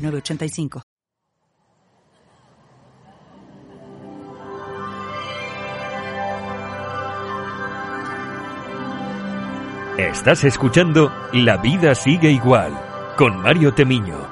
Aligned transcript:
985. 0.00 0.82
Estás 9.98 10.44
escuchando 10.44 11.12
La 11.34 11.58
vida 11.58 11.94
sigue 11.94 12.30
igual 12.30 12.72
con 13.18 13.36
Mario 13.42 13.74
Temiño. 13.74 14.29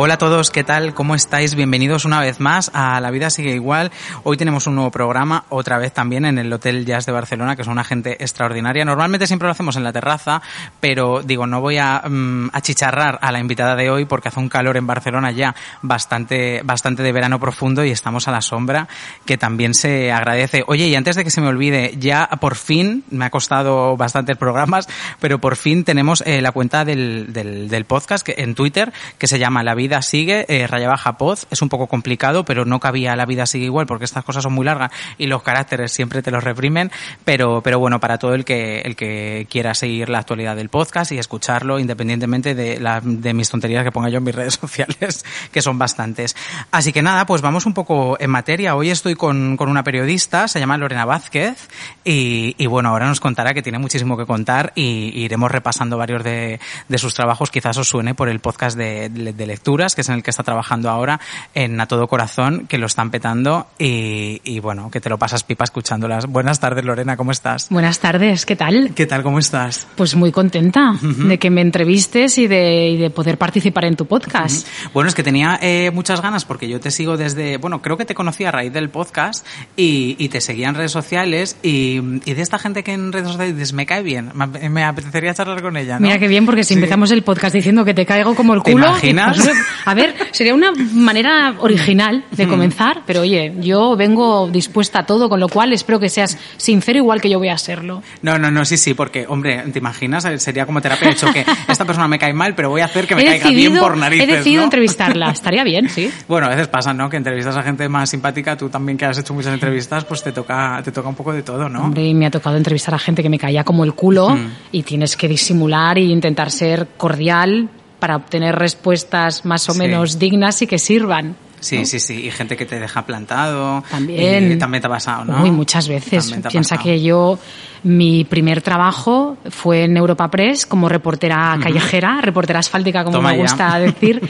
Hola 0.00 0.14
a 0.14 0.18
todos, 0.18 0.52
¿qué 0.52 0.62
tal? 0.62 0.94
¿Cómo 0.94 1.16
estáis? 1.16 1.56
Bienvenidos 1.56 2.04
una 2.04 2.20
vez 2.20 2.38
más 2.38 2.70
a 2.72 3.00
La 3.00 3.10
Vida 3.10 3.30
Sigue 3.30 3.50
Igual. 3.50 3.90
Hoy 4.22 4.36
tenemos 4.36 4.68
un 4.68 4.76
nuevo 4.76 4.92
programa, 4.92 5.44
otra 5.48 5.76
vez 5.76 5.92
también 5.92 6.24
en 6.24 6.38
el 6.38 6.52
Hotel 6.52 6.86
Jazz 6.86 7.04
de 7.04 7.10
Barcelona, 7.10 7.56
que 7.56 7.62
es 7.62 7.68
una 7.68 7.82
gente 7.82 8.12
extraordinaria. 8.22 8.84
Normalmente 8.84 9.26
siempre 9.26 9.46
lo 9.46 9.50
hacemos 9.50 9.74
en 9.74 9.82
la 9.82 9.92
terraza, 9.92 10.40
pero 10.78 11.22
digo, 11.24 11.48
no 11.48 11.60
voy 11.60 11.78
a 11.78 12.00
mm, 12.08 12.50
achicharrar 12.52 13.18
a 13.20 13.32
la 13.32 13.40
invitada 13.40 13.74
de 13.74 13.90
hoy 13.90 14.04
porque 14.04 14.28
hace 14.28 14.38
un 14.38 14.48
calor 14.48 14.76
en 14.76 14.86
Barcelona 14.86 15.32
ya 15.32 15.56
bastante, 15.82 16.60
bastante 16.62 17.02
de 17.02 17.10
verano 17.10 17.40
profundo 17.40 17.84
y 17.84 17.90
estamos 17.90 18.28
a 18.28 18.30
la 18.30 18.40
sombra, 18.40 18.86
que 19.26 19.36
también 19.36 19.74
se 19.74 20.12
agradece. 20.12 20.62
Oye, 20.68 20.86
y 20.86 20.94
antes 20.94 21.16
de 21.16 21.24
que 21.24 21.30
se 21.30 21.40
me 21.40 21.48
olvide, 21.48 21.96
ya 21.98 22.28
por 22.40 22.54
fin, 22.54 23.02
me 23.10 23.24
ha 23.24 23.30
costado 23.30 23.96
bastantes 23.96 24.36
programas, 24.36 24.88
pero 25.18 25.40
por 25.40 25.56
fin 25.56 25.82
tenemos 25.82 26.22
eh, 26.24 26.40
la 26.40 26.52
cuenta 26.52 26.84
del, 26.84 27.32
del, 27.32 27.84
podcast 27.84 28.28
en 28.28 28.54
Twitter 28.54 28.92
que 29.18 29.26
se 29.26 29.40
llama 29.40 29.64
La 29.64 29.74
Vida 29.74 29.87
vida 29.88 30.02
sigue, 30.02 30.44
eh, 30.48 30.66
raya 30.66 30.86
baja 30.86 31.16
poz, 31.16 31.46
es 31.50 31.62
un 31.62 31.70
poco 31.70 31.86
complicado, 31.86 32.44
pero 32.44 32.66
no 32.66 32.78
cabía 32.78 33.16
la 33.16 33.24
vida 33.24 33.46
sigue 33.46 33.64
igual 33.64 33.86
porque 33.86 34.04
estas 34.04 34.22
cosas 34.22 34.42
son 34.42 34.52
muy 34.52 34.66
largas 34.66 34.92
y 35.16 35.26
los 35.26 35.42
caracteres 35.42 35.92
siempre 35.92 36.20
te 36.20 36.30
los 36.30 36.44
reprimen, 36.44 36.90
pero, 37.24 37.62
pero 37.62 37.78
bueno, 37.78 38.00
para 38.00 38.18
todo 38.18 38.34
el 38.34 38.44
que, 38.44 38.80
el 38.80 38.96
que 38.96 39.46
quiera 39.48 39.72
seguir 39.74 40.10
la 40.10 40.18
actualidad 40.18 40.56
del 40.56 40.68
podcast 40.68 41.12
y 41.12 41.18
escucharlo 41.18 41.78
independientemente 41.78 42.54
de, 42.54 42.78
la, 42.78 43.00
de 43.02 43.32
mis 43.32 43.48
tonterías 43.48 43.82
que 43.82 43.90
ponga 43.90 44.10
yo 44.10 44.18
en 44.18 44.24
mis 44.24 44.34
redes 44.34 44.54
sociales, 44.54 45.24
que 45.50 45.62
son 45.62 45.78
bastantes. 45.78 46.36
Así 46.70 46.92
que 46.92 47.00
nada, 47.00 47.24
pues 47.24 47.40
vamos 47.40 47.64
un 47.64 47.72
poco 47.72 48.18
en 48.20 48.30
materia. 48.30 48.76
Hoy 48.76 48.90
estoy 48.90 49.14
con, 49.14 49.56
con 49.56 49.70
una 49.70 49.84
periodista, 49.84 50.48
se 50.48 50.60
llama 50.60 50.76
Lorena 50.76 51.06
Vázquez, 51.06 51.68
y, 52.04 52.54
y 52.58 52.66
bueno, 52.66 52.90
ahora 52.90 53.06
nos 53.06 53.20
contará 53.20 53.54
que 53.54 53.62
tiene 53.62 53.78
muchísimo 53.78 54.18
que 54.18 54.26
contar 54.26 54.72
y, 54.74 55.08
iremos 55.18 55.50
repasando 55.50 55.96
varios 55.96 56.22
de, 56.22 56.60
de 56.88 56.98
sus 56.98 57.14
trabajos. 57.14 57.50
Quizás 57.50 57.78
os 57.78 57.88
suene 57.88 58.14
por 58.14 58.28
el 58.28 58.40
podcast 58.40 58.76
de, 58.76 59.08
de 59.08 59.46
lectura 59.46 59.77
que 59.78 60.00
es 60.00 60.08
en 60.08 60.16
el 60.16 60.22
que 60.22 60.30
está 60.30 60.42
trabajando 60.42 60.90
ahora, 60.90 61.20
en 61.54 61.80
A 61.80 61.86
Todo 61.86 62.08
Corazón, 62.08 62.66
que 62.68 62.78
lo 62.78 62.86
están 62.86 63.10
petando 63.10 63.68
y, 63.78 64.40
y 64.44 64.58
bueno, 64.60 64.90
que 64.90 65.00
te 65.00 65.08
lo 65.08 65.18
pasas 65.18 65.44
pipa 65.44 65.64
escuchándolas. 65.64 66.26
Buenas 66.26 66.58
tardes, 66.58 66.84
Lorena, 66.84 67.16
¿cómo 67.16 67.30
estás? 67.30 67.68
Buenas 67.70 68.00
tardes, 68.00 68.44
¿qué 68.44 68.56
tal? 68.56 68.92
¿Qué 68.94 69.06
tal, 69.06 69.22
cómo 69.22 69.38
estás? 69.38 69.86
Pues 69.96 70.16
muy 70.16 70.32
contenta 70.32 70.90
uh 70.90 70.96
-huh. 70.96 71.28
de 71.28 71.38
que 71.38 71.50
me 71.50 71.60
entrevistes 71.60 72.38
y 72.38 72.48
de, 72.48 72.90
y 72.90 72.96
de, 72.96 73.10
poder 73.10 73.38
participar 73.38 73.84
en 73.84 73.96
tu 73.96 74.06
podcast. 74.06 74.66
Uh 74.66 74.70
-huh. 74.70 74.90
Bueno, 74.94 75.08
es 75.08 75.14
que 75.14 75.22
tenía 75.22 75.58
eh, 75.62 75.90
muchas 75.92 76.20
ganas 76.20 76.44
porque 76.44 76.68
yo 76.68 76.80
te 76.80 76.90
sigo 76.90 77.16
desde, 77.16 77.56
bueno, 77.58 77.80
creo 77.80 77.96
que 77.96 78.04
te 78.04 78.14
conocí 78.14 78.44
a 78.44 78.50
raíz 78.50 78.72
del 78.72 78.90
podcast 78.90 79.46
y, 79.76 80.16
y 80.18 80.28
te 80.28 80.40
seguía 80.40 80.68
en 80.68 80.74
redes 80.74 80.92
sociales 80.92 81.56
y, 81.62 82.00
y, 82.24 82.34
de 82.34 82.42
esta 82.42 82.58
gente 82.58 82.82
que 82.82 82.92
en 82.92 83.12
redes 83.12 83.28
sociales 83.28 83.54
dices, 83.54 83.72
me 83.72 83.86
cae 83.86 84.02
bien, 84.02 84.32
me, 84.34 84.46
me 84.68 84.84
apetecería 84.84 85.34
charlar 85.34 85.62
con 85.62 85.76
ella. 85.76 85.94
¿no? 85.98 86.06
Mira 86.06 86.18
qué 86.18 86.28
bien, 86.28 86.46
porque 86.46 86.64
si 86.64 86.68
sí. 86.68 86.74
empezamos 86.74 87.10
el 87.10 87.22
podcast 87.22 87.54
diciendo 87.54 87.84
que 87.84 87.94
te 87.94 88.06
caigo 88.06 88.34
como 88.34 88.54
el 88.54 88.62
culo. 88.62 88.86
¿Te 89.00 89.08
imaginas? 89.10 89.38
Pues, 89.48 89.57
a 89.84 89.94
ver, 89.94 90.14
sería 90.32 90.54
una 90.54 90.72
manera 90.72 91.54
original 91.58 92.24
de 92.30 92.46
comenzar, 92.46 93.02
pero 93.06 93.20
oye, 93.20 93.54
yo 93.60 93.96
vengo 93.96 94.48
dispuesta 94.48 95.00
a 95.00 95.06
todo, 95.06 95.28
con 95.28 95.40
lo 95.40 95.48
cual 95.48 95.72
espero 95.72 95.98
que 96.00 96.08
seas 96.08 96.38
sincero 96.56 96.98
igual 96.98 97.20
que 97.20 97.30
yo 97.30 97.38
voy 97.38 97.48
a 97.48 97.58
serlo. 97.58 98.02
No, 98.22 98.38
no, 98.38 98.50
no, 98.50 98.64
sí, 98.64 98.76
sí, 98.76 98.94
porque, 98.94 99.26
hombre, 99.28 99.58
¿te 99.72 99.78
imaginas? 99.78 100.26
Sería 100.38 100.66
como 100.66 100.80
terapia 100.80 101.08
de 101.08 101.14
choque. 101.14 101.44
Esta 101.68 101.84
persona 101.84 102.08
me 102.08 102.18
cae 102.18 102.32
mal, 102.32 102.54
pero 102.54 102.70
voy 102.70 102.80
a 102.80 102.86
hacer 102.86 103.06
que 103.06 103.14
me 103.14 103.22
he 103.22 103.24
caiga 103.24 103.44
decidido, 103.44 103.70
bien 103.72 103.82
por 103.82 103.96
narices, 103.96 104.28
He 104.28 104.32
decidido 104.32 104.60
¿no? 104.60 104.64
entrevistarla, 104.64 105.30
estaría 105.32 105.64
bien, 105.64 105.88
sí. 105.88 106.10
Bueno, 106.26 106.46
a 106.46 106.50
veces 106.50 106.68
pasa, 106.68 106.92
¿no? 106.92 107.08
Que 107.08 107.16
entrevistas 107.16 107.56
a 107.56 107.62
gente 107.62 107.88
más 107.88 108.10
simpática, 108.10 108.56
tú 108.56 108.68
también 108.68 108.98
que 108.98 109.04
has 109.04 109.18
hecho 109.18 109.34
muchas 109.34 109.54
entrevistas, 109.54 110.04
pues 110.04 110.22
te 110.22 110.32
toca, 110.32 110.80
te 110.84 110.92
toca 110.92 111.08
un 111.08 111.14
poco 111.14 111.32
de 111.32 111.42
todo, 111.42 111.68
¿no? 111.68 111.84
Hombre, 111.84 112.12
me 112.14 112.26
ha 112.26 112.30
tocado 112.30 112.56
entrevistar 112.56 112.94
a 112.94 112.98
gente 112.98 113.22
que 113.22 113.28
me 113.28 113.38
caía 113.38 113.64
como 113.64 113.84
el 113.84 113.94
culo 113.94 114.30
mm. 114.30 114.50
y 114.72 114.82
tienes 114.82 115.16
que 115.16 115.28
disimular 115.28 115.98
y 115.98 116.10
intentar 116.12 116.50
ser 116.50 116.88
cordial, 116.96 117.68
para 117.98 118.16
obtener 118.16 118.56
respuestas 118.56 119.44
más 119.44 119.68
o 119.68 119.74
menos 119.74 120.12
sí. 120.12 120.18
dignas 120.18 120.62
y 120.62 120.66
que 120.66 120.78
sirvan. 120.78 121.36
Sí, 121.60 121.78
¿no? 121.78 121.84
sí, 121.84 121.98
sí. 122.00 122.26
Y 122.26 122.30
gente 122.30 122.56
que 122.56 122.66
te 122.66 122.78
deja 122.78 123.04
plantado. 123.04 123.82
También. 123.90 124.52
Y 124.52 124.56
también 124.56 124.80
te 124.80 124.86
ha 124.86 124.90
pasado, 124.90 125.24
¿no? 125.24 125.42
Uy, 125.42 125.50
muchas 125.50 125.88
veces. 125.88 126.30
Piensa 126.30 126.76
pasado. 126.76 126.82
que 126.82 127.02
yo, 127.02 127.38
mi 127.82 128.24
primer 128.24 128.62
trabajo 128.62 129.36
fue 129.50 129.84
en 129.84 129.96
Europa 129.96 130.30
Press 130.30 130.66
como 130.66 130.88
reportera 130.88 131.54
uh 131.54 131.58
-huh. 131.58 131.62
callejera, 131.62 132.20
reportera 132.22 132.60
asfáltica, 132.60 133.04
como 133.04 133.18
Toma 133.18 133.32
me 133.32 133.38
gusta 133.38 133.70
ya. 133.70 133.78
decir. 133.78 134.22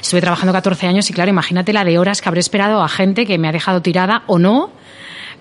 Estuve 0.00 0.20
trabajando 0.20 0.52
14 0.52 0.86
años 0.86 1.08
y 1.08 1.14
claro, 1.14 1.30
imagínate 1.30 1.72
la 1.72 1.82
de 1.82 1.98
horas 1.98 2.20
que 2.20 2.28
habré 2.28 2.40
esperado 2.40 2.82
a 2.82 2.88
gente 2.88 3.24
que 3.24 3.38
me 3.38 3.48
ha 3.48 3.52
dejado 3.52 3.80
tirada 3.80 4.22
o 4.26 4.38
no 4.38 4.70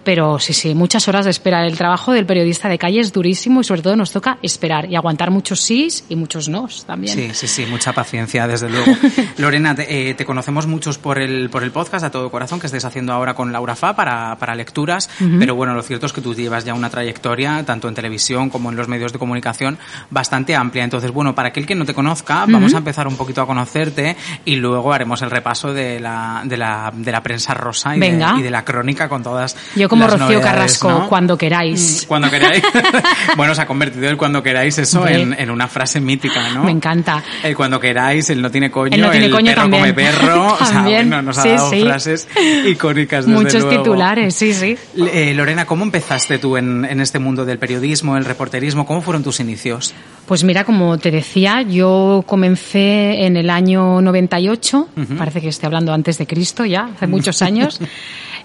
pero 0.04 0.40
sí, 0.40 0.54
sí, 0.54 0.76
muchas 0.76 1.08
horas 1.08 1.26
de 1.26 1.32
espera. 1.32 1.66
El 1.66 1.78
trabajo 1.78 2.12
del 2.12 2.26
periodista 2.26 2.70
de 2.70 2.78
calle 2.78 3.00
es 3.00 3.14
durísimo 3.14 3.62
y 3.62 3.64
sobre 3.64 3.82
todo 3.82 3.96
nos 3.96 4.12
toca 4.12 4.38
esperar 4.42 4.90
y 4.90 4.96
aguantar 4.96 5.32
muchos 5.32 5.62
sís 5.62 6.06
y 6.10 6.16
muchos 6.16 6.50
nos 6.50 6.86
también. 6.86 7.14
Sí, 7.14 7.30
sí, 7.34 7.48
sí, 7.48 7.66
mucha 7.66 7.94
paciencia, 7.94 8.48
desde 8.48 8.70
luego. 8.70 8.92
Lorena, 9.38 9.76
te, 9.76 10.10
eh, 10.10 10.14
te, 10.14 10.26
conocemos 10.26 10.68
muchos 10.68 10.98
por 10.98 11.20
el, 11.20 11.50
por 11.50 11.64
el 11.64 11.72
podcast 11.72 12.06
a 12.06 12.12
todo 12.12 12.30
corazón 12.30 12.60
que 12.60 12.68
estés 12.68 12.86
haciendo 12.86 13.14
ahora 13.14 13.34
con 13.34 13.52
Laura 13.52 13.76
Fa 13.76 13.96
para, 13.96 14.36
para 14.38 14.56
lecturas, 14.56 15.10
uh 15.20 15.24
-huh. 15.24 15.40
pero 15.40 15.56
bueno, 15.56 15.74
lo 15.74 15.82
cierto 15.84 16.06
es 16.06 16.14
que 16.14 16.22
tú 16.22 16.34
llevas 16.34 16.66
ya 16.66 16.74
una 16.74 16.90
trayectoria, 16.90 17.64
tanto 17.66 17.88
en 17.88 17.96
televisión 17.96 18.50
como 18.50 18.70
en 18.70 18.76
los 18.76 18.88
medios 18.88 19.14
de 19.14 19.20
comunicación, 19.20 19.78
bastante 20.10 20.56
amplia. 20.56 20.84
Entonces, 20.84 21.12
bueno, 21.12 21.36
para 21.36 21.50
aquel 21.50 21.66
que 21.66 21.76
no 21.76 21.86
te 21.86 21.94
conozca, 21.94 22.44
uh 22.44 22.48
-huh. 22.48 22.54
vamos 22.54 22.74
a 22.74 22.78
empezar 22.78 23.08
un 23.08 23.16
poquito 23.16 23.42
a 23.42 23.48
conocerte 23.48 24.16
y 24.46 24.56
luego 24.56 24.94
haremos 24.94 25.22
el 25.22 25.32
repaso 25.32 25.74
de 25.74 26.00
la, 26.00 26.42
de 26.46 26.58
la, 26.58 26.92
de 26.96 27.12
la 27.12 27.24
prensa 27.24 27.54
rosa 27.54 27.96
y 27.96 28.00
de, 28.00 28.26
y 28.38 28.42
de, 28.42 28.52
la 28.52 28.64
crónica 28.64 29.10
con 29.10 29.24
todas 29.24 29.56
Yo 29.76 29.90
como 29.94 30.08
Rocío 30.08 30.42
Carrasco, 30.42 30.90
¿no? 30.90 31.10
cuando 31.10 31.38
queráis. 31.38 32.06
Cuando 32.08 32.30
queráis. 32.30 32.64
bueno, 33.38 33.56
se 33.56 33.62
ha 33.62 33.66
convertido 33.66 34.10
el 34.10 34.18
cuando 34.18 34.42
queráis 34.44 34.78
eso 34.78 35.08
en, 35.08 35.34
en, 35.38 35.50
una 35.50 35.68
frase 35.68 36.00
mítica, 36.00 36.50
¿no? 36.54 36.64
Me 36.64 36.72
encanta. 36.72 37.24
El 37.44 37.56
cuando 37.56 37.80
queráis, 37.80 38.30
el 38.30 38.42
no 38.42 38.50
tiene 38.52 38.70
coño, 38.72 38.94
el, 38.96 39.02
no 39.02 39.10
tiene 39.10 39.26
el 39.28 39.32
coño 39.32 39.52
perro 39.52 39.62
también. 39.62 39.82
come 39.82 39.94
perro. 39.94 40.54
o 40.60 40.66
sea, 40.66 40.82
bueno, 40.84 41.22
nos 41.22 41.38
ha 41.38 41.42
sí, 41.44 41.50
dado 41.50 41.70
sí. 41.70 41.82
frases 41.84 42.28
icónicas 42.66 43.26
desde 43.26 43.40
Muchos 43.40 43.64
luego. 43.64 43.84
titulares, 43.84 44.36
sí, 44.36 44.54
sí. 44.54 44.78
Eh, 44.96 45.34
Lorena, 45.36 45.66
¿cómo 45.66 45.84
empezaste 45.84 46.38
tú 46.38 46.58
en, 46.58 46.86
en 46.86 47.00
este 47.00 47.20
mundo 47.20 47.46
del 47.46 47.58
periodismo, 47.60 48.18
el 48.18 48.26
reporterismo? 48.26 48.86
¿Cómo 48.86 49.02
fueron 49.02 49.24
tus 49.24 49.40
inicios? 49.40 49.94
Pues 50.26 50.44
mira, 50.44 50.64
como 50.64 50.98
te 50.98 51.12
decía, 51.12 51.62
yo 51.64 52.24
comencé 52.26 53.26
en 53.26 53.36
el 53.36 53.50
año 53.50 54.02
98, 54.02 54.78
uh 54.96 55.02
-huh. 55.02 55.18
parece 55.18 55.42
que 55.42 55.50
estoy 55.50 55.68
hablando 55.68 55.94
antes 55.94 56.18
de 56.18 56.26
Cristo 56.26 56.64
ya, 56.66 56.90
hace 56.96 57.08
muchos 57.08 57.42
años. 57.42 57.80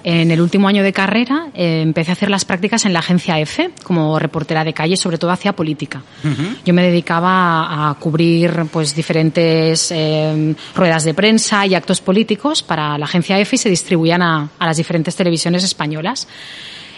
En 0.05 0.31
el 0.31 0.41
último 0.41 0.69
año 0.69 0.83
de 0.83 0.93
carrera 0.93 1.49
eh, 1.55 1.83
empecé 1.83 2.13
a 2.13 2.15
hacer 2.15 2.31
las 2.31 2.45
prácticas 2.45 2.87
en 2.87 2.93
la 2.93 3.01
agencia 3.01 3.39
EFE 3.39 3.71
como 3.83 4.19
reportera 4.19 4.65
de 4.65 4.73
calle, 4.73 4.97
sobre 4.97 5.19
todo 5.19 5.31
hacia 5.33 5.55
política. 5.55 6.03
Uh 6.23 6.29
-huh. 6.29 6.57
Yo 6.65 6.73
me 6.73 6.83
dedicaba 6.83 7.91
a, 7.91 7.95
cubrir 7.95 8.67
pues 8.73 8.95
diferentes 8.95 9.91
eh, 9.91 10.55
ruedas 10.75 11.05
de 11.05 11.15
prensa 11.15 11.67
y 11.67 11.75
actos 11.75 12.01
políticos 12.01 12.63
para 12.63 12.97
la 12.97 13.07
agencia 13.07 13.39
EFE 13.39 13.57
y 13.57 13.59
se 13.59 13.71
distribuían 13.71 14.23
a, 14.23 14.49
a 14.59 14.67
las 14.67 14.77
diferentes 14.77 15.17
televisiones 15.17 15.65
españolas. 15.65 16.29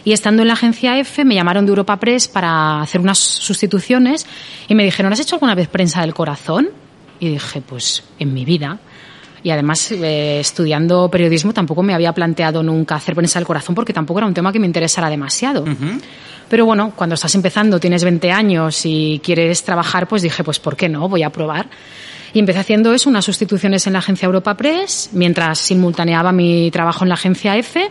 Y 0.05 0.13
estando 0.13 0.43
en 0.43 0.49
la 0.49 0.55
agencia 0.55 0.99
F, 0.99 1.25
me 1.25 1.35
llamaron 1.35 1.67
de 1.67 1.71
Europa 1.71 1.99
Press 1.99 2.29
para 2.29 2.81
hacer 2.81 3.01
unas 3.01 3.19
sustituciones 3.19 4.27
y 4.69 4.75
me 4.75 4.85
dijeron, 4.85 5.13
¿has 5.13 5.21
hecho 5.21 5.37
alguna 5.37 5.55
vez 5.55 5.69
prensa 5.69 6.01
del 6.01 6.15
corazón? 6.15 6.71
Y 7.19 7.29
dije, 7.29 7.61
pues 7.61 8.03
en 8.19 8.33
mi 8.33 8.45
vida. 8.45 8.79
Y 9.43 9.51
además, 9.51 9.91
eh, 9.93 10.41
estudiando 10.41 11.11
periodismo, 11.11 11.53
tampoco 11.53 11.83
me 11.83 11.95
había 11.95 12.13
planteado 12.13 12.63
nunca 12.63 12.97
hacer 12.97 13.15
prensa 13.15 13.39
del 13.39 13.47
corazón 13.47 13.75
porque 13.75 13.93
tampoco 13.93 14.21
era 14.21 14.27
un 14.27 14.35
tema 14.35 14.53
que 14.53 14.59
me 14.59 14.67
interesara 14.67 15.09
demasiado. 15.09 15.63
Uh 15.63 15.69
-huh. 15.69 16.01
Pero 16.49 16.67
bueno, 16.67 16.93
cuando 16.95 17.15
estás 17.15 17.35
empezando, 17.35 17.79
tienes 17.79 18.05
20 18.05 18.31
años 18.33 18.85
y 18.85 19.21
quieres 19.25 19.63
trabajar, 19.63 20.09
pues 20.09 20.23
dije, 20.23 20.43
pues 20.43 20.59
¿por 20.59 20.77
qué 20.77 20.89
no? 20.89 21.09
Voy 21.09 21.23
a 21.23 21.31
probar. 21.31 21.69
Y 22.33 22.39
empecé 22.39 22.59
haciendo 22.59 22.93
eso, 22.93 23.09
unas 23.09 23.25
sustituciones 23.25 23.87
en 23.87 23.95
la 23.95 24.01
agencia 24.01 24.27
Europa 24.27 24.57
Press, 24.57 25.11
mientras 25.13 25.59
simultaneaba 25.59 26.33
mi 26.33 26.71
trabajo 26.71 27.05
en 27.05 27.09
la 27.09 27.15
agencia 27.15 27.57
F. 27.57 27.89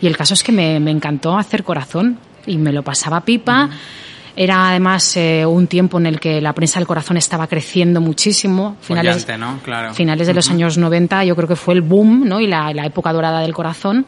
Y 0.00 0.06
el 0.06 0.16
caso 0.16 0.34
es 0.34 0.42
que 0.42 0.52
me, 0.52 0.80
me 0.80 0.90
encantó 0.90 1.36
hacer 1.36 1.62
corazón 1.62 2.18
y 2.46 2.58
me 2.58 2.72
lo 2.72 2.82
pasaba 2.82 3.20
pipa. 3.24 3.66
Uh 3.66 3.68
-huh 3.68 4.05
Era 4.36 4.68
además 4.68 5.16
eh, 5.16 5.46
un 5.46 5.66
tiempo 5.66 5.98
en 5.98 6.04
el 6.04 6.20
que 6.20 6.42
la 6.42 6.52
prensa 6.52 6.78
del 6.78 6.86
corazón 6.86 7.16
estaba 7.16 7.46
creciendo 7.46 8.02
muchísimo. 8.02 8.76
Finales, 8.82 9.24
Follante, 9.24 9.38
¿no? 9.38 9.58
claro. 9.62 9.94
finales 9.94 10.26
de 10.26 10.34
los 10.34 10.50
años 10.50 10.76
90 10.76 11.24
yo 11.24 11.34
creo 11.34 11.48
que 11.48 11.56
fue 11.56 11.72
el 11.72 11.80
boom 11.80 12.28
¿no? 12.28 12.38
y 12.38 12.46
la, 12.46 12.72
la 12.74 12.84
época 12.84 13.12
dorada 13.14 13.40
del 13.40 13.54
corazón. 13.54 14.04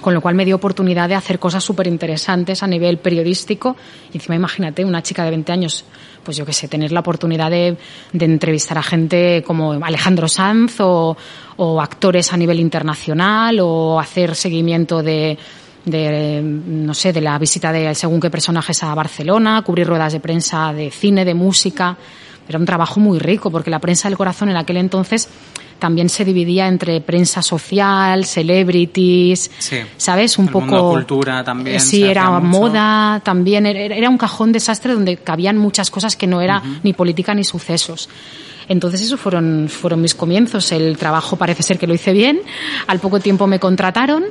Con 0.00 0.14
lo 0.14 0.20
cual 0.20 0.34
me 0.34 0.44
dio 0.44 0.56
oportunidad 0.56 1.08
de 1.08 1.14
hacer 1.14 1.38
cosas 1.38 1.62
súper 1.62 1.86
interesantes 1.86 2.64
a 2.64 2.66
nivel 2.66 2.98
periodístico. 2.98 3.76
Y 4.12 4.16
encima 4.16 4.34
imagínate, 4.34 4.84
una 4.84 5.00
chica 5.00 5.22
de 5.22 5.30
20 5.30 5.52
años, 5.52 5.84
pues 6.24 6.36
yo 6.36 6.44
qué 6.44 6.52
sé, 6.52 6.66
tener 6.66 6.90
la 6.90 6.98
oportunidad 6.98 7.52
de, 7.52 7.76
de 8.12 8.24
entrevistar 8.24 8.78
a 8.78 8.82
gente 8.82 9.44
como 9.46 9.74
Alejandro 9.74 10.26
Sanz 10.26 10.80
o, 10.80 11.16
o 11.56 11.80
actores 11.80 12.32
a 12.32 12.36
nivel 12.36 12.58
internacional 12.58 13.60
o 13.60 14.00
hacer 14.00 14.34
seguimiento 14.34 15.04
de 15.04 15.38
de, 15.84 16.40
no 16.42 16.94
sé, 16.94 17.12
de 17.12 17.20
la 17.20 17.38
visita 17.38 17.72
de 17.72 17.94
según 17.94 18.20
qué 18.20 18.30
personajes 18.30 18.82
a 18.82 18.94
Barcelona, 18.94 19.62
cubrir 19.62 19.86
ruedas 19.86 20.12
de 20.12 20.20
prensa 20.20 20.72
de 20.72 20.90
cine, 20.90 21.24
de 21.24 21.34
música. 21.34 21.96
Era 22.48 22.58
un 22.58 22.66
trabajo 22.66 23.00
muy 23.00 23.18
rico 23.18 23.50
porque 23.50 23.70
la 23.70 23.78
prensa 23.78 24.08
del 24.08 24.18
corazón 24.18 24.50
en 24.50 24.56
aquel 24.56 24.76
entonces 24.76 25.28
también 25.78 26.08
se 26.08 26.24
dividía 26.24 26.68
entre 26.68 27.00
prensa 27.00 27.42
social, 27.42 28.24
celebrities, 28.24 29.50
¿sabes? 29.96 30.38
Un 30.38 30.46
poco. 30.46 30.92
cultura 30.92 31.42
también. 31.42 31.80
Sí, 31.80 32.04
era 32.04 32.30
moda 32.38 33.20
también. 33.24 33.66
Era, 33.66 34.08
un 34.08 34.16
cajón 34.16 34.52
desastre 34.52 34.92
donde 34.92 35.16
cabían 35.16 35.58
muchas 35.58 35.90
cosas 35.90 36.14
que 36.14 36.28
no 36.28 36.40
era 36.40 36.62
ni 36.84 36.92
política 36.92 37.34
ni 37.34 37.42
sucesos. 37.42 38.08
Entonces, 38.68 39.00
esos 39.00 39.18
fueron, 39.18 39.68
fueron 39.68 40.00
mis 40.00 40.14
comienzos. 40.14 40.70
El 40.70 40.96
trabajo 40.96 41.34
parece 41.34 41.64
ser 41.64 41.80
que 41.80 41.88
lo 41.88 41.94
hice 41.94 42.12
bien. 42.12 42.40
Al 42.86 43.00
poco 43.00 43.18
tiempo 43.18 43.48
me 43.48 43.58
contrataron 43.58 44.22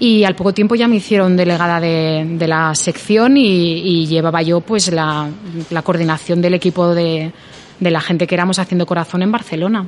y 0.00 0.24
al 0.24 0.34
poco 0.34 0.52
tiempo 0.52 0.74
ya 0.74 0.88
me 0.88 0.96
hicieron 0.96 1.36
delegada 1.36 1.78
de, 1.78 2.26
de 2.26 2.48
la 2.48 2.74
sección 2.74 3.36
y, 3.36 4.06
llevaba 4.06 4.42
yo 4.42 4.60
pues 4.60 4.90
la, 4.90 5.28
la 5.68 5.82
coordinación 5.82 6.40
del 6.40 6.54
equipo 6.54 6.94
de, 6.94 7.30
de 7.78 7.90
la 7.90 8.00
gente 8.00 8.26
que 8.26 8.34
éramos 8.34 8.58
haciendo 8.58 8.86
corazón 8.86 9.22
en 9.22 9.30
Barcelona. 9.30 9.86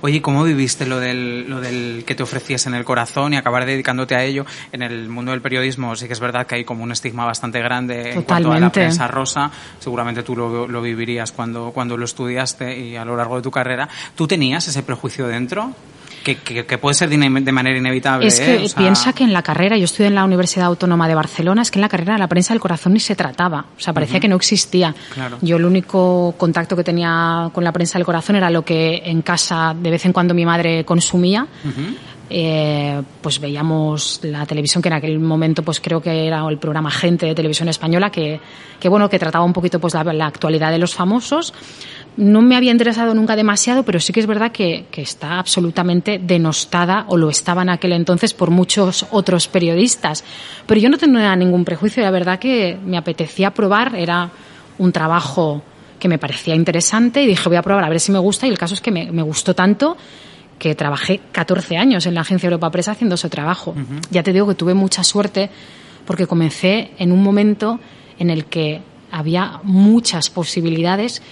Oye, 0.00 0.22
¿cómo 0.22 0.44
viviste 0.44 0.86
lo 0.86 0.98
del, 0.98 1.48
lo 1.48 1.60
del 1.60 2.04
que 2.06 2.14
te 2.14 2.22
ofreciesen 2.22 2.74
el 2.74 2.84
corazón 2.84 3.34
y 3.34 3.36
acabar 3.36 3.66
dedicándote 3.66 4.14
a 4.14 4.24
ello? 4.24 4.46
En 4.72 4.82
el 4.82 5.08
mundo 5.10 5.32
del 5.32 5.42
periodismo 5.42 5.94
sí 5.94 6.06
que 6.06 6.14
es 6.14 6.20
verdad 6.20 6.46
que 6.46 6.56
hay 6.56 6.64
como 6.64 6.82
un 6.82 6.92
estigma 6.92 7.26
bastante 7.26 7.60
grande 7.60 8.12
en 8.12 8.22
cuanto 8.22 8.50
a 8.50 8.58
la 8.58 8.72
prensa 8.72 9.08
rosa. 9.08 9.50
Seguramente 9.78 10.22
tú 10.22 10.34
lo, 10.34 10.66
lo 10.66 10.82
vivirías 10.82 11.32
cuando, 11.32 11.70
cuando 11.72 11.96
lo 11.96 12.06
estudiaste 12.06 12.78
y 12.78 12.96
a 12.96 13.04
lo 13.04 13.14
largo 13.16 13.36
de 13.36 13.42
tu 13.42 13.50
carrera. 13.50 13.88
¿Tú 14.14 14.26
tenías 14.26 14.66
ese 14.68 14.82
prejuicio 14.82 15.26
dentro? 15.26 15.74
Que, 16.24 16.78
puede 16.78 16.94
ser 16.94 17.08
de 17.08 17.52
manera 17.52 17.76
inevitable. 17.76 18.26
Es 18.26 18.40
que 18.40 18.64
¿eh? 18.64 18.68
piensa 18.76 19.12
que 19.12 19.24
en 19.24 19.32
la 19.32 19.42
carrera, 19.42 19.76
yo 19.76 19.84
estudié 19.84 20.08
en 20.08 20.14
la 20.14 20.24
Universidad 20.24 20.66
Autónoma 20.66 21.06
de 21.06 21.14
Barcelona, 21.14 21.62
es 21.62 21.70
que 21.70 21.78
en 21.78 21.82
la 21.82 21.88
carrera 21.88 22.18
la 22.18 22.28
prensa 22.28 22.54
del 22.54 22.60
corazón 22.60 22.94
ni 22.94 23.00
se 23.00 23.14
trataba, 23.14 23.66
o 23.76 23.80
sea, 23.80 23.92
parecía 23.92 24.18
que 24.20 24.28
no 24.28 24.36
existía. 24.36 24.94
Yo 25.42 25.56
el 25.56 25.64
único 25.64 26.34
contacto 26.36 26.74
que 26.76 26.84
tenía 26.84 27.50
con 27.52 27.62
la 27.62 27.72
prensa 27.72 27.98
del 27.98 28.06
corazón 28.06 28.36
era 28.36 28.50
lo 28.50 28.64
que 28.64 29.02
en 29.04 29.22
casa 29.22 29.74
de 29.78 29.90
vez 29.90 30.04
en 30.06 30.12
cuando 30.12 30.34
mi 30.34 30.44
madre 30.44 30.84
consumía. 30.84 31.46
Eh, 32.30 33.02
pues 33.20 33.38
veíamos 33.38 34.20
la 34.22 34.46
televisión 34.46 34.80
que 34.80 34.88
en 34.88 34.94
aquel 34.94 35.20
momento 35.20 35.62
pues 35.62 35.78
creo 35.78 36.00
que 36.00 36.26
era 36.26 36.48
el 36.48 36.56
programa 36.56 36.90
Gente 36.90 37.26
de 37.26 37.34
Televisión 37.34 37.68
Española 37.68 38.10
que, 38.10 38.40
que 38.80 38.88
bueno 38.88 39.10
que 39.10 39.18
trataba 39.18 39.44
un 39.44 39.52
poquito 39.52 39.78
pues 39.78 39.92
la, 39.92 40.26
actualidad 40.26 40.70
de 40.70 40.78
los 40.78 40.94
famosos 40.94 41.52
no 42.16 42.42
me 42.42 42.56
había 42.56 42.70
interesado 42.70 43.12
nunca 43.12 43.36
demasiado, 43.36 43.82
pero 43.82 43.98
sí 44.00 44.12
que 44.12 44.20
es 44.20 44.26
verdad 44.26 44.52
que, 44.52 44.86
está 44.96 45.38
absolutamente 45.38 46.20
denostada, 46.22 47.06
o 47.08 47.16
lo 47.16 47.28
estaba 47.28 47.62
en 47.62 47.70
aquel 47.70 47.92
entonces, 47.92 48.32
por 48.32 48.50
muchos 48.50 49.04
otros 49.10 49.48
periodistas. 49.48 50.24
Pero 50.64 50.80
yo 50.80 50.88
no 50.88 50.96
tenía 50.96 51.34
ningún 51.34 51.64
prejuicio, 51.64 52.04
la 52.04 52.12
verdad 52.12 52.38
que 52.38 52.78
me 52.84 52.96
apetecía 52.96 53.50
probar, 53.50 53.96
era 53.96 54.30
un 54.78 54.92
trabajo 54.92 55.62
que 55.98 56.08
me 56.08 56.18
parecía 56.18 56.54
interesante 56.54 57.22
y 57.22 57.26
dije 57.26 57.48
voy 57.48 57.56
a 57.56 57.62
probar 57.62 57.84
a 57.84 57.88
ver 57.88 57.98
si 57.98 58.12
me 58.12 58.18
gusta 58.18 58.46
y 58.46 58.50
el 58.50 58.58
caso 58.58 58.74
es 58.74 58.80
que 58.80 58.90
me, 58.90 59.22
gustó 59.22 59.54
tanto 59.54 59.96
que 60.58 60.74
trabajé 60.74 61.20
14 61.32 61.76
años 61.76 62.06
en 62.06 62.14
la 62.14 62.22
Agencia 62.22 62.46
Europa 62.46 62.70
Presa 62.70 62.92
haciendo 62.92 63.16
ese 63.16 63.28
trabajo. 63.28 63.74
Ya 64.10 64.22
te 64.22 64.32
digo 64.32 64.46
que 64.48 64.54
tuve 64.54 64.74
mucha 64.74 65.04
suerte 65.04 65.50
porque 66.06 66.26
comencé 66.26 66.92
en 66.98 67.12
un 67.12 67.22
momento 67.22 67.80
en 68.18 68.30
el 68.30 68.46
que 68.46 68.82
había 69.10 69.60
muchas 69.62 70.30
posibilidades 70.30 71.22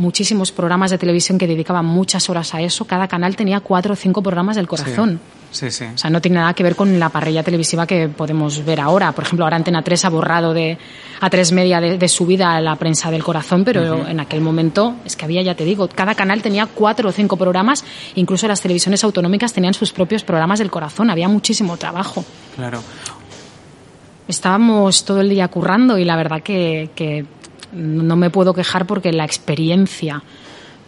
muchísimos 0.00 0.50
programas 0.50 0.90
de 0.90 0.98
televisión 0.98 1.38
que 1.38 1.46
dedicaban 1.46 1.84
muchas 1.84 2.28
horas 2.30 2.54
a 2.54 2.60
eso. 2.60 2.84
Cada 2.86 3.06
canal 3.06 3.36
tenía 3.36 3.60
cuatro 3.60 3.92
o 3.92 3.96
cinco 3.96 4.22
programas 4.22 4.56
del 4.56 4.66
corazón. 4.66 5.20
Sí, 5.52 5.70
sí. 5.70 5.84
O 5.84 5.98
sea, 5.98 6.10
no 6.10 6.20
tiene 6.20 6.38
nada 6.38 6.54
que 6.54 6.62
ver 6.62 6.76
con 6.76 6.98
la 6.98 7.08
parrilla 7.08 7.42
televisiva 7.42 7.86
que 7.86 8.08
podemos 8.08 8.64
ver 8.64 8.80
ahora. 8.80 9.12
Por 9.12 9.24
ejemplo, 9.24 9.44
ahora 9.44 9.56
Antena 9.56 9.82
3 9.82 10.04
ha 10.04 10.08
borrado 10.08 10.54
de 10.54 10.78
a 11.20 11.28
tres 11.28 11.52
media 11.52 11.80
de, 11.80 12.08
su 12.08 12.24
vida 12.24 12.58
la 12.60 12.76
prensa 12.76 13.10
del 13.10 13.22
corazón, 13.22 13.64
pero 13.64 14.06
en 14.06 14.20
aquel 14.20 14.40
momento 14.40 14.94
es 15.04 15.16
que 15.16 15.26
había, 15.26 15.42
ya 15.42 15.54
te 15.54 15.64
digo, 15.64 15.88
cada 15.88 16.14
canal 16.14 16.40
tenía 16.40 16.66
cuatro 16.66 17.10
o 17.10 17.12
cinco 17.12 17.36
programas, 17.36 17.84
incluso 18.14 18.48
las 18.48 18.62
televisiones 18.62 19.04
autonómicas 19.04 19.52
tenían 19.52 19.74
sus 19.74 19.92
propios 19.92 20.24
programas 20.24 20.60
del 20.60 20.70
corazón, 20.70 21.10
había 21.10 21.28
muchísimo 21.28 21.76
trabajo. 21.76 22.24
Claro. 22.56 22.82
Estábamos 24.28 25.04
todo 25.04 25.20
el 25.20 25.28
día 25.28 25.48
currando 25.48 25.98
y 25.98 26.04
la 26.04 26.16
verdad 26.16 26.40
que, 26.42 26.90
que 26.94 27.26
no 27.72 28.16
me 28.16 28.30
puedo 28.30 28.54
quejar 28.54 28.86
porque 28.86 29.12
la 29.12 29.24
experiencia 29.24 30.22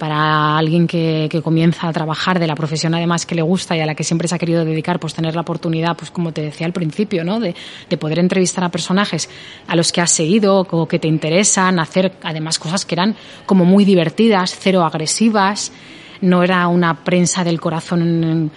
para 0.02 0.58
alguien 0.58 0.88
que, 0.88 1.28
comienza 1.44 1.86
a 1.86 1.92
trabajar 1.92 2.40
de 2.40 2.48
la 2.48 2.56
profesión 2.56 2.92
además 2.92 3.24
que 3.24 3.36
le 3.36 3.42
gusta 3.42 3.76
y 3.76 3.80
a 3.80 3.86
la 3.86 3.94
que 3.94 4.02
siempre 4.02 4.26
se 4.26 4.34
ha 4.34 4.38
querido 4.38 4.64
dedicar, 4.64 4.98
pues 4.98 5.14
tener 5.14 5.36
la 5.36 5.42
oportunidad, 5.42 5.96
pues 5.96 6.10
como 6.10 6.32
te 6.32 6.42
decía 6.42 6.66
al 6.66 6.72
principio, 6.72 7.22
¿no? 7.22 7.38
De, 7.38 7.54
poder 8.00 8.18
entrevistar 8.18 8.64
a 8.64 8.68
personajes 8.68 9.30
a 9.68 9.76
los 9.76 9.92
que 9.92 10.00
has 10.00 10.10
seguido 10.10 10.66
o 10.68 10.88
que 10.88 10.98
te 10.98 11.06
interesan, 11.06 11.78
hacer 11.78 12.14
además 12.24 12.58
cosas 12.58 12.84
que 12.84 12.96
eran 12.96 13.14
como 13.46 13.64
muy 13.64 13.84
divertidas, 13.84 14.56
cero 14.58 14.82
agresivas, 14.82 15.70
no 16.20 16.42
era 16.42 16.66
una 16.66 17.04
prensa 17.04 17.44
del 17.44 17.60
corazón 17.60 18.50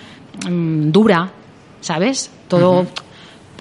mm, 0.50 0.92
dura, 0.92 1.32
¿sabes? 1.80 2.32
Todo 2.48 2.88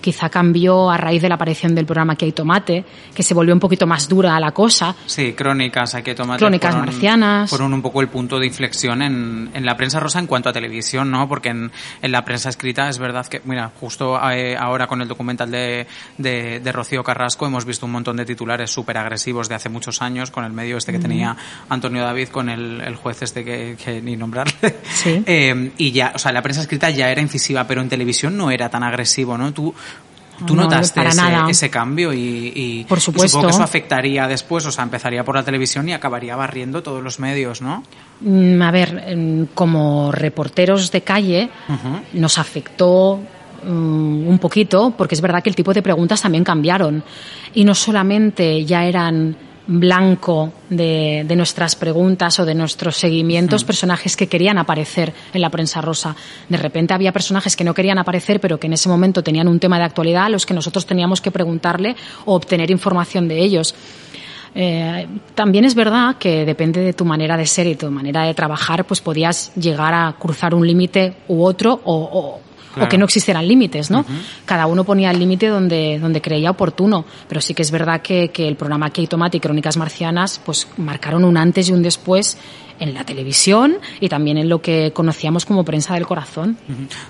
quizá 0.05 0.29
cambió 0.29 0.91
a 0.91 0.99
raíz 0.99 1.23
de 1.23 1.31
la 1.31 1.37
aparición 1.37 1.75
del 1.75 1.87
programa 1.87 2.15
Que 2.15 2.27
hay 2.27 2.33
tomate, 2.33 2.85
que 3.15 3.23
se 3.23 3.33
volvió 3.33 3.55
un 3.55 3.61
poquito 3.61 3.87
más 3.87 4.07
dura 4.07 4.37
a 4.37 4.41
la 4.41 4.53
cosa. 4.53 4.95
Sí, 5.07 5.33
crónicas, 5.33 5.95
hay 5.95 6.03
que 6.03 6.15
tomate. 6.15 6.41
Crónicas 6.41 6.77
marcianas. 6.77 7.49
Fueron 7.49 7.73
un 7.73 7.81
poco 7.81 8.03
el 8.03 8.09
punto 8.09 8.39
de 8.39 8.47
inflexión 8.47 9.01
en, 9.01 9.51
en 9.55 9.65
la 9.65 9.79
prensa 9.79 10.01
rosa 10.01 10.19
en 10.19 10.27
cuanto 10.27 10.51
a 10.51 10.53
televisión, 10.53 11.11
¿no? 11.11 11.27
Porque 11.27 11.49
en, 11.49 11.73
en 12.03 12.13
la 12.13 12.23
prensa 12.23 12.51
escrita 12.51 12.91
es 12.91 12.99
verdad 12.99 13.27
que, 13.29 13.41
mira, 13.47 13.73
justo 13.81 14.21
eh, 14.31 14.55
ahora 14.59 14.87
con 14.87 15.01
el 15.01 15.09
documental 15.09 15.51
de, 15.51 15.87
de, 16.19 16.73
Rocío 16.73 17.03
Carrasco 17.03 17.47
hemos 17.47 17.65
visto 17.65 17.87
un 17.87 17.93
montón 17.93 18.19
de 18.19 18.27
titulares 18.27 18.71
súper 18.71 18.99
agresivos 18.99 19.49
de 19.49 19.55
hace 19.55 19.71
muchos 19.71 20.03
años, 20.03 20.31
con 20.31 20.45
el 20.45 20.53
medio 20.53 20.77
este 20.77 20.93
que 20.93 20.99
tenía 20.99 21.35
Antonio 21.71 22.03
David, 22.03 22.29
con 22.29 22.51
el, 22.51 22.83
el 22.83 22.97
juez 22.97 23.23
este 23.23 23.43
que, 23.43 23.79
que 23.83 24.03
ni 24.03 24.17
nombrarle. 24.17 24.77
Sí. 24.85 25.23
Eh, 25.37 25.73
y 25.79 25.93
ya, 25.93 26.13
o 26.15 26.19
sea, 26.19 26.33
la 26.33 26.43
prensa 26.43 26.61
escrita 26.61 26.91
ya 26.91 27.11
era 27.11 27.21
incisiva, 27.21 27.67
pero 27.67 27.81
en 27.81 27.89
televisión 27.89 28.37
no 28.37 28.51
era 28.51 28.69
tan 28.69 28.83
agresivo, 28.83 29.39
¿no? 29.39 29.53
Tú, 29.53 29.75
¿Tú 30.47 30.55
notaste 30.55 31.01
ese, 31.49 31.71
cambio 31.71 32.13
y, 32.13 32.85
por 32.89 33.01
supuesto. 33.01 33.29
supongo 33.29 33.49
que 33.49 33.55
eso 33.55 33.63
afectaría 33.63 34.27
después, 34.27 34.67
o 34.67 34.73
sea, 34.73 34.85
empezaría 34.85 35.25
por 35.25 35.37
la 35.37 35.45
televisión 35.45 35.89
y 35.89 35.93
acabaría 35.93 36.37
barriendo 36.37 36.83
todos 36.83 37.03
los 37.03 37.21
medios, 37.21 37.63
¿no? 37.63 37.83
Mm, 38.21 38.61
a 38.61 38.71
ver, 38.71 39.49
como 39.55 40.13
reporteros 40.13 40.91
de 40.91 41.03
calle 41.03 41.51
nos 42.15 42.39
afectó 42.39 43.21
mm, 43.65 44.29
un 44.29 44.39
poquito, 44.41 44.93
porque 44.97 45.15
es 45.15 45.21
verdad 45.21 45.43
que 45.43 45.51
el 45.51 45.57
tipo 45.57 45.73
de 45.73 45.83
preguntas 45.83 46.23
también 46.23 46.45
cambiaron 46.45 47.03
y 47.55 47.65
no 47.65 47.75
solamente 47.75 48.65
ya 48.65 48.85
eran 48.85 49.37
blanco 49.67 50.53
de, 50.69 51.25
nuestras 51.35 51.77
preguntas 51.77 52.39
o 52.39 52.45
de 52.45 52.55
nuestros 52.55 52.97
seguimientos, 52.97 53.65
personajes 53.65 54.17
que 54.17 54.27
querían 54.27 54.59
aparecer 54.59 55.13
en 55.33 55.41
la 55.41 55.51
prensa 55.51 55.81
rosa. 55.81 56.15
De 56.49 56.57
repente 56.57 56.95
había 56.95 57.13
personajes 57.13 57.57
que 57.57 57.65
no 57.65 57.75
querían 57.75 57.99
aparecer, 57.99 58.41
pero 58.41 58.59
que 58.59 58.67
en 58.67 58.75
ese 58.75 58.89
momento 58.89 59.23
tenían 59.23 59.49
un 59.49 59.59
tema 59.59 59.79
de 59.79 59.85
actualidad 59.85 60.25
a 60.25 60.29
los 60.29 60.47
que 60.47 60.55
nosotros 60.55 60.87
teníamos 60.87 61.21
que 61.21 61.31
preguntarle 61.31 61.97
o 62.25 62.35
obtener 62.35 62.71
información 62.71 63.29
de 63.29 63.39
ellos. 63.39 63.75
Eh, 64.57 65.09
también 65.35 65.65
es 65.65 65.75
verdad 65.75 66.17
que 66.17 66.45
depende 66.45 66.81
de 66.81 66.93
tu 66.93 67.05
manera 67.05 67.37
de 67.37 67.47
ser 67.47 67.67
y 67.67 67.75
tu 67.75 67.91
manera 67.91 68.23
de 68.23 68.35
trabajar, 68.35 68.85
pues 68.85 69.01
podías 69.01 69.53
llegar 69.57 69.95
a 69.95 70.15
cruzar 70.19 70.55
un 70.55 70.67
límite 70.67 71.17
u 71.27 71.43
otro 71.43 71.81
o, 71.85 71.95
o 71.95 72.54
que 72.89 72.99
no 72.99 73.05
existieran 73.05 73.47
límites, 73.47 73.91
¿no? 73.91 74.05
Cada 74.45 74.67
uno 74.67 74.85
ponía 74.85 75.11
el 75.11 75.19
límite 75.19 75.49
donde, 75.49 75.99
donde 76.01 76.21
creía 76.21 76.51
oportuno, 76.51 77.05
pero 77.29 77.41
sí 77.41 77.55
que 77.55 77.63
es 77.63 77.71
verdad 77.71 78.03
que, 78.03 78.31
que 78.31 78.49
el 78.49 78.57
programa 78.57 78.91
Key 78.91 79.07
Tomate 79.07 79.39
y 79.39 79.41
Crónicas 79.41 79.77
Marcianas 79.77 80.41
pues 80.45 80.69
marcaron 80.77 81.25
un 81.25 81.37
antes 81.37 81.69
y 81.69 81.73
un 81.73 81.83
después 81.83 82.37
en 82.79 82.95
la 82.95 83.05
televisión 83.05 83.79
y 84.01 84.09
también 84.09 84.39
en 84.39 84.49
lo 84.49 84.61
que 84.61 84.93
conocíamos 84.93 85.45
como 85.47 85.65
prensa 85.65 85.95
del 85.95 86.07
corazón. 86.07 86.57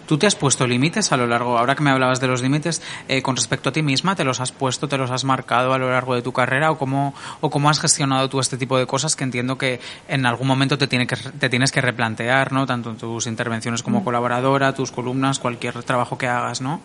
¿Tú 0.07 0.19
te 0.19 0.27
has 0.27 0.35
puesto 0.35 0.67
límites 0.67 1.13
a 1.13 1.17
lo 1.17 1.27
largo, 1.27 1.59
ahora 1.59 1.75
que 1.75 1.83
me 1.83 1.91
hablabas 1.91 2.21
de 2.21 2.27
los 2.27 2.43
límites, 2.43 2.83
eh, 3.09 3.23
con 3.23 3.37
respecto 3.37 3.69
a 3.69 3.73
ti 3.73 3.83
misma, 3.83 4.17
¿te 4.17 4.25
los 4.25 4.41
has 4.41 4.53
puesto, 4.53 4.89
te 4.89 4.99
los 4.99 5.11
has 5.11 5.25
marcado 5.25 5.73
a 5.73 5.79
lo 5.79 5.91
largo 5.91 6.15
de 6.15 6.23
tu 6.23 6.33
carrera 6.33 6.71
o 6.71 6.79
cómo, 6.79 7.15
o 7.41 7.51
cómo 7.51 7.71
has 7.71 7.81
gestionado 7.81 8.29
tú 8.29 8.41
este 8.41 8.57
tipo 8.57 8.79
de 8.79 8.87
cosas 8.87 9.17
que 9.17 9.25
entiendo 9.25 9.59
que 9.59 9.81
en 10.09 10.27
algún 10.27 10.47
momento 10.47 10.79
te, 10.79 10.87
tiene 10.87 11.07
que, 11.07 11.17
te 11.17 11.49
tienes 11.49 11.73
que 11.73 11.81
replantear, 11.81 12.53
¿no? 12.53 12.67
Tanto 12.67 12.91
en 12.91 12.97
tus 12.97 13.27
intervenciones 13.27 13.83
como 13.83 14.01
mm. 14.01 14.05
colaboradora, 14.05 14.75
tus 14.75 14.91
columnas, 14.91 15.39
cualquier 15.39 15.83
trabajo 15.83 16.19
que 16.19 16.29
hagas, 16.29 16.61
¿no? 16.61 16.81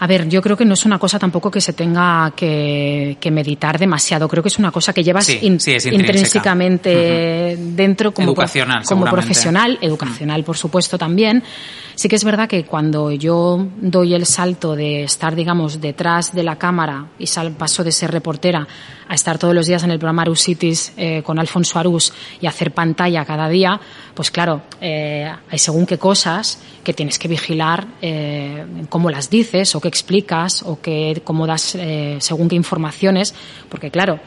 A 0.00 0.06
ver, 0.06 0.28
yo 0.28 0.40
creo 0.40 0.56
que 0.56 0.64
no 0.64 0.74
es 0.74 0.84
una 0.84 0.98
cosa 0.98 1.18
tampoco 1.18 1.50
que 1.50 1.60
se 1.60 1.72
tenga 1.72 2.32
que, 2.36 3.16
meditar 3.32 3.78
demasiado. 3.78 4.28
Creo 4.28 4.42
que 4.42 4.48
es 4.48 4.58
una 4.58 4.70
cosa 4.70 4.92
que 4.92 5.02
llevas 5.02 5.28
intrínsecamente 5.28 7.56
dentro 7.58 8.14
como, 8.14 8.34
como 8.86 9.04
profesional, 9.06 9.78
educacional, 9.80 10.44
por 10.44 10.56
supuesto, 10.56 10.98
también. 10.98 11.42
Sí 11.96 12.08
que 12.08 12.14
es 12.14 12.22
verdad 12.22 12.48
que 12.48 12.64
cuando 12.64 13.10
yo 13.10 13.66
doy 13.80 14.14
el 14.14 14.24
salto 14.24 14.76
de 14.76 15.02
estar, 15.02 15.34
digamos, 15.34 15.80
detrás 15.80 16.32
de 16.32 16.44
la 16.44 16.56
cámara 16.56 17.06
y 17.18 17.26
sal, 17.26 17.50
paso 17.50 17.82
de 17.82 17.90
ser 17.90 18.12
reportera 18.12 18.68
a 19.08 19.14
estar 19.14 19.36
todos 19.36 19.52
los 19.52 19.66
días 19.66 19.82
en 19.82 19.90
el 19.90 19.98
programa 19.98 20.22
Arusitis 20.22 20.92
eh, 20.96 21.22
con 21.24 21.40
Alfonso 21.40 21.76
Arús 21.76 22.12
y 22.40 22.46
hacer 22.46 22.72
pantalla 22.72 23.24
cada 23.24 23.48
día, 23.48 23.80
pues 24.18 24.32
claro, 24.32 24.62
eh, 24.80 25.32
hay 25.48 25.58
según 25.60 25.86
qué 25.86 25.96
cosas 25.96 26.58
que 26.82 26.92
tienes 26.92 27.20
que 27.20 27.28
vigilar 27.28 27.86
eh, 28.02 28.66
cómo 28.88 29.10
las 29.10 29.30
dices 29.30 29.76
o 29.76 29.80
qué 29.80 29.86
explicas 29.86 30.64
o 30.64 30.80
que, 30.80 31.22
cómo 31.22 31.46
das 31.46 31.76
eh, 31.76 32.16
según 32.18 32.48
qué 32.48 32.56
informaciones, 32.56 33.32
porque 33.68 33.92
claro, 33.92 34.18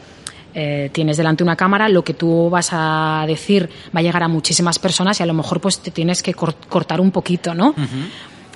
eh, 0.54 0.92
tienes 0.94 1.18
delante 1.18 1.44
una 1.44 1.58
cámara, 1.58 1.90
lo 1.90 2.06
que 2.06 2.14
tú 2.14 2.50
vas 2.50 2.70
a 2.72 3.26
decir 3.28 3.70
va 3.94 4.00
a 4.00 4.02
llegar 4.02 4.24
a 4.24 4.30
muchísimas 4.30 4.80
personas 4.80 5.20
y 5.20 5.24
a 5.24 5.26
lo 5.26 5.34
mejor 5.34 5.60
pues 5.60 5.80
te 5.80 5.92
tienes 5.92 6.24
que 6.24 6.34
cortar 6.34 7.02
un 7.02 7.12
poquito, 7.12 7.54
¿no? 7.54 7.76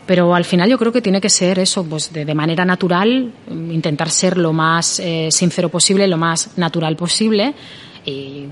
Pero 0.06 0.36
al 0.36 0.46
final 0.46 0.70
yo 0.70 0.78
creo 0.78 0.94
que 0.94 1.02
tiene 1.02 1.20
que 1.20 1.30
ser 1.30 1.60
eso, 1.60 1.84
pues 1.84 2.14
de, 2.14 2.34
manera 2.34 2.64
natural, 2.64 3.30
intentar 3.50 4.10
ser 4.10 4.38
lo 4.38 4.54
más 4.54 5.02
eh, 5.02 5.28
sincero 5.32 5.68
posible, 5.68 6.08
lo 6.08 6.16
más 6.16 6.58
natural 6.58 6.96
posible 6.96 7.54
y 8.06 8.46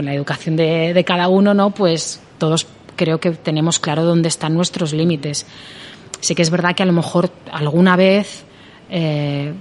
con 0.00 0.06
la 0.06 0.14
educación 0.14 0.56
de, 0.56 0.94
de 0.94 1.04
cada 1.04 1.28
uno, 1.28 1.52
¿no? 1.52 1.72
Pues 1.72 2.22
todos 2.38 2.66
creo 2.96 3.20
que 3.20 3.32
tenemos 3.32 3.78
claro 3.78 4.02
dónde 4.02 4.28
están 4.28 4.54
nuestros 4.54 4.94
límites. 4.94 5.44
Sí 6.20 6.34
que 6.34 6.40
es 6.40 6.48
verdad 6.48 6.74
que 6.74 6.82
a 6.82 6.86
lo 6.86 6.94
mejor 6.94 7.30
alguna 7.52 7.96
vez 7.96 8.44
eh, 8.88 9.52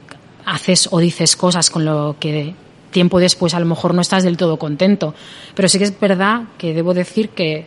haces 0.46 0.88
o 0.92 1.00
dices 1.00 1.36
cosas 1.36 1.70
con 1.70 1.84
lo 1.84 2.16
que 2.22 2.56
tiempo 2.92 3.20
después 3.20 3.54
a 3.54 3.60
lo 3.60 3.66
mejor 3.66 3.94
no 3.94 4.00
estás 4.00 4.24
del 4.24 4.38
todo 4.38 4.56
contento. 4.56 5.14
Pero 5.56 5.68
sí 5.68 5.78
que 5.78 5.84
es 5.84 6.00
verdad 6.00 6.44
que 6.58 6.74
debo 6.74 6.94
decir 6.94 7.32
que 7.32 7.66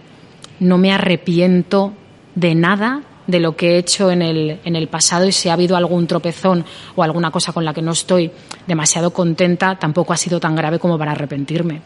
no 0.58 0.78
me 0.78 0.92
arrepiento 0.92 1.92
de 2.34 2.54
nada 2.54 3.02
de 3.32 3.40
lo 3.40 3.56
que 3.56 3.72
he 3.72 3.78
hecho 3.78 4.10
en 4.10 4.22
el, 4.22 4.60
en 4.62 4.76
el 4.76 4.88
pasado 4.88 5.26
y 5.26 5.32
si 5.32 5.48
ha 5.48 5.54
habido 5.54 5.74
algún 5.74 6.06
tropezón 6.06 6.64
o 6.94 7.02
alguna 7.02 7.30
cosa 7.30 7.52
con 7.52 7.64
la 7.64 7.72
que 7.72 7.80
no 7.80 7.92
estoy 7.92 8.30
demasiado 8.66 9.10
contenta, 9.12 9.76
tampoco 9.76 10.12
ha 10.12 10.16
sido 10.18 10.38
tan 10.38 10.54
grave 10.54 10.78
como 10.78 10.98
para 10.98 11.12
arrepentirme. 11.12 11.80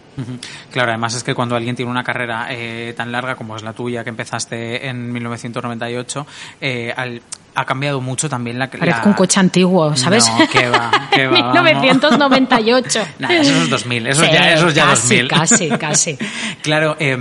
Claro, 0.72 0.90
además 0.90 1.14
es 1.14 1.22
que 1.22 1.34
cuando 1.34 1.54
alguien 1.54 1.76
tiene 1.76 1.90
una 1.90 2.02
carrera 2.02 2.48
eh, 2.50 2.92
tan 2.96 3.12
larga 3.12 3.36
como 3.36 3.56
es 3.56 3.62
la 3.62 3.72
tuya, 3.72 4.02
que 4.02 4.10
empezaste 4.10 4.88
en 4.88 5.12
1998, 5.12 6.26
eh, 6.60 6.92
al 6.96 7.22
ha 7.56 7.64
cambiado 7.64 8.00
mucho 8.00 8.28
también 8.28 8.58
la... 8.58 8.70
Parezco 8.70 9.08
un 9.08 9.14
coche 9.14 9.40
antiguo, 9.40 9.96
¿sabes? 9.96 10.28
No, 10.28 10.46
qué 10.48 10.68
va, 10.68 10.90
qué 11.10 11.26
va. 11.26 11.62
1998. 11.62 13.06
Nada, 13.18 13.34
eso 13.34 13.62
es 13.62 13.70
2000, 13.70 14.06
eso 14.08 14.24
ya, 14.24 14.52
eso 14.52 14.70
ya 14.70 14.86
casi, 14.86 15.22
2000. 15.22 15.28
Casi, 15.28 15.68
casi. 15.70 16.18
claro, 16.62 16.96
eh, 16.98 17.16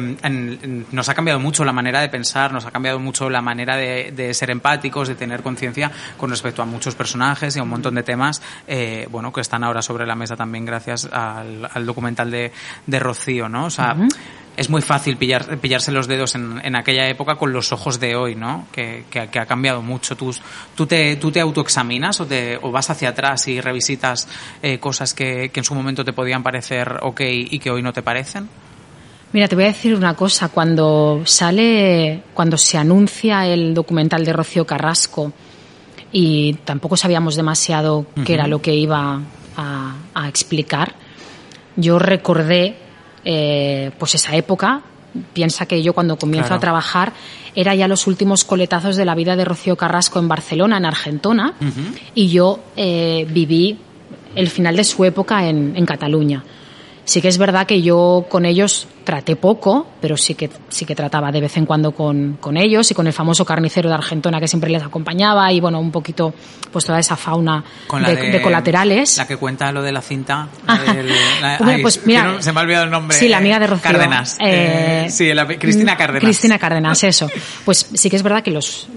nos 0.92 1.10
ha 1.10 1.14
cambiado 1.14 1.40
mucho 1.40 1.64
la 1.64 1.72
manera 1.72 2.02
de 2.02 2.10
pensar, 2.10 2.52
nos 2.52 2.66
ha 2.66 2.72
cambiado 2.72 3.00
mucho 3.00 3.30
la 3.30 3.42
manera 3.42 3.78
de, 3.78 4.12
de 4.12 4.34
ser 4.34 4.50
empáticos, 4.50 5.08
de 5.08 5.16
tener 5.16 5.42
conciencia 5.42 5.92
con 6.18 6.30
respecto 6.30 6.62
a 6.62 6.66
muchos 6.66 6.96
personajes 6.96 7.56
y 7.56 7.60
a 7.60 7.64
un 7.64 7.70
montón 7.70 7.96
de 7.96 8.04
temas, 8.04 8.42
eh, 8.68 9.08
bueno, 9.10 9.32
que 9.32 9.42
están 9.42 9.64
ahora 9.64 9.82
sobre 9.82 10.06
la 10.06 10.16
mesa 10.16 10.36
también 10.36 10.66
gracias 10.66 11.06
al, 11.12 11.70
al 11.72 11.86
documental 11.86 12.30
de, 12.30 12.52
de 12.86 13.00
Rocío, 13.00 13.48
¿no? 13.48 13.66
O 13.66 13.70
sea, 13.70 13.96
es 14.58 14.70
muy 14.70 14.82
fácil 14.82 15.18
pillar, 15.18 15.58
pillarse 15.60 15.92
los 15.92 16.08
dedos 16.08 16.36
en, 16.36 16.62
en, 16.64 16.76
aquella 16.76 17.08
época 17.10 17.36
con 17.36 17.52
los 17.52 17.72
ojos 17.72 18.00
de 18.00 18.16
hoy, 18.16 18.36
¿no? 18.36 18.68
Que, 18.72 19.06
que, 19.10 19.40
ha 19.40 19.46
cambiado 19.46 19.82
mucho. 19.82 20.16
¿Tú, 20.16 20.34
tú, 20.76 20.86
te, 20.86 21.18
tú 21.18 21.32
te 21.32 21.42
autoexaminas 21.42 22.22
o, 22.22 22.26
te, 22.26 22.58
o 22.62 22.72
vas 22.72 22.90
hacia 22.90 23.10
atrás 23.10 23.48
y 23.48 23.60
revisitas 23.60 24.28
eh, 24.62 24.80
cosas 24.80 25.14
que, 25.14 25.50
que 25.50 25.60
en 25.60 25.64
su 25.64 25.76
momento 25.76 26.06
te 26.06 26.14
podían 26.14 26.44
parecer 26.44 27.00
ok 27.02 27.22
y 27.22 27.60
que 27.60 27.70
hoy 27.70 27.82
no 27.82 27.92
te 27.92 28.02
parecen? 28.02 28.48
Mira, 29.34 29.48
te 29.50 29.56
voy 29.56 29.66
a 29.66 29.68
decir 29.68 29.94
una 29.96 30.14
cosa. 30.14 30.48
Cuando 30.48 31.24
sale, 31.26 32.24
cuando 32.34 32.58
se 32.58 32.78
anuncia 32.78 33.46
el 33.46 33.74
documental 33.74 34.24
de 34.24 34.32
Rocío 34.32 34.66
Carrasco 34.66 35.34
y 36.12 36.54
tampoco 36.64 36.96
sabíamos 36.96 37.36
demasiado 37.36 38.06
qué 38.26 38.36
era 38.36 38.48
lo 38.48 38.62
que 38.62 38.74
iba 38.74 39.20
a, 39.58 39.96
a 40.14 40.30
explicar, 40.30 40.96
yo 41.76 42.00
recordé 42.00 42.85
eh, 43.26 43.92
pues 43.98 44.16
esa 44.16 44.36
época. 44.36 44.82
Piensa 45.34 45.66
que 45.66 45.82
yo 45.82 45.94
cuando 45.94 46.18
comienzo 46.18 46.54
a 46.54 46.60
trabajar 46.60 47.14
era 47.56 47.74
ya 47.74 47.88
los 47.88 48.06
últimos 48.06 48.44
coletazos 48.44 48.98
de 48.98 49.06
la 49.06 49.16
vida 49.16 49.38
de 49.38 49.46
Rocío 49.46 49.78
Carrasco 49.78 50.20
en 50.20 50.28
Barcelona, 50.28 50.78
en 50.78 50.86
Argentona, 50.86 51.54
y 52.14 52.28
yo 52.28 52.60
eh, 52.76 53.26
viví 53.30 53.78
el 54.36 54.50
final 54.50 54.76
de 54.76 54.84
su 54.84 55.06
época 55.06 55.48
en, 55.48 55.74
en 55.78 55.86
Cataluña. 55.86 56.44
Sí 57.06 57.22
que 57.22 57.28
es 57.28 57.38
verdad 57.38 57.68
que 57.68 57.82
yo 57.82 58.26
con 58.30 58.46
ellos 58.46 58.88
traté 59.06 59.36
poco, 59.36 59.88
pero 60.02 60.18
sí 60.18 60.34
que, 60.34 60.50
sí 60.68 60.86
que 60.86 60.96
trataba 60.96 61.32
de 61.32 61.40
vez 61.40 61.56
en 61.56 61.66
cuando 61.66 61.92
con, 61.92 62.38
con 62.42 62.58
ellos 62.58 62.90
y 62.92 62.96
con 62.96 63.08
el 63.08 63.14
famoso 63.14 63.46
carnicero 63.46 63.88
de 63.88 63.96
Argentona 63.96 64.40
que 64.40 64.48
siempre 64.48 64.70
les 64.72 64.84
acompañaba 64.84 65.54
y 65.54 65.60
bueno, 65.62 65.80
un 65.80 65.92
poquito 65.92 66.34
pues 66.72 66.84
toda 66.84 67.00
esa 67.00 67.16
fauna 67.16 67.64
de, 68.06 68.42
colaterales. 68.42 69.18
La 69.18 69.28
que 69.28 69.38
cuenta 69.38 69.72
lo 69.72 69.82
de 69.82 69.92
la 69.92 70.02
cinta. 70.02 70.50
pues 71.82 72.06
mira, 72.06 72.42
se 72.42 72.52
me 72.52 72.60
ha 72.60 72.64
olvidado 72.64 72.86
el 72.86 72.92
nombre. 72.92 73.16
Sí, 73.16 73.30
la 73.30 73.38
amiga 73.38 73.60
de 73.60 73.68
Rocío. 73.68 73.84
Cárdenas. 73.84 74.38
Eh, 74.42 75.06
eh, 75.06 75.10
sí, 75.10 75.32
Cristina 75.60 75.96
Cárdenas. 75.96 76.24
Cristina 76.24 76.60
Cárdenas, 76.60 77.04
eso. 77.04 77.30
Pues 77.64 77.92
sí 77.94 78.10
que 78.10 78.16
es 78.16 78.24
verdad 78.24 78.44
que 78.44 78.52
los, 78.52 78.88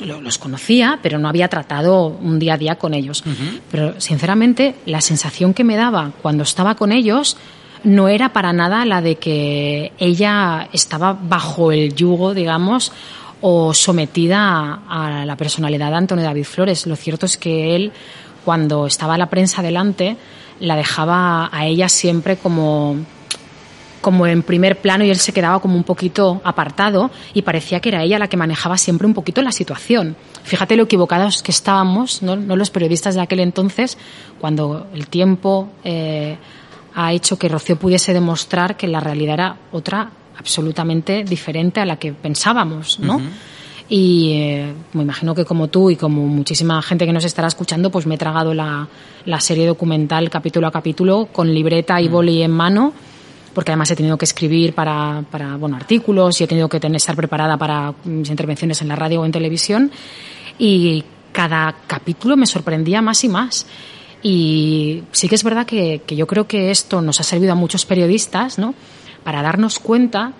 los 0.00 0.38
conocía, 0.38 0.98
pero 1.02 1.18
no 1.18 1.28
había 1.28 1.48
tratado 1.48 2.08
un 2.08 2.38
día 2.38 2.54
a 2.54 2.58
día 2.58 2.74
con 2.74 2.92
ellos. 2.92 3.22
Pero 3.70 4.00
sinceramente, 4.00 4.74
la 4.86 5.00
sensación 5.00 5.54
que 5.54 5.62
me 5.62 5.76
daba 5.76 6.10
cuando 6.20 6.42
estaba 6.42 6.74
con 6.74 6.90
ellos 6.92 7.36
no 7.84 8.08
era 8.08 8.32
para 8.32 8.52
nada 8.52 8.84
la 8.84 9.00
de 9.00 9.16
que 9.16 9.92
ella 9.98 10.68
estaba 10.72 11.12
bajo 11.20 11.72
el 11.72 11.94
yugo, 11.94 12.34
digamos, 12.34 12.92
o 13.40 13.74
sometida 13.74 14.82
a, 14.88 15.24
la 15.24 15.36
personalidad 15.36 15.90
de 15.90 15.96
Antonio 15.96 16.24
David 16.24 16.44
Flores. 16.44 16.86
Lo 16.86 16.96
cierto 16.96 17.26
es 17.26 17.36
que 17.36 17.74
él, 17.74 17.92
cuando 18.44 18.86
estaba 18.86 19.18
la 19.18 19.28
prensa 19.28 19.62
delante, 19.62 20.16
la 20.60 20.76
dejaba 20.76 21.50
a 21.52 21.66
ella 21.66 21.88
siempre 21.88 22.36
como 22.36 22.96
como 24.00 24.26
en 24.26 24.42
primer 24.42 24.80
plano 24.80 25.04
y 25.04 25.10
él 25.10 25.18
se 25.18 25.32
quedaba 25.32 25.60
como 25.60 25.76
un 25.76 25.84
poquito 25.84 26.42
apartado 26.44 27.10
y 27.32 27.42
parecía 27.42 27.78
que 27.80 27.88
era 27.88 28.02
ella 28.02 28.18
la 28.18 28.28
que 28.28 28.36
manejaba 28.36 28.76
siempre 28.76 29.06
un 29.06 29.14
poquito 29.14 29.40
la 29.42 29.52
situación. 29.52 30.16
Fíjate 30.42 30.76
lo 30.76 30.82
equivocados 30.82 31.42
que 31.42 31.52
estábamos, 31.52 32.20
no, 32.20 32.34
los 32.34 32.70
periodistas 32.70 33.14
de 33.14 33.20
aquel 33.20 33.38
entonces, 33.38 33.96
cuando 34.40 34.88
el 34.92 35.06
tiempo 35.06 35.68
eh, 35.84 36.36
ha 36.94 37.12
hecho 37.12 37.38
que 37.38 37.48
Rocío 37.48 37.76
pudiese 37.76 38.12
demostrar 38.12 38.76
que 38.76 38.86
la 38.86 39.00
realidad 39.00 39.34
era 39.34 39.56
otra 39.72 40.10
absolutamente 40.38 41.24
diferente 41.24 41.80
a 41.80 41.86
la 41.86 41.96
que 41.96 42.12
pensábamos, 42.12 42.98
¿no? 42.98 43.20
Y 43.88 44.32
eh, 44.32 44.72
me 44.94 45.02
imagino 45.02 45.34
que 45.34 45.44
como 45.44 45.68
tú 45.68 45.90
y 45.90 45.96
como 45.96 46.26
muchísima 46.26 46.80
gente 46.80 47.04
que 47.04 47.12
nos 47.12 47.24
estará 47.24 47.48
escuchando, 47.48 47.90
pues 47.90 48.06
me 48.06 48.14
he 48.14 48.18
tragado 48.18 48.54
la, 48.54 48.88
la 49.26 49.40
serie 49.40 49.66
documental 49.66 50.30
capítulo 50.30 50.66
a 50.66 50.70
capítulo 50.70 51.28
con 51.30 51.52
libreta 51.52 52.00
y 52.00 52.08
boli 52.08 52.42
en 52.42 52.52
mano, 52.52 52.92
porque 53.52 53.72
además 53.72 53.90
he 53.90 53.96
tenido 53.96 54.16
que 54.16 54.24
escribir 54.24 54.74
para, 54.74 55.24
para 55.30 55.56
bueno, 55.56 55.76
artículos 55.76 56.40
y 56.40 56.44
he 56.44 56.46
tenido 56.46 56.68
que 56.68 56.80
tener, 56.80 56.96
estar 56.96 57.16
preparada 57.16 57.56
para 57.58 57.92
mis 58.04 58.30
intervenciones 58.30 58.80
en 58.80 58.88
la 58.88 58.96
radio 58.96 59.20
o 59.20 59.26
en 59.26 59.32
televisión. 59.32 59.90
Y 60.58 61.04
cada 61.32 61.74
capítulo 61.86 62.36
me 62.36 62.46
sorprendía 62.46 63.02
más 63.02 63.24
y 63.24 63.28
más. 63.28 63.66
Y 64.22 65.02
sí 65.10 65.28
que 65.28 65.34
es 65.34 65.44
verdad 65.44 65.66
que, 65.66 66.02
yo 66.06 66.26
creo 66.26 66.46
que 66.46 66.70
esto 66.70 67.02
nos 67.02 67.20
ha 67.20 67.24
servido 67.24 67.52
a 67.52 67.56
muchos 67.56 67.84
periodistas, 67.84 68.58
¿no? 68.58 68.74
Para 69.24 69.42
darnos 69.42 69.78
cuenta 69.78 70.32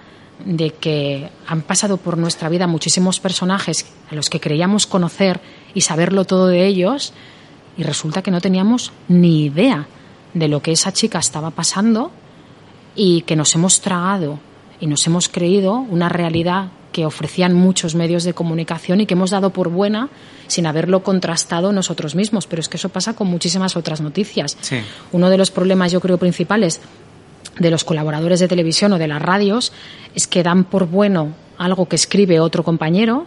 de 0.44 0.70
que 0.70 1.28
han 1.46 1.62
pasado 1.62 1.96
por 1.96 2.16
nuestra 2.16 2.48
vida 2.48 2.66
muchísimos 2.66 3.20
personajes 3.20 3.86
a 4.10 4.14
los 4.14 4.30
que 4.30 4.40
creíamos 4.40 4.86
conocer 4.86 5.40
y 5.74 5.82
saberlo 5.82 6.24
todo 6.24 6.48
de 6.48 6.66
ellos 6.66 7.12
y 7.76 7.82
resulta 7.82 8.22
que 8.22 8.30
no 8.30 8.40
teníamos 8.40 8.92
ni 9.08 9.44
idea 9.44 9.86
de 10.34 10.48
lo 10.48 10.60
que 10.60 10.72
esa 10.72 10.92
chica 10.92 11.18
estaba 11.18 11.50
pasando 11.50 12.10
y 12.96 13.22
que 13.22 13.36
nos 13.36 13.54
hemos 13.54 13.80
tragado 13.80 14.40
y 14.80 14.86
nos 14.86 15.06
hemos 15.06 15.28
creído 15.28 15.74
una 15.74 16.08
realidad 16.08 16.70
que 16.92 17.06
ofrecían 17.06 17.54
muchos 17.54 17.94
medios 17.94 18.24
de 18.24 18.34
comunicación 18.34 19.00
y 19.00 19.06
que 19.06 19.14
hemos 19.14 19.30
dado 19.30 19.50
por 19.50 19.70
buena 19.70 20.10
sin 20.46 20.66
haberlo 20.66 21.02
contrastado 21.02 21.72
nosotros 21.72 22.14
mismos. 22.14 22.46
Pero 22.46 22.60
es 22.60 22.68
que 22.68 22.76
eso 22.76 22.90
pasa 22.90 23.14
con 23.14 23.26
muchísimas 23.28 23.76
otras 23.76 24.00
noticias. 24.00 24.56
Uno 25.10 25.30
de 25.30 25.38
los 25.38 25.50
problemas, 25.50 25.90
yo 25.90 26.00
creo, 26.00 26.18
principales 26.18 26.80
de 27.58 27.70
los 27.70 27.84
colaboradores 27.84 28.40
de 28.40 28.48
televisión 28.48 28.92
o 28.92 28.98
de 28.98 29.08
las 29.08 29.20
radios 29.20 29.72
es 30.14 30.26
que 30.26 30.42
dan 30.42 30.64
por 30.64 30.86
bueno 30.86 31.34
algo 31.58 31.86
que 31.86 31.96
escribe 31.96 32.40
otro 32.40 32.62
compañero 32.62 33.26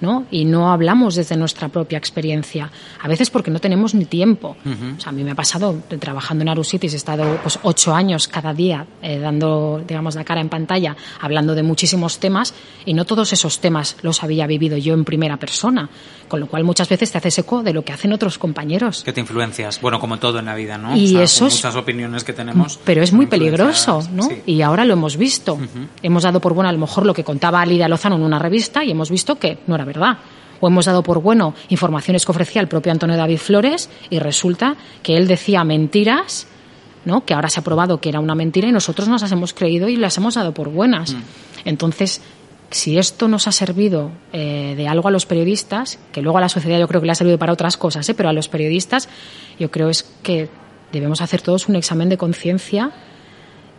¿no? 0.00 0.26
Y 0.30 0.44
no 0.44 0.70
hablamos 0.70 1.14
desde 1.14 1.36
nuestra 1.36 1.68
propia 1.68 1.98
experiencia. 1.98 2.70
A 3.00 3.08
veces 3.08 3.30
porque 3.30 3.50
no 3.50 3.60
tenemos 3.60 3.94
ni 3.94 4.04
tiempo. 4.04 4.56
O 4.64 5.00
sea, 5.00 5.10
a 5.10 5.12
mí 5.12 5.24
me 5.24 5.32
ha 5.32 5.34
pasado 5.34 5.82
trabajando 5.98 6.42
en 6.42 6.48
Arusitis, 6.48 6.92
he 6.92 6.96
estado 6.96 7.38
pues 7.42 7.58
ocho 7.62 7.94
años 7.94 8.28
cada 8.28 8.52
día 8.52 8.86
eh, 9.02 9.18
dando, 9.18 9.82
digamos, 9.86 10.14
la 10.14 10.24
cara 10.24 10.40
en 10.40 10.48
pantalla, 10.48 10.96
hablando 11.20 11.54
de 11.54 11.62
muchísimos 11.62 12.18
temas 12.18 12.54
y 12.84 12.94
no 12.94 13.04
todos 13.04 13.32
esos 13.32 13.60
temas 13.60 13.96
los 14.02 14.22
había 14.22 14.46
vivido 14.46 14.76
yo 14.76 14.94
en 14.94 15.04
primera 15.04 15.36
persona. 15.36 15.88
Con 16.28 16.40
lo 16.40 16.48
cual 16.48 16.64
muchas 16.64 16.88
veces 16.88 17.12
te 17.12 17.18
haces 17.18 17.38
eco 17.38 17.62
de 17.62 17.72
lo 17.72 17.84
que 17.84 17.92
hacen 17.92 18.12
otros 18.12 18.36
compañeros. 18.36 19.04
Que 19.04 19.12
te 19.12 19.20
influencias, 19.20 19.80
bueno, 19.80 20.00
como 20.00 20.18
todo 20.18 20.40
en 20.40 20.46
la 20.46 20.56
vida, 20.56 20.76
¿no? 20.76 20.96
Y 20.96 21.16
eso 21.18 21.46
es, 21.46 21.54
muchas 21.54 21.76
opiniones 21.76 22.24
que 22.24 22.32
tenemos. 22.32 22.80
Pero 22.84 23.02
es 23.02 23.12
muy 23.12 23.26
peligroso, 23.26 24.02
¿no? 24.12 24.28
Y 24.44 24.62
ahora 24.62 24.84
lo 24.84 24.94
hemos 24.94 25.16
visto. 25.16 25.58
Hemos 26.02 26.24
dado 26.24 26.40
por 26.40 26.52
bueno 26.52 26.68
a 26.68 26.72
lo 26.72 26.78
mejor 26.78 27.06
lo 27.06 27.14
que 27.14 27.24
contaba 27.24 27.64
Lidia 27.64 27.88
Lozano 27.88 28.16
en 28.16 28.22
una 28.22 28.38
revista 28.38 28.84
y 28.84 28.90
hemos 28.90 29.10
visto 29.10 29.38
que 29.38 29.58
no 29.66 29.74
era 29.74 29.84
verdad. 29.86 30.18
O 30.60 30.68
hemos 30.68 30.86
dado 30.86 31.02
por 31.02 31.20
bueno 31.20 31.54
informaciones 31.68 32.24
que 32.24 32.32
ofrecía 32.32 32.60
el 32.60 32.68
propio 32.68 32.92
Antonio 32.92 33.16
David 33.16 33.38
Flores 33.38 33.90
y 34.10 34.18
resulta 34.18 34.76
que 35.02 35.16
él 35.16 35.26
decía 35.26 35.64
mentiras, 35.64 36.46
¿no? 37.04 37.24
que 37.24 37.34
ahora 37.34 37.48
se 37.48 37.60
ha 37.60 37.64
probado 37.64 38.00
que 38.00 38.08
era 38.08 38.20
una 38.20 38.34
mentira 38.34 38.68
y 38.68 38.72
nosotros 38.72 39.08
nos 39.08 39.22
las 39.22 39.32
hemos 39.32 39.54
creído 39.54 39.88
y 39.88 39.96
las 39.96 40.16
hemos 40.16 40.34
dado 40.34 40.52
por 40.52 40.68
buenas. 40.70 41.12
Mm. 41.12 41.22
Entonces, 41.64 42.20
si 42.70 42.98
esto 42.98 43.28
nos 43.28 43.46
ha 43.46 43.52
servido 43.52 44.10
eh, 44.32 44.74
de 44.76 44.88
algo 44.88 45.08
a 45.08 45.10
los 45.10 45.26
periodistas, 45.26 45.98
que 46.12 46.22
luego 46.22 46.38
a 46.38 46.40
la 46.40 46.48
sociedad 46.48 46.78
yo 46.78 46.88
creo 46.88 47.00
que 47.00 47.06
le 47.06 47.12
ha 47.12 47.16
servido 47.16 47.38
para 47.38 47.52
otras 47.52 47.76
cosas, 47.76 48.08
¿eh? 48.08 48.14
pero 48.14 48.28
a 48.28 48.32
los 48.32 48.48
periodistas 48.48 49.08
yo 49.58 49.70
creo 49.70 49.88
es 49.88 50.02
que 50.22 50.48
debemos 50.92 51.20
hacer 51.20 51.42
todos 51.42 51.68
un 51.68 51.76
examen 51.76 52.08
de 52.08 52.16
conciencia 52.16 52.90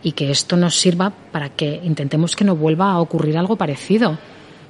y 0.02 0.12
que 0.12 0.30
esto 0.30 0.56
nos 0.56 0.76
sirva 0.76 1.12
para 1.32 1.50
que 1.50 1.80
intentemos 1.82 2.36
que 2.36 2.44
no 2.44 2.56
vuelva 2.56 2.92
a 2.92 3.00
ocurrir 3.00 3.36
algo 3.36 3.56
parecido 3.56 4.18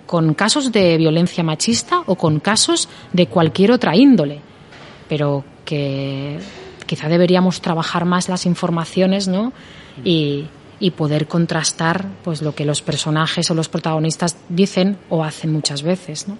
con 0.08 0.32
casos 0.32 0.72
de 0.72 0.96
violencia 0.96 1.44
machista 1.44 2.02
o 2.06 2.16
con 2.16 2.40
casos 2.40 2.88
de 3.12 3.26
cualquier 3.26 3.72
otra 3.72 3.94
índole, 3.94 4.40
pero 5.06 5.44
que 5.66 6.38
quizá 6.86 7.10
deberíamos 7.10 7.60
trabajar 7.60 8.06
más 8.06 8.30
las 8.30 8.46
informaciones, 8.46 9.28
¿no? 9.28 9.52
Y, 10.04 10.46
y 10.80 10.92
poder 10.92 11.28
contrastar 11.28 12.06
pues 12.24 12.40
lo 12.40 12.54
que 12.54 12.64
los 12.64 12.80
personajes 12.80 13.50
o 13.50 13.54
los 13.54 13.68
protagonistas 13.68 14.38
dicen 14.48 14.96
o 15.10 15.24
hacen 15.24 15.52
muchas 15.52 15.82
veces, 15.82 16.26
¿no? 16.26 16.38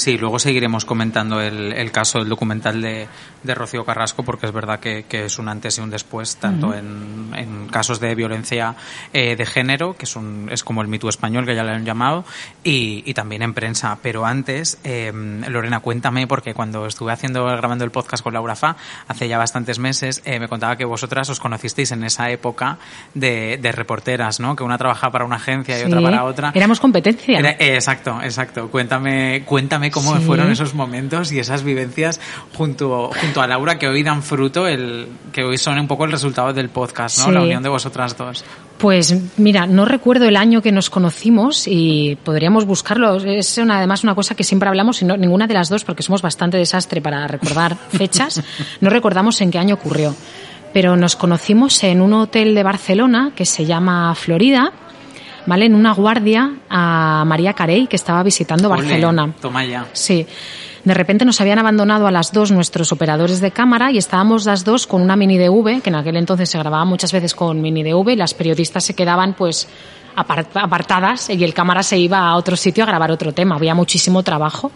Sí, 0.00 0.16
luego 0.16 0.38
seguiremos 0.38 0.86
comentando 0.86 1.42
el, 1.42 1.92
caso 1.92 2.20
del 2.20 2.30
documental 2.30 2.80
de, 2.80 3.06
de, 3.42 3.54
Rocío 3.54 3.84
Carrasco, 3.84 4.22
porque 4.22 4.46
es 4.46 4.52
verdad 4.52 4.80
que, 4.80 5.04
es 5.10 5.38
un 5.38 5.46
antes 5.46 5.76
y 5.76 5.82
un 5.82 5.90
después, 5.90 6.36
tanto 6.36 6.72
en, 6.72 7.68
casos 7.70 8.00
de 8.00 8.14
violencia 8.14 8.76
eh, 9.12 9.36
de 9.36 9.44
género, 9.44 9.98
que 9.98 10.06
es, 10.06 10.16
un, 10.16 10.48
es 10.50 10.64
como 10.64 10.80
el 10.80 10.88
mito 10.88 11.06
español, 11.10 11.44
que 11.44 11.54
ya 11.54 11.64
le 11.64 11.72
han 11.72 11.84
llamado, 11.84 12.24
y, 12.64 13.12
también 13.12 13.42
en 13.42 13.52
prensa. 13.52 13.98
Pero 14.02 14.24
antes, 14.24 14.78
eh, 14.84 15.12
Lorena, 15.46 15.80
cuéntame, 15.80 16.26
porque 16.26 16.54
cuando 16.54 16.86
estuve 16.86 17.12
haciendo 17.12 17.44
grabando 17.44 17.84
el 17.84 17.90
podcast 17.90 18.24
con 18.24 18.32
Laura 18.32 18.56
Fa, 18.56 18.76
hace 19.06 19.28
ya 19.28 19.36
bastantes 19.36 19.78
meses, 19.78 20.22
eh, 20.24 20.40
me 20.40 20.48
contaba 20.48 20.76
que 20.76 20.86
vosotras 20.86 21.28
os 21.28 21.40
conocisteis 21.40 21.92
en 21.92 22.04
esa 22.04 22.30
época 22.30 22.78
de, 23.12 23.58
reporteras, 23.70 24.40
¿no? 24.40 24.56
Que 24.56 24.64
una 24.64 24.78
trabajaba 24.78 25.12
para 25.12 25.24
una 25.26 25.36
agencia 25.36 25.78
y 25.78 25.82
otra 25.82 26.00
para 26.00 26.24
otra. 26.24 26.52
Éramos 26.54 26.80
competencia. 26.80 27.38
exacto, 27.58 28.18
exacto. 28.22 28.70
Cuéntame, 28.70 29.42
cuéntame 29.44 29.89
cómo 29.90 30.14
fueron 30.16 30.50
esos 30.50 30.74
momentos 30.74 31.32
y 31.32 31.38
esas 31.38 31.62
vivencias 31.62 32.20
junto, 32.56 33.10
junto 33.20 33.42
a 33.42 33.46
Laura 33.46 33.78
que 33.78 33.88
hoy 33.88 34.02
dan 34.02 34.22
fruto, 34.22 34.66
el, 34.66 35.06
que 35.32 35.42
hoy 35.42 35.58
son 35.58 35.78
un 35.78 35.86
poco 35.86 36.04
el 36.04 36.12
resultado 36.12 36.52
del 36.52 36.68
podcast, 36.68 37.26
¿no? 37.26 37.32
La 37.32 37.42
unión 37.42 37.62
de 37.62 37.68
vosotras 37.68 38.16
dos. 38.16 38.44
Pues 38.78 39.14
mira, 39.36 39.66
no 39.66 39.84
recuerdo 39.84 40.24
el 40.24 40.36
año 40.36 40.62
que 40.62 40.72
nos 40.72 40.88
conocimos 40.88 41.66
y 41.66 42.16
podríamos 42.24 42.64
buscarlo. 42.64 43.16
Es 43.16 43.58
una, 43.58 43.76
además 43.78 44.04
una 44.04 44.14
cosa 44.14 44.34
que 44.34 44.42
siempre 44.42 44.68
hablamos 44.68 45.02
y 45.02 45.04
no, 45.04 45.16
ninguna 45.16 45.46
de 45.46 45.54
las 45.54 45.68
dos, 45.68 45.84
porque 45.84 46.02
somos 46.02 46.22
bastante 46.22 46.56
desastre 46.56 47.02
para 47.02 47.26
recordar 47.26 47.76
fechas, 47.90 48.42
no 48.80 48.88
recordamos 48.88 49.40
en 49.42 49.50
qué 49.50 49.58
año 49.58 49.74
ocurrió. 49.74 50.14
Pero 50.72 50.96
nos 50.96 51.16
conocimos 51.16 51.82
en 51.82 52.00
un 52.00 52.12
hotel 52.14 52.54
de 52.54 52.62
Barcelona 52.62 53.32
que 53.34 53.44
se 53.44 53.66
llama 53.66 54.14
Florida 54.14 54.72
¿vale? 55.46 55.66
En 55.66 55.74
una 55.74 55.92
guardia 55.92 56.54
a 56.68 57.24
María 57.26 57.52
Carey, 57.52 57.86
que 57.86 57.96
estaba 57.96 58.22
visitando 58.22 58.68
Barcelona. 58.68 59.32
Toma 59.40 59.64
ya. 59.64 59.86
Sí. 59.92 60.26
De 60.84 60.94
repente 60.94 61.24
nos 61.24 61.40
habían 61.40 61.58
abandonado 61.58 62.06
a 62.06 62.10
las 62.10 62.32
dos 62.32 62.50
nuestros 62.50 62.90
operadores 62.90 63.40
de 63.40 63.50
cámara 63.50 63.90
y 63.92 63.98
estábamos 63.98 64.46
las 64.46 64.64
dos 64.64 64.86
con 64.86 65.02
una 65.02 65.14
mini 65.14 65.36
DV, 65.36 65.82
que 65.82 65.90
en 65.90 65.96
aquel 65.96 66.16
entonces 66.16 66.48
se 66.48 66.58
grababa 66.58 66.84
muchas 66.86 67.12
veces 67.12 67.34
con 67.34 67.60
mini 67.60 67.82
DV 67.82 68.12
y 68.12 68.16
las 68.16 68.32
periodistas 68.32 68.84
se 68.84 68.94
quedaban 68.94 69.34
pues 69.34 69.68
apartadas 70.16 71.30
y 71.30 71.44
el 71.44 71.54
cámara 71.54 71.82
se 71.82 71.98
iba 71.98 72.18
a 72.18 72.36
otro 72.36 72.56
sitio 72.56 72.84
a 72.84 72.86
grabar 72.86 73.10
otro 73.10 73.32
tema. 73.32 73.56
Había 73.56 73.74
muchísimo 73.74 74.22
trabajo. 74.22 74.72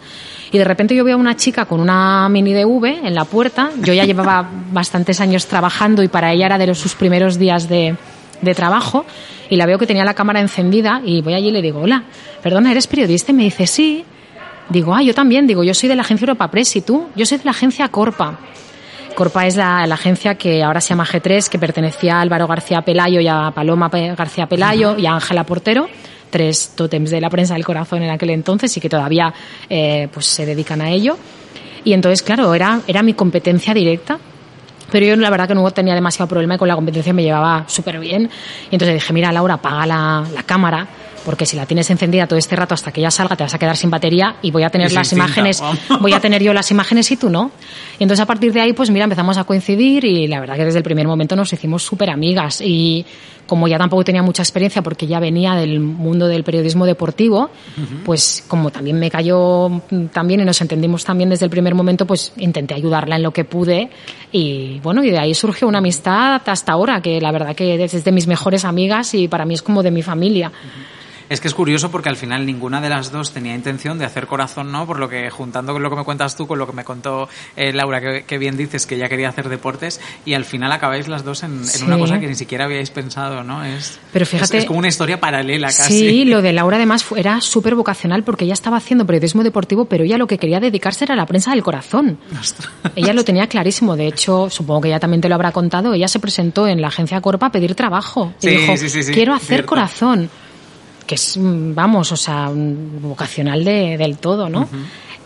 Y 0.51 0.57
de 0.57 0.63
repente 0.63 0.95
yo 0.95 1.03
veo 1.03 1.15
a 1.15 1.19
una 1.19 1.35
chica 1.35 1.65
con 1.65 1.79
una 1.79 2.29
mini 2.29 2.53
DV 2.53 3.05
en 3.05 3.15
la 3.15 3.25
puerta. 3.25 3.71
Yo 3.81 3.93
ya 3.93 4.05
llevaba 4.05 4.47
bastantes 4.71 5.19
años 5.19 5.47
trabajando 5.47 6.03
y 6.03 6.07
para 6.07 6.31
ella 6.31 6.45
era 6.45 6.57
de 6.57 6.67
los, 6.67 6.77
sus 6.77 6.95
primeros 6.95 7.37
días 7.37 7.67
de, 7.67 7.95
de 8.45 8.55
trabajo 8.55 9.05
y 9.49 9.55
la 9.57 9.65
veo 9.65 9.77
que 9.77 9.85
tenía 9.85 10.05
la 10.05 10.13
cámara 10.13 10.39
encendida 10.39 11.01
y 11.03 11.21
voy 11.21 11.33
allí 11.33 11.49
y 11.49 11.51
le 11.51 11.61
digo, 11.61 11.81
hola, 11.81 12.03
perdona, 12.41 12.71
¿eres 12.71 12.87
periodista? 12.87 13.31
Y 13.31 13.35
me 13.35 13.43
dice, 13.43 13.67
sí. 13.67 14.05
Digo, 14.69 14.95
ah, 14.95 15.01
yo 15.01 15.13
también. 15.13 15.45
Digo, 15.45 15.63
yo 15.63 15.73
soy 15.73 15.89
de 15.89 15.95
la 15.95 16.01
agencia 16.01 16.25
Europa 16.25 16.49
Press 16.49 16.75
y 16.77 16.81
tú, 16.81 17.07
yo 17.15 17.25
soy 17.25 17.37
de 17.37 17.45
la 17.45 17.51
agencia 17.51 17.87
Corpa. 17.89 18.39
Corpa 19.15 19.47
es 19.47 19.55
la, 19.55 19.83
agencia 19.83 20.35
que 20.35 20.63
ahora 20.63 20.81
se 20.81 20.89
llama 20.89 21.05
G3, 21.05 21.47
que 21.47 21.57
pertenecía 21.57 22.17
a 22.17 22.21
Álvaro 22.21 22.47
García 22.47 22.81
Pelayo 22.81 23.21
y 23.21 23.27
a 23.27 23.51
Paloma 23.53 23.89
García 23.89 24.47
Pelayo 24.47 24.97
y 24.97 25.05
a 25.05 25.13
Ángela 25.13 25.45
Portero, 25.45 25.87
tres 26.29 26.73
tótems 26.75 27.11
de 27.11 27.21
la 27.21 27.29
prensa 27.29 27.53
del 27.53 27.63
corazón 27.63 28.03
en 28.03 28.09
aquel 28.09 28.31
entonces 28.31 28.75
y 28.75 28.81
que 28.81 28.89
todavía 28.89 29.33
eh, 29.69 30.09
pues 30.13 30.25
se 30.25 30.45
dedican 30.45 30.81
a 30.81 30.89
ello. 30.89 31.17
Y 31.85 31.93
entonces, 31.93 32.23
claro, 32.23 32.53
era, 32.53 32.81
era 32.87 33.03
mi 33.03 33.13
competencia 33.13 33.73
directa 33.73 34.19
pero 34.91 35.05
yo 35.05 35.15
la 35.15 35.29
verdad 35.29 35.47
que 35.47 35.55
no 35.55 35.69
tenía 35.71 35.95
demasiado 35.95 36.27
problema 36.27 36.55
y 36.55 36.57
con 36.57 36.67
la 36.67 36.75
competencia 36.75 37.13
me 37.13 37.23
llevaba 37.23 37.65
súper 37.67 37.99
bien. 37.99 38.29
Y 38.71 38.75
entonces 38.75 38.95
dije, 38.95 39.13
mira 39.13 39.31
Laura, 39.31 39.55
apaga 39.55 39.85
la, 39.85 40.23
la 40.33 40.43
cámara 40.43 40.87
porque 41.25 41.45
si 41.45 41.57
la 41.57 41.65
tienes 41.65 41.89
encendida 41.89 42.27
todo 42.27 42.39
este 42.39 42.55
rato 42.55 42.73
hasta 42.73 42.91
que 42.91 43.01
ella 43.01 43.11
salga 43.11 43.35
te 43.35 43.43
vas 43.43 43.53
a 43.53 43.57
quedar 43.57 43.75
sin 43.75 43.89
batería 43.89 44.37
y 44.41 44.51
voy 44.51 44.63
a 44.63 44.69
tener 44.69 44.91
las 44.93 45.11
imágenes, 45.11 45.61
voy 45.99 46.13
a 46.13 46.19
tener 46.19 46.41
yo 46.41 46.53
las 46.53 46.71
imágenes 46.71 47.11
y 47.11 47.17
tú 47.17 47.29
no. 47.29 47.51
Y 47.99 48.03
entonces 48.03 48.21
a 48.21 48.25
partir 48.25 48.53
de 48.53 48.61
ahí 48.61 48.73
pues 48.73 48.89
mira, 48.91 49.03
empezamos 49.03 49.37
a 49.37 49.43
coincidir 49.43 50.05
y 50.05 50.27
la 50.27 50.39
verdad 50.39 50.55
que 50.55 50.65
desde 50.65 50.77
el 50.77 50.83
primer 50.83 51.07
momento 51.07 51.35
nos 51.35 51.51
hicimos 51.51 51.83
súper 51.83 52.09
amigas 52.09 52.61
y 52.61 53.05
como 53.45 53.67
ya 53.67 53.77
tampoco 53.77 54.03
tenía 54.03 54.23
mucha 54.23 54.41
experiencia 54.41 54.81
porque 54.81 55.07
ya 55.07 55.19
venía 55.19 55.55
del 55.55 55.79
mundo 55.79 56.27
del 56.27 56.43
periodismo 56.43 56.85
deportivo, 56.85 57.49
pues 58.03 58.43
como 58.47 58.71
también 58.71 58.99
me 58.99 59.09
cayó 59.09 59.81
también 60.11 60.41
y 60.41 60.45
nos 60.45 60.61
entendimos 60.61 61.03
también 61.03 61.29
desde 61.29 61.45
el 61.45 61.51
primer 61.51 61.75
momento, 61.75 62.05
pues 62.05 62.33
intenté 62.37 62.73
ayudarla 62.73 63.15
en 63.17 63.23
lo 63.23 63.31
que 63.31 63.45
pude. 63.45 63.89
Y 64.31 64.79
bueno, 64.79 65.03
y 65.03 65.11
de 65.11 65.19
ahí 65.19 65.33
surgió 65.33 65.67
una 65.67 65.77
amistad 65.77 66.41
hasta 66.45 66.71
ahora 66.71 67.01
que 67.01 67.21
la 67.21 67.31
verdad 67.31 67.55
que 67.55 67.83
es 67.83 68.03
de 68.03 68.11
mis 68.11 68.27
mejores 68.27 68.65
amigas 68.65 69.13
y 69.13 69.27
para 69.27 69.45
mí 69.45 69.53
es 69.53 69.61
como 69.61 69.83
de 69.83 69.91
mi 69.91 70.01
familia. 70.01 70.51
Es 71.29 71.41
que 71.41 71.47
es 71.47 71.53
curioso 71.53 71.89
porque 71.89 72.09
al 72.09 72.17
final 72.17 72.45
ninguna 72.45 72.81
de 72.81 72.89
las 72.89 73.11
dos 73.11 73.31
tenía 73.31 73.55
intención 73.55 73.97
de 73.97 74.05
hacer 74.05 74.27
corazón, 74.27 74.71
¿no? 74.71 74.85
Por 74.85 74.99
lo 74.99 75.09
que 75.09 75.29
juntando 75.29 75.73
con 75.73 75.81
lo 75.81 75.89
que 75.89 75.95
me 75.95 76.03
cuentas 76.03 76.35
tú, 76.35 76.45
con 76.47 76.59
lo 76.59 76.67
que 76.67 76.73
me 76.73 76.83
contó 76.83 77.27
eh, 77.55 77.73
Laura, 77.73 78.23
que, 78.23 78.37
bien 78.37 78.57
dices 78.57 78.85
que 78.85 78.95
ella 78.95 79.09
quería 79.09 79.29
hacer 79.29 79.49
deportes, 79.49 79.99
y 80.25 80.33
al 80.33 80.45
final 80.45 80.71
acabáis 80.71 81.07
las 81.07 81.23
dos 81.23 81.43
en, 81.43 81.61
una 81.85 81.97
cosa 81.97 82.19
que 82.19 82.27
ni 82.27 82.35
siquiera 82.35 82.65
habíais 82.65 82.91
pensado, 82.91 83.43
¿no? 83.43 83.63
Es, 83.63 83.99
Pero 84.13 84.25
fíjate, 84.25 84.59
es, 84.59 84.65
como 84.65 84.79
una 84.79 84.87
historia 84.87 85.19
paralela 85.19 85.67
casi. 85.67 85.97
Sí, 85.97 86.25
lo 86.25 86.41
de 86.41 86.53
Laura 86.53 86.77
además 86.77 87.05
era 87.15 87.41
súper 87.41 87.75
vocacional 87.75 88.23
porque 88.23 88.45
ella 88.45 88.53
estaba 88.53 88.77
haciendo 88.77 89.05
periodismo 89.05 89.43
deportivo, 89.43 89.85
pero 89.85 90.03
ella 90.03 90.17
lo 90.17 90.27
que 90.27 90.37
quería 90.37 90.59
dedicarse 90.59 91.05
era 91.05 91.13
a 91.13 91.17
la 91.17 91.25
prensa 91.25 91.51
del 91.51 91.63
corazón. 91.63 92.19
ella 92.95 93.13
lo 93.13 93.23
tenía 93.23 93.47
clarísimo. 93.47 93.95
De 93.95 94.07
hecho, 94.07 94.49
supongo 94.49 94.81
que 94.81 94.87
ella 94.89 94.99
también 94.99 95.21
te 95.21 95.29
lo 95.29 95.35
habrá 95.35 95.51
contado. 95.51 95.93
Ella 95.93 96.07
se 96.07 96.19
presentó 96.19 96.67
en 96.67 96.81
la 96.81 96.89
agencia 96.89 97.19
Corpa 97.21 97.47
a 97.47 97.51
pedir 97.51 97.75
trabajo. 97.75 98.33
Y 98.41 98.47
dijo, 98.47 98.73
quiero 99.11 99.33
hacer 99.33 99.65
corazón 99.65 100.29
que 101.05 101.15
es, 101.15 101.37
vamos, 101.39 102.11
o 102.11 102.17
sea, 102.17 102.49
vocacional 102.53 103.63
de, 103.63 103.97
del 103.97 104.17
todo, 104.17 104.49
¿no? 104.49 104.67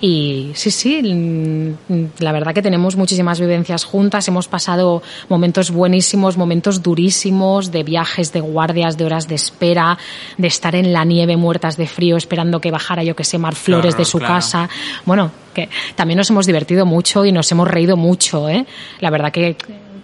Y 0.01 0.51
sí, 0.53 0.71
sí, 0.71 1.75
la 2.19 2.31
verdad 2.31 2.53
que 2.53 2.61
tenemos 2.61 2.95
muchísimas 2.95 3.39
vivencias 3.41 3.83
juntas, 3.83 4.27
hemos 4.29 4.47
pasado 4.47 5.03
momentos 5.27 5.71
buenísimos, 5.71 6.37
momentos 6.37 6.81
durísimos, 6.81 7.71
de 7.71 7.83
viajes, 7.83 8.31
de 8.31 8.39
guardias, 8.39 8.97
de 8.97 9.05
horas 9.05 9.27
de 9.27 9.35
espera, 9.35 9.97
de 10.37 10.47
estar 10.47 10.73
en 10.75 10.93
la 10.93 11.03
nieve 11.03 11.35
muertas 11.35 11.75
de 11.75 11.85
frío 11.85 12.15
esperando 12.15 12.61
que 12.61 12.71
bajara, 12.71 13.03
yo 13.03 13.13
que 13.13 13.25
sé, 13.25 13.37
Mar 13.37 13.55
Flores 13.55 13.97
de 13.97 14.05
su 14.05 14.19
casa. 14.19 14.69
Bueno, 15.05 15.31
que 15.53 15.67
también 15.95 16.17
nos 16.17 16.29
hemos 16.29 16.45
divertido 16.45 16.85
mucho 16.85 17.25
y 17.25 17.33
nos 17.33 17.51
hemos 17.51 17.67
reído 17.67 17.97
mucho, 17.97 18.47
¿eh? 18.47 18.65
La 19.01 19.09
verdad 19.09 19.33
que 19.33 19.57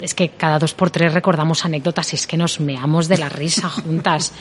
es 0.05 0.13
que 0.13 0.29
cada 0.29 0.59
dos 0.59 0.73
por 0.73 0.91
tres 0.91 1.13
recordamos 1.13 1.65
anécdotas 1.65 2.13
y 2.13 2.15
es 2.15 2.27
que 2.27 2.37
nos 2.37 2.59
meamos 2.59 3.07
de 3.07 3.17
la 3.17 3.27
risa 3.27 3.69
juntas. 3.69 4.33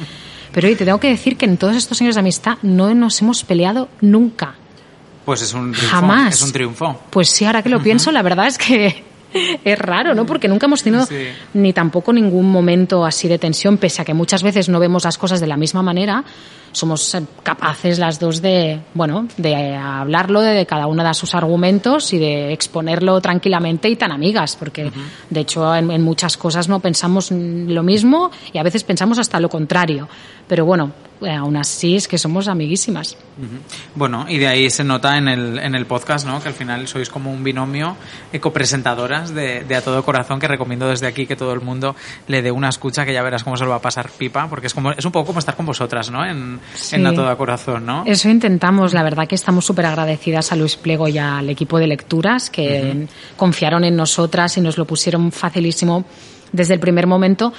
Pero 0.53 0.68
hoy 0.68 0.77
te 0.77 0.85
tengo 0.85 1.00
que 1.00 1.09
decir 1.09 1.37
que 1.37 1.46
en 1.46 1.57
todos 1.57 1.74
estos 1.74 2.00
años 2.00 2.14
de 2.14 2.20
amistad 2.20 2.59
no 2.62 2.94
nos 2.94 3.20
hemos 3.22 3.44
peleado 3.44 3.88
nunca. 4.00 4.55
Pues 5.24 5.40
es 5.40 5.55
un 5.55 5.72
triunfo. 5.72 5.90
Jamás. 5.90 6.35
Es 6.35 6.42
un 6.42 6.53
triunfo. 6.53 7.00
Pues 7.11 7.31
sí, 7.31 7.46
ahora 7.46 7.62
que 7.62 7.70
lo 7.70 7.83
pienso, 7.83 8.12
la 8.12 8.22
verdad 8.22 8.46
es 8.46 8.59
que 8.59 9.05
es 9.64 9.79
raro, 9.79 10.14
¿no? 10.14 10.27
Porque 10.27 10.48
nunca 10.48 10.66
hemos 10.66 10.83
tenido 10.83 11.09
ni 11.55 11.72
tampoco 11.72 12.12
ningún 12.12 12.50
momento 12.50 13.05
así 13.05 13.27
de 13.27 13.38
tensión, 13.38 13.79
pese 13.79 14.03
a 14.03 14.05
que 14.05 14.14
muchas 14.14 14.42
veces 14.42 14.68
no 14.68 14.79
vemos 14.79 15.05
las 15.05 15.16
cosas 15.16 15.40
de 15.40 15.46
la 15.46 15.57
misma 15.57 15.83
manera 15.83 16.24
somos 16.74 17.16
capaces 17.42 17.98
las 17.98 18.18
dos 18.18 18.42
de, 18.42 18.80
bueno, 18.94 19.28
de 19.37 19.76
hablarlo, 19.76 20.40
de, 20.40 20.66
cada 20.66 20.87
una 20.87 21.06
de 21.06 21.14
sus 21.14 21.34
argumentos 21.34 22.12
y 22.12 22.18
de 22.18 22.52
exponerlo 22.52 23.20
tranquilamente 23.20 23.88
y 23.88 23.96
tan 23.96 24.12
amigas, 24.12 24.56
porque 24.56 24.90
de 25.30 25.40
hecho 25.40 25.74
en, 25.74 26.02
muchas 26.02 26.37
cosas 26.37 26.68
no 26.68 26.80
pensamos 26.80 27.30
lo 27.30 27.82
mismo 27.82 28.30
y 28.52 28.58
a 28.58 28.62
veces 28.62 28.84
pensamos 28.84 29.18
hasta 29.18 29.40
lo 29.40 29.48
contrario. 29.48 30.08
Pero 30.46 30.66
bueno, 30.66 30.92
eh, 31.22 31.32
aún 31.32 31.56
así 31.56 31.96
es 31.96 32.08
que 32.08 32.18
somos 32.18 32.48
amiguísimas. 32.48 33.16
Bueno, 33.94 34.26
y 34.28 34.38
de 34.38 34.46
ahí 34.46 34.68
se 34.68 34.84
nota 34.84 35.16
en 35.16 35.28
el, 35.28 35.58
en 35.58 35.74
el 35.74 35.87
podcast, 35.87 36.26
¿no? 36.26 36.42
Que 36.42 36.48
al 36.48 36.54
final 36.54 36.87
sois 36.87 37.08
como 37.08 37.32
un 37.32 37.42
binomio 37.42 37.96
ecopresentadoras 38.32 39.32
de, 39.32 39.64
de 39.64 39.76
A 39.76 39.80
Todo 39.80 40.04
Corazón, 40.04 40.38
que 40.38 40.48
recomiendo 40.48 40.88
desde 40.88 41.06
aquí 41.06 41.26
que 41.26 41.37
todo 41.37 41.52
el 41.52 41.60
mundo 41.60 41.96
le 42.26 42.42
dé 42.42 42.50
una 42.50 42.68
escucha, 42.68 43.06
que 43.06 43.12
ya 43.12 43.22
verás 43.22 43.42
cómo 43.42 43.56
se 43.56 43.64
lo 43.64 43.70
va 43.70 43.76
a 43.76 43.82
pasar 43.82 44.10
pipa, 44.10 44.48
porque 44.48 44.66
es 44.66 44.74
como 44.74 44.90
es 44.90 45.04
un 45.04 45.12
poco 45.12 45.28
como 45.28 45.38
estar 45.38 45.56
con 45.56 45.66
vosotras, 45.66 46.10
¿no? 46.10 46.24
En, 46.26 46.60
en 46.92 47.07
A 47.07 47.14
Todo 47.14 47.37
Corazón, 47.37 47.87
¿no? 47.87 48.03
Eso 48.07 48.29
intentamos, 48.29 48.92
la 48.92 49.03
verdad 49.03 49.27
que 49.27 49.35
estamos 49.35 49.64
súper 49.64 49.87
agradecidas 49.87 50.53
a 50.53 50.57
Luis 50.57 50.77
Pliego 50.77 51.09
y 51.09 51.18
al 51.18 51.48
equipo 51.50 51.79
de 51.79 51.87
lecturas, 51.87 52.50
que 52.50 53.07
confiaron 53.37 53.85
en 53.85 53.96
nosotras 53.96 54.57
y 54.57 54.61
nos 54.61 54.79
lo 54.79 54.85
pusieron 54.85 55.33
facilísimo 55.33 56.05
desde 56.53 56.74
el 56.74 56.81
primer 56.81 57.07
momento. 57.07 57.53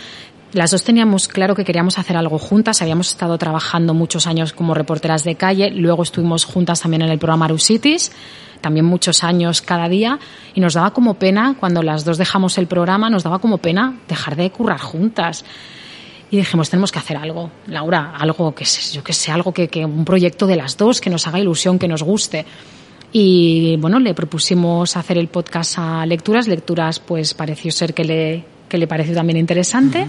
Las 0.54 0.72
dos 0.72 0.84
teníamos 0.84 1.28
claro 1.28 1.54
que 1.54 1.65
queríamos 1.65 2.00
hacer 2.00 2.15
algo 2.15 2.38
juntas, 2.39 2.82
habíamos 2.82 3.10
estado 3.10 3.38
trabajando 3.38 3.94
muchos 3.94 4.26
años 4.26 4.54
como 4.54 4.74
reporteras 4.74 5.24
de 5.26 5.36
calle, 5.36 5.70
luego 5.70 6.04
estuvimos 6.04 6.46
juntas 6.46 6.80
también 6.80 7.02
en 7.02 7.10
el 7.10 7.20
programa 7.20 7.46
Arusitis, 7.46 8.12
también 8.62 8.86
muchos 8.86 9.24
años 9.26 9.62
cada 9.62 9.89
día, 9.89 10.18
y 10.54 10.62
nos 10.62 10.76
daba 10.76 10.91
como 10.91 11.15
pena, 11.15 11.58
cuando 11.60 11.84
las 11.84 12.06
dos 12.06 12.18
dejamos 12.18 12.58
el 12.58 12.68
programa, 12.68 13.10
nos 13.10 13.24
daba 13.24 13.39
como 13.39 13.58
pena 13.58 13.96
dejar 14.08 14.38
de 14.38 14.50
currar 14.50 14.80
juntas. 14.80 15.44
Y 16.36 16.39
dijimos, 16.39 16.69
tenemos 16.69 16.91
que 16.91 17.00
hacer 17.00 17.15
algo, 17.15 17.50
Laura, 17.67 18.13
algo 18.13 18.54
que 18.54 18.65
yo 18.65 19.02
que 19.02 19.13
sé, 19.13 19.32
algo 19.32 19.54
que, 19.54 19.69
que 19.69 19.86
un 19.86 20.04
proyecto 20.04 20.45
de 20.45 20.58
las 20.58 20.76
dos, 20.76 21.00
que 21.00 21.10
nos 21.10 21.26
haga 21.28 21.39
ilusión, 21.39 21.80
que 21.80 21.88
nos 21.88 22.04
guste. 22.04 22.45
Y 23.13 23.78
bueno, 23.78 24.02
le 24.02 24.13
propusimos 24.13 24.98
hacer 24.98 25.17
el 25.17 25.30
podcast 25.30 25.76
a 25.78 26.06
Lecturas. 26.06 26.50
Lecturas, 26.50 27.00
pues 27.00 27.34
pareció 27.34 27.71
ser 27.71 27.93
que 27.93 28.04
le, 28.04 28.43
que 28.67 28.78
le 28.78 28.86
pareció 28.86 29.15
también 29.15 29.38
interesante. 29.38 30.06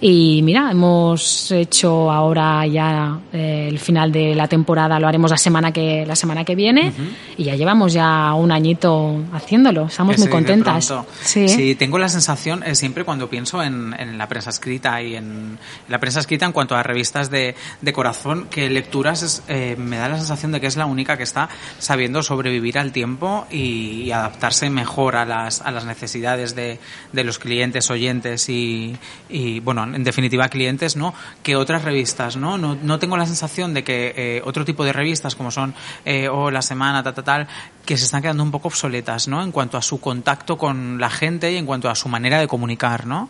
Y 0.00 0.42
mira, 0.42 0.70
hemos 0.70 1.50
hecho 1.50 2.10
ahora 2.10 2.66
ya 2.66 3.18
eh, 3.32 3.66
el 3.68 3.78
final 3.78 4.12
de 4.12 4.34
la 4.34 4.46
temporada, 4.46 5.00
lo 5.00 5.08
haremos 5.08 5.30
la 5.30 5.36
semana 5.36 5.72
que, 5.72 6.06
la 6.06 6.14
semana 6.14 6.44
que 6.44 6.54
viene 6.54 6.92
y 7.36 7.44
ya 7.44 7.56
llevamos 7.56 7.92
ya 7.92 8.32
un 8.34 8.52
añito 8.52 9.24
haciéndolo. 9.32 9.86
Estamos 9.86 10.18
muy 10.18 10.28
contentas. 10.28 10.94
Sí. 11.22 11.74
tengo 11.74 11.98
la 11.98 12.08
sensación 12.08 12.62
eh, 12.62 12.74
siempre 12.74 13.04
cuando 13.04 13.28
pienso 13.28 13.62
en, 13.62 13.94
en, 13.98 14.18
la 14.18 14.28
prensa 14.28 14.50
escrita 14.50 15.02
y 15.02 15.16
en, 15.16 15.58
la 15.88 15.98
prensa 15.98 16.20
escrita 16.20 16.46
en 16.46 16.52
cuanto 16.52 16.76
a 16.76 16.82
revistas 16.82 17.30
de, 17.30 17.54
de 17.80 17.92
corazón, 17.92 18.46
que 18.50 18.70
lecturas 18.70 19.42
eh, 19.48 19.76
me 19.78 19.96
da 19.96 20.08
la 20.08 20.16
sensación 20.16 20.52
de 20.52 20.60
que 20.60 20.68
es 20.68 20.76
la 20.76 20.86
única 20.86 21.16
que 21.16 21.22
está 21.24 21.48
sabiendo 21.78 22.22
sobrevivir 22.22 22.78
al 22.78 22.92
tiempo 22.92 23.46
y, 23.50 24.08
adaptarse 24.08 24.70
mejor 24.70 25.16
a 25.16 25.24
las, 25.24 25.60
a 25.60 25.70
las 25.70 25.84
necesidades 25.84 26.54
de, 26.54 26.80
de 27.12 27.24
los 27.24 27.38
clientes, 27.38 27.90
oyentes 27.90 28.48
y, 28.48 28.96
y 29.28 29.60
bueno, 29.60 29.86
en 29.94 30.04
definitiva 30.04 30.48
clientes, 30.48 30.96
¿no? 30.96 31.14
Que 31.42 31.56
otras 31.56 31.84
revistas, 31.84 32.36
¿no? 32.36 32.58
No, 32.58 32.74
no 32.74 32.98
tengo 32.98 33.16
la 33.16 33.26
sensación 33.26 33.74
de 33.74 33.84
que 33.84 34.14
eh, 34.16 34.42
otro 34.44 34.64
tipo 34.64 34.84
de 34.84 34.92
revistas 34.92 35.34
como 35.34 35.50
son 35.50 35.74
eh, 36.04 36.28
o 36.28 36.50
La 36.50 36.62
Semana, 36.62 37.02
tal, 37.02 37.14
tal, 37.14 37.24
tal, 37.24 37.48
que 37.84 37.96
se 37.96 38.04
están 38.04 38.22
quedando 38.22 38.42
un 38.42 38.50
poco 38.50 38.68
obsoletas, 38.68 39.28
¿no? 39.28 39.42
En 39.42 39.52
cuanto 39.52 39.76
a 39.76 39.82
su 39.82 40.00
contacto 40.00 40.58
con 40.58 40.98
la 41.00 41.10
gente 41.10 41.52
y 41.52 41.56
en 41.56 41.66
cuanto 41.66 41.88
a 41.88 41.94
su 41.94 42.08
manera 42.08 42.38
de 42.38 42.48
comunicar, 42.48 43.06
¿no? 43.06 43.28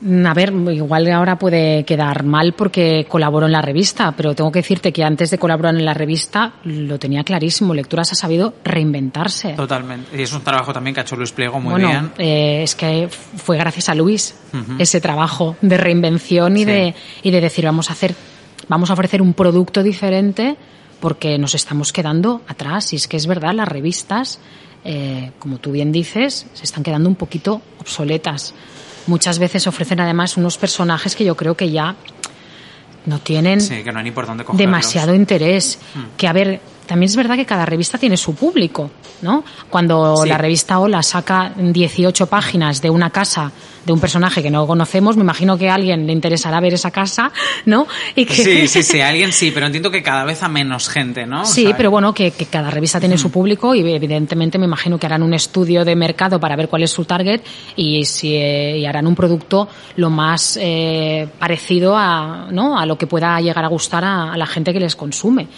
A 0.00 0.34
ver, 0.34 0.52
igual 0.52 1.10
ahora 1.10 1.36
puede 1.36 1.84
quedar 1.84 2.22
mal 2.22 2.52
porque 2.52 3.06
colaboro 3.08 3.46
en 3.46 3.52
la 3.52 3.60
revista, 3.60 4.14
pero 4.16 4.32
tengo 4.32 4.52
que 4.52 4.60
decirte 4.60 4.92
que 4.92 5.02
antes 5.02 5.30
de 5.30 5.38
colaborar 5.38 5.74
en 5.74 5.84
la 5.84 5.92
revista 5.92 6.52
lo 6.64 7.00
tenía 7.00 7.24
clarísimo. 7.24 7.74
Lecturas 7.74 8.12
ha 8.12 8.14
sabido 8.14 8.54
reinventarse. 8.62 9.54
Totalmente. 9.54 10.16
Y 10.16 10.22
es 10.22 10.32
un 10.32 10.42
trabajo 10.42 10.72
también 10.72 10.94
que 10.94 11.00
ha 11.00 11.02
hecho 11.02 11.16
Luis 11.16 11.32
Pliego 11.32 11.58
muy 11.58 11.82
bien. 11.82 12.12
Eh, 12.16 12.62
es 12.62 12.76
que 12.76 13.08
fue 13.08 13.56
gracias 13.56 13.88
a 13.88 13.94
Luis 13.96 14.36
ese 14.78 15.00
trabajo 15.00 15.56
de 15.62 15.76
reinvención 15.76 16.56
y, 16.56 16.64
de, 16.64 16.94
y 17.24 17.30
de 17.32 17.40
decir 17.40 17.64
vamos 17.64 17.90
a 17.90 17.94
hacer, 17.94 18.14
vamos 18.68 18.90
a 18.90 18.92
ofrecer 18.92 19.20
un 19.20 19.34
producto 19.34 19.82
diferente 19.82 20.56
porque 21.00 21.38
nos 21.38 21.56
estamos 21.56 21.92
quedando 21.92 22.42
atrás. 22.46 22.92
Y 22.92 22.96
es 22.96 23.08
que 23.08 23.16
es 23.16 23.26
verdad, 23.26 23.52
las 23.52 23.66
revistas, 23.66 24.38
eh, 24.84 25.32
como 25.40 25.58
tú 25.58 25.72
bien 25.72 25.90
dices, 25.90 26.46
se 26.52 26.64
están 26.64 26.84
quedando 26.84 27.08
un 27.08 27.16
poquito 27.16 27.62
obsoletas 27.80 28.54
muchas 29.08 29.38
veces 29.38 29.66
ofrecen 29.66 30.00
además 30.00 30.36
unos 30.36 30.56
personajes 30.58 31.16
que 31.16 31.24
yo 31.24 31.36
creo 31.36 31.56
que 31.56 31.70
ya 31.70 31.96
no 33.06 33.18
tienen 33.18 33.60
demasiado 34.52 35.14
interés. 35.14 35.78
Hmm. 35.94 36.16
Que 36.16 36.28
a 36.28 36.32
ver, 36.32 36.60
también 36.86 37.08
es 37.08 37.16
verdad 37.16 37.36
que 37.36 37.46
cada 37.46 37.64
revista 37.66 37.98
tiene 37.98 38.16
su 38.16 38.34
público, 38.34 38.90
¿no? 39.22 39.44
Cuando 39.70 40.24
la 40.24 40.38
revista 40.38 40.78
Hola 40.78 41.02
saca 41.02 41.52
18 41.56 42.26
páginas 42.26 42.80
de 42.80 42.90
una 42.90 43.10
casa 43.10 43.50
de 43.84 43.92
un 43.92 44.00
personaje 44.00 44.42
que 44.42 44.50
no 44.50 44.66
conocemos, 44.66 45.16
me 45.16 45.22
imagino 45.22 45.56
que 45.56 45.68
a 45.68 45.74
alguien 45.74 46.06
le 46.06 46.12
interesará 46.12 46.60
ver 46.60 46.74
esa 46.74 46.90
casa, 46.90 47.32
¿no? 47.64 47.86
Y 48.14 48.26
que... 48.26 48.34
Sí, 48.34 48.68
sí, 48.68 48.82
sí, 48.82 49.00
a 49.00 49.08
alguien 49.08 49.32
sí, 49.32 49.50
pero 49.50 49.66
entiendo 49.66 49.90
que 49.90 50.02
cada 50.02 50.24
vez 50.24 50.42
a 50.42 50.48
menos 50.48 50.88
gente, 50.88 51.26
¿no? 51.26 51.44
Sí, 51.44 51.72
pero 51.76 51.90
bueno, 51.90 52.12
que, 52.12 52.32
cada 52.50 52.70
revista 52.70 53.00
tiene 53.00 53.18
su 53.18 53.30
público 53.30 53.74
y 53.74 53.80
evidentemente 53.80 54.58
me 54.58 54.66
imagino 54.66 54.98
que 54.98 55.06
harán 55.06 55.22
un 55.22 55.34
estudio 55.34 55.84
de 55.84 55.96
mercado 55.96 56.40
para 56.40 56.56
ver 56.56 56.68
cuál 56.68 56.82
es 56.82 56.90
su 56.90 57.04
target 57.04 57.42
y, 57.76 58.04
si, 58.04 58.34
y 58.34 58.84
harán 58.86 59.06
un 59.06 59.14
producto 59.14 59.68
lo 59.96 60.10
más 60.10 60.58
eh, 60.60 61.28
parecido 61.38 61.96
a, 61.96 62.48
¿no? 62.50 62.78
a 62.78 62.86
lo 62.86 62.96
que 62.96 63.06
pueda 63.06 63.40
llegar 63.40 63.64
a 63.64 63.68
gustar 63.68 64.04
a, 64.04 64.36
la 64.36 64.46
gente 64.46 64.72
que 64.72 64.80
les 64.80 64.96
consume. 64.96 65.48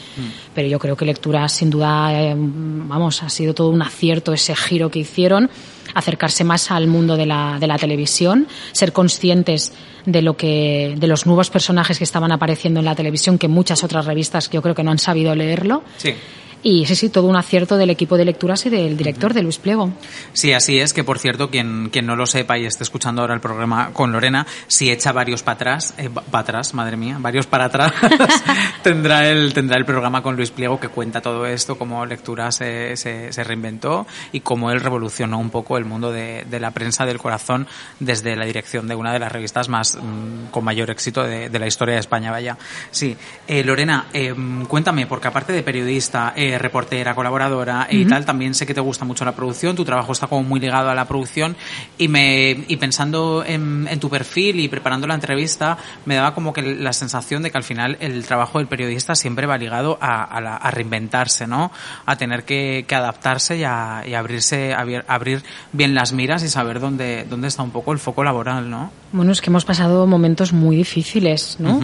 Pero 0.55 0.69
yo 0.69 0.79
creo 0.79 0.97
que 0.97 1.05
lectura 1.05 1.49
sin 1.49 1.71
duda, 1.71 2.13
eh, 2.13 2.35
vamos, 2.37 3.23
ha 3.23 3.29
sido 3.29 3.55
todo 3.55 3.69
un 3.69 3.83
acierto 3.83 4.33
ese 4.33 4.55
giro 4.57 4.91
que 4.91 5.01
hicieron 5.01 5.51
acercarse 5.95 6.45
más 6.45 6.71
al 6.71 6.87
mundo 6.87 7.17
de 7.17 7.27
la, 7.27 7.59
de 7.59 7.67
la 7.67 7.79
televisión, 7.79 8.47
ser 8.73 8.93
conscientes 8.93 9.73
de 10.07 10.23
lo 10.23 10.37
que, 10.37 10.95
de 10.97 11.07
los 11.07 11.27
nuevos 11.27 11.51
personajes 11.51 11.99
que 11.99 12.05
estaban 12.05 12.33
apareciendo 12.33 12.81
en 12.81 12.87
la 12.87 12.95
televisión, 12.95 13.39
que 13.39 13.49
muchas 13.49 13.85
otras 13.85 14.07
revistas 14.07 14.51
yo 14.51 14.63
creo 14.63 14.75
que 14.75 14.83
no 14.83 14.91
han 14.91 14.99
sabido 14.99 15.35
leerlo. 15.35 15.83
Sí. 15.97 16.15
Y 16.63 16.85
sí, 16.87 16.95
sí, 16.95 17.09
todo 17.09 17.27
un 17.27 17.37
acierto 17.37 17.77
del 17.77 17.91
equipo 17.91 18.17
de 18.17 18.25
lecturas 18.25 18.67
y 18.67 18.71
del 18.71 18.97
director, 18.97 19.33
de 19.33 19.43
Luis 19.43 19.59
Pliego. 19.59 19.93
Sí, 20.33 20.53
así 20.53 20.79
es, 20.79 20.93
que 20.93 21.05
por 21.05 21.19
cierto, 21.19 21.51
quien, 21.51 21.89
quien 21.91 22.07
no 22.07 22.17
lo 22.17 22.27
sepa 22.27 22.59
y 22.59 22.67
esté 22.67 22.85
escuchando 22.85 23.23
ahora 23.23 23.35
el 23.35 23.41
programa 23.41 23.91
con 23.93 24.13
Lorena, 24.13 24.47
si 24.67 24.91
echa 24.91 25.13
varios 25.13 25.43
para 25.43 25.55
atrás, 25.55 25.95
eh, 25.97 26.11
para 26.11 26.43
atrás, 26.43 26.75
madre 26.75 26.97
mía, 26.97 27.17
varios 27.19 27.47
para 27.47 27.67
atrás, 27.67 27.93
tendrá, 28.83 29.29
el, 29.29 29.55
tendrá 29.55 29.79
el 29.79 29.85
programa 29.85 30.23
con 30.23 30.37
Luis 30.37 30.51
Pliego 30.51 30.79
que 30.79 30.89
cuenta 30.89 31.21
todo 31.21 31.47
esto, 31.47 31.79
cómo 31.79 32.05
lectura 32.05 32.53
se, 32.53 32.97
se, 32.97 33.45
reinventó 33.45 34.07
y 34.33 34.41
cómo 34.41 34.71
él 34.71 34.81
revolucionó 34.81 35.39
un 35.39 35.51
poco 35.51 35.79
el 35.79 35.85
mundo 35.85 36.13
de, 36.13 36.45
de, 36.49 36.61
la 36.61 36.73
prensa 36.73 37.07
del 37.07 37.19
corazón 37.19 37.67
desde 37.99 38.37
la 38.37 38.45
dirección 38.45 38.87
de 38.87 38.95
una 38.95 39.13
de 39.13 39.19
las 39.19 39.33
revistas 39.33 39.69
más 39.69 39.97
mm, 39.97 40.51
con 40.51 40.65
mayor 40.65 40.91
éxito 40.91 41.23
de, 41.23 41.49
de, 41.49 41.59
la 41.59 41.67
historia 41.67 41.95
de 41.95 42.01
España, 42.01 42.31
vaya. 42.31 42.59
Sí, 42.91 43.17
eh, 43.47 43.65
Lorena, 43.65 44.07
eh, 44.13 44.35
cuéntame, 44.69 45.07
porque 45.07 45.29
aparte 45.29 45.53
de 45.53 45.63
periodista, 45.63 46.33
eh, 46.37 46.50
reportera, 46.59 47.15
colaboradora 47.15 47.87
y 47.91 48.05
tal, 48.05 48.25
también 48.25 48.55
sé 48.55 48.67
que 48.67 48.75
te 48.75 48.81
gusta 48.81 49.05
mucho 49.05 49.25
la 49.25 49.33
producción, 49.33 49.77
tu 49.77 49.85
trabajo 49.85 50.13
está 50.13 50.27
como 50.27 50.43
muy 50.43 50.61
ligado 50.61 50.91
a 50.91 50.95
la 50.95 51.07
producción 51.07 51.57
y 51.99 52.09
me 52.09 52.65
y 52.69 52.77
pensando 52.77 53.45
en, 53.47 53.89
tu 54.01 54.09
perfil 54.09 54.61
y 54.61 54.69
preparando 54.69 55.07
la 55.07 55.15
entrevista 55.15 55.77
me 56.07 56.15
daba 56.15 56.35
como 56.35 56.53
que 56.53 56.63
la 56.63 56.93
sensación 56.93 57.43
de 57.43 57.51
que 57.51 57.59
al 57.59 57.65
final 57.65 57.97
el 58.01 58.25
trabajo 58.25 58.59
del 58.59 58.67
periodista 58.67 59.15
siempre 59.15 59.47
va 59.47 59.59
ligado 59.59 59.99
a, 60.01 60.71
reinventarse, 60.71 61.47
¿no? 61.47 61.71
A 62.07 62.17
tener 62.17 62.45
que, 62.45 62.87
adaptarse 62.91 63.59
y, 63.59 63.65
a, 63.65 64.01
abrirse, 64.19 64.75
abrir, 64.75 65.43
bien 65.73 65.95
las 65.95 66.13
miras 66.13 66.43
y 66.43 66.49
saber 66.49 66.81
dónde, 66.81 67.27
dónde 67.29 67.49
está 67.49 67.63
un 67.63 67.71
poco 67.71 67.93
el 67.93 67.99
foco 67.99 68.25
laboral, 68.25 68.71
¿no? 68.71 68.93
Bueno, 69.13 69.33
es 69.33 69.41
que 69.41 69.51
hemos 69.51 69.65
pasado 69.65 70.07
momentos 70.07 70.53
muy 70.53 70.77
difíciles, 70.77 71.57
¿no? 71.59 71.81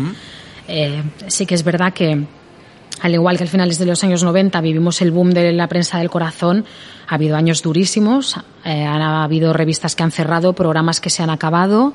Eh, 0.69 1.03
sí 1.29 1.47
que 1.47 1.55
es 1.55 1.63
verdad 1.63 1.93
que 1.93 2.27
al 3.01 3.15
igual 3.15 3.37
que 3.37 3.45
al 3.45 3.49
finales 3.49 3.79
de 3.79 3.87
los 3.87 4.03
años 4.05 4.23
90 4.23 4.61
vivimos 4.61 5.03
el 5.03 5.11
boom 5.11 5.31
de 5.31 5.53
la 5.53 5.67
prensa 5.69 5.99
del 5.99 6.11
corazón, 6.11 6.65
ha 7.07 7.15
habido 7.15 7.37
años 7.37 7.63
durísimos, 7.63 8.37
eh, 8.65 8.85
ha 8.85 9.25
habido 9.25 9.53
revistas 9.53 9.95
que 9.95 10.03
han 10.03 10.11
cerrado, 10.11 10.55
programas 10.55 11.01
que 11.01 11.11
se 11.11 11.23
han 11.23 11.31
acabado. 11.31 11.93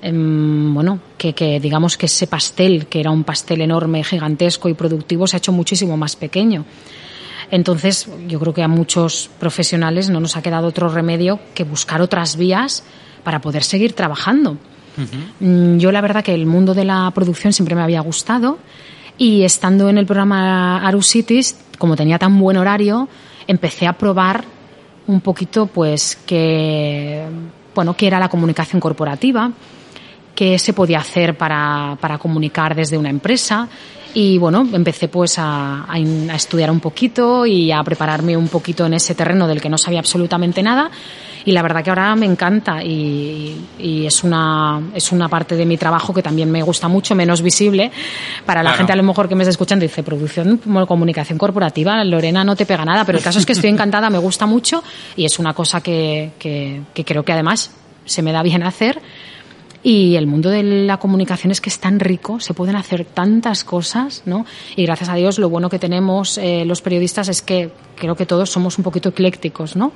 Em, 0.00 0.74
bueno, 0.74 0.98
que, 1.16 1.32
que, 1.32 1.60
digamos 1.60 1.96
que 1.96 2.06
ese 2.06 2.26
pastel, 2.26 2.86
que 2.86 3.00
era 3.00 3.10
un 3.10 3.24
pastel 3.24 3.60
enorme, 3.60 4.02
gigantesco 4.02 4.68
y 4.68 4.74
productivo, 4.74 5.26
se 5.26 5.36
ha 5.36 5.38
hecho 5.38 5.52
muchísimo 5.52 5.96
más 5.96 6.16
pequeño. 6.16 6.64
Entonces, 7.52 8.08
yo 8.26 8.40
creo 8.40 8.54
que 8.54 8.62
a 8.62 8.68
muchos 8.68 9.30
profesionales 9.38 10.08
no 10.08 10.20
nos 10.20 10.36
ha 10.36 10.42
quedado 10.42 10.68
otro 10.68 10.88
remedio 10.88 11.38
que 11.54 11.64
buscar 11.64 12.00
otras 12.00 12.36
vías 12.36 12.82
para 13.22 13.40
poder 13.40 13.62
seguir 13.62 13.92
trabajando. 13.92 14.56
Mm, 15.40 15.78
yo 15.78 15.92
la 15.92 16.00
verdad 16.00 16.24
que 16.24 16.34
el 16.34 16.46
mundo 16.46 16.74
de 16.74 16.84
la 16.84 17.10
producción 17.14 17.52
siempre 17.52 17.74
me 17.74 17.82
había 17.82 18.00
gustado 18.00 18.58
y 19.18 19.42
estando 19.42 19.88
en 19.88 19.98
el 19.98 20.06
programa 20.06 20.86
Arusitis, 20.86 21.56
como 21.78 21.96
tenía 21.96 22.18
tan 22.18 22.38
buen 22.38 22.56
horario, 22.56 23.08
empecé 23.46 23.86
a 23.86 23.92
probar 23.92 24.44
un 25.06 25.20
poquito, 25.20 25.66
pues, 25.66 26.18
que, 26.26 27.24
bueno, 27.74 27.96
qué 27.96 28.06
era 28.06 28.18
la 28.18 28.28
comunicación 28.28 28.80
corporativa, 28.80 29.50
qué 30.34 30.58
se 30.58 30.72
podía 30.72 30.98
hacer 30.98 31.36
para, 31.36 31.96
para 32.00 32.18
comunicar 32.18 32.74
desde 32.74 32.98
una 32.98 33.10
empresa. 33.10 33.68
Y 34.14 34.36
bueno, 34.36 34.68
empecé 34.72 35.08
pues 35.08 35.38
a, 35.38 35.86
a, 35.90 35.98
estudiar 36.34 36.70
un 36.70 36.80
poquito 36.80 37.46
y 37.46 37.72
a 37.72 37.82
prepararme 37.82 38.36
un 38.36 38.48
poquito 38.48 38.84
en 38.84 38.94
ese 38.94 39.14
terreno 39.14 39.48
del 39.48 39.60
que 39.60 39.70
no 39.70 39.78
sabía 39.78 40.00
absolutamente 40.00 40.62
nada. 40.62 40.90
Y 41.44 41.52
la 41.52 41.62
verdad 41.62 41.82
que 41.82 41.90
ahora 41.90 42.14
me 42.14 42.26
encanta 42.26 42.82
y, 42.82 43.56
y 43.78 44.06
es, 44.06 44.22
una, 44.22 44.80
es 44.94 45.10
una 45.12 45.28
parte 45.28 45.56
de 45.56 45.66
mi 45.66 45.76
trabajo 45.76 46.14
que 46.14 46.22
también 46.22 46.50
me 46.50 46.62
gusta 46.62 46.88
mucho, 46.88 47.14
menos 47.14 47.42
visible. 47.42 47.90
Para 48.46 48.62
la 48.62 48.72
gente 48.74 48.92
a 48.92 48.96
lo 48.96 49.02
mejor 49.02 49.28
que 49.28 49.34
me 49.34 49.42
está 49.42 49.50
escuchando 49.50 49.82
dice, 49.82 50.02
producción, 50.02 50.60
comunicación 50.86 51.38
corporativa, 51.38 52.04
Lorena 52.04 52.44
no 52.44 52.56
te 52.56 52.66
pega 52.66 52.84
nada, 52.84 53.04
pero 53.04 53.18
el 53.18 53.24
caso 53.24 53.38
es 53.38 53.46
que 53.46 53.52
estoy 53.52 53.70
encantada, 53.70 54.10
me 54.10 54.18
gusta 54.18 54.46
mucho 54.46 54.82
y 55.16 55.24
es 55.24 55.38
una 55.38 55.54
cosa 55.54 55.80
que, 55.80 56.32
que, 56.38 56.82
que 56.94 57.04
creo 57.04 57.24
que 57.24 57.32
además 57.32 57.72
se 58.04 58.22
me 58.22 58.32
da 58.32 58.42
bien 58.42 58.62
hacer. 58.62 59.00
Y 59.84 60.14
el 60.14 60.28
mundo 60.28 60.48
de 60.48 60.62
la 60.62 60.98
comunicación 60.98 61.50
es 61.50 61.60
que 61.60 61.68
es 61.68 61.80
tan 61.80 61.98
rico, 61.98 62.38
se 62.38 62.54
pueden 62.54 62.76
hacer 62.76 63.04
tantas 63.04 63.64
cosas, 63.64 64.22
¿no? 64.26 64.46
Y 64.76 64.84
gracias 64.86 65.10
a 65.10 65.16
Dios 65.16 65.40
lo 65.40 65.48
bueno 65.48 65.68
que 65.68 65.80
tenemos 65.80 66.38
eh, 66.38 66.64
los 66.64 66.82
periodistas 66.82 67.28
es 67.28 67.42
que 67.42 67.72
creo 67.96 68.14
que 68.14 68.24
todos 68.24 68.48
somos 68.48 68.78
un 68.78 68.84
poquito 68.84 69.08
eclécticos, 69.08 69.74
¿no? 69.74 69.92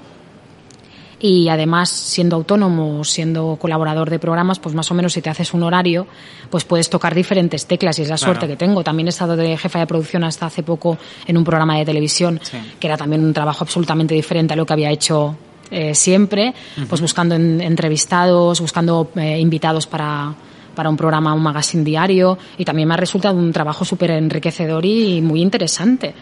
Y 1.18 1.48
además, 1.48 1.88
siendo 1.88 2.36
autónomo, 2.36 3.02
siendo 3.02 3.56
colaborador 3.58 4.10
de 4.10 4.18
programas, 4.18 4.58
pues 4.58 4.74
más 4.74 4.90
o 4.90 4.94
menos 4.94 5.14
si 5.14 5.22
te 5.22 5.30
haces 5.30 5.54
un 5.54 5.62
horario, 5.62 6.06
pues 6.50 6.64
puedes 6.64 6.90
tocar 6.90 7.14
diferentes 7.14 7.64
teclas 7.66 7.98
y 7.98 8.02
es 8.02 8.08
la 8.10 8.16
Claro. 8.16 8.34
suerte 8.34 8.46
que 8.48 8.56
tengo. 8.56 8.84
También 8.84 9.06
he 9.06 9.10
estado 9.10 9.34
de 9.34 9.56
jefa 9.56 9.78
de 9.78 9.86
producción 9.86 10.24
hasta 10.24 10.44
hace 10.46 10.62
poco 10.62 10.98
en 11.26 11.38
un 11.38 11.44
programa 11.44 11.78
de 11.78 11.86
televisión, 11.86 12.38
Sí. 12.42 12.58
que 12.78 12.86
era 12.86 12.98
también 12.98 13.24
un 13.24 13.32
trabajo 13.32 13.64
absolutamente 13.64 14.14
diferente 14.14 14.52
a 14.52 14.56
lo 14.56 14.66
que 14.66 14.72
había 14.74 14.90
hecho 14.90 15.36
eh, 15.70 15.96
siempre, 15.96 16.54
pues 16.88 17.00
buscando 17.00 17.34
en- 17.34 17.60
entrevistados, 17.60 18.60
buscando 18.60 19.10
eh, 19.16 19.40
invitados 19.40 19.86
para, 19.88 20.32
para 20.76 20.88
un 20.90 20.96
programa, 20.96 21.34
un 21.34 21.42
magazine 21.42 21.82
diario, 21.82 22.38
y 22.56 22.64
también 22.64 22.86
me 22.86 22.94
ha 22.94 22.98
resultado 22.98 23.36
un 23.36 23.50
trabajo 23.52 23.84
súper 23.84 24.12
enriquecedor 24.12 24.84
y 24.84 25.20
muy 25.22 25.40
interesante. 25.42 26.14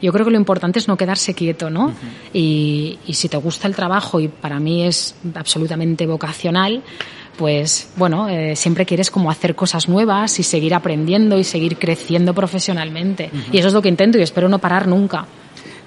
Yo 0.00 0.12
creo 0.12 0.24
que 0.24 0.30
lo 0.30 0.38
importante 0.38 0.78
es 0.78 0.88
no 0.88 0.96
quedarse 0.96 1.34
quieto, 1.34 1.70
¿no? 1.70 1.92
y, 2.32 2.98
y 3.06 3.14
si 3.14 3.28
te 3.28 3.36
gusta 3.36 3.68
el 3.68 3.74
trabajo, 3.74 4.20
y 4.20 4.28
para 4.28 4.60
mí 4.60 4.84
es 4.84 5.14
absolutamente 5.34 6.06
vocacional, 6.06 6.82
pues 7.38 7.90
bueno, 7.96 8.28
eh, 8.28 8.56
siempre 8.56 8.84
quieres 8.84 9.10
como 9.10 9.30
hacer 9.30 9.54
cosas 9.54 9.88
nuevas 9.88 10.38
y 10.40 10.42
seguir 10.42 10.74
aprendiendo 10.74 11.38
y 11.38 11.44
seguir 11.44 11.78
creciendo 11.78 12.34
profesionalmente. 12.34 13.30
Y 13.52 13.58
eso 13.58 13.68
es 13.68 13.74
lo 13.74 13.80
que 13.80 13.88
intento 13.88 14.18
y 14.18 14.22
espero 14.22 14.48
no 14.48 14.58
parar 14.58 14.88
nunca. 14.88 15.24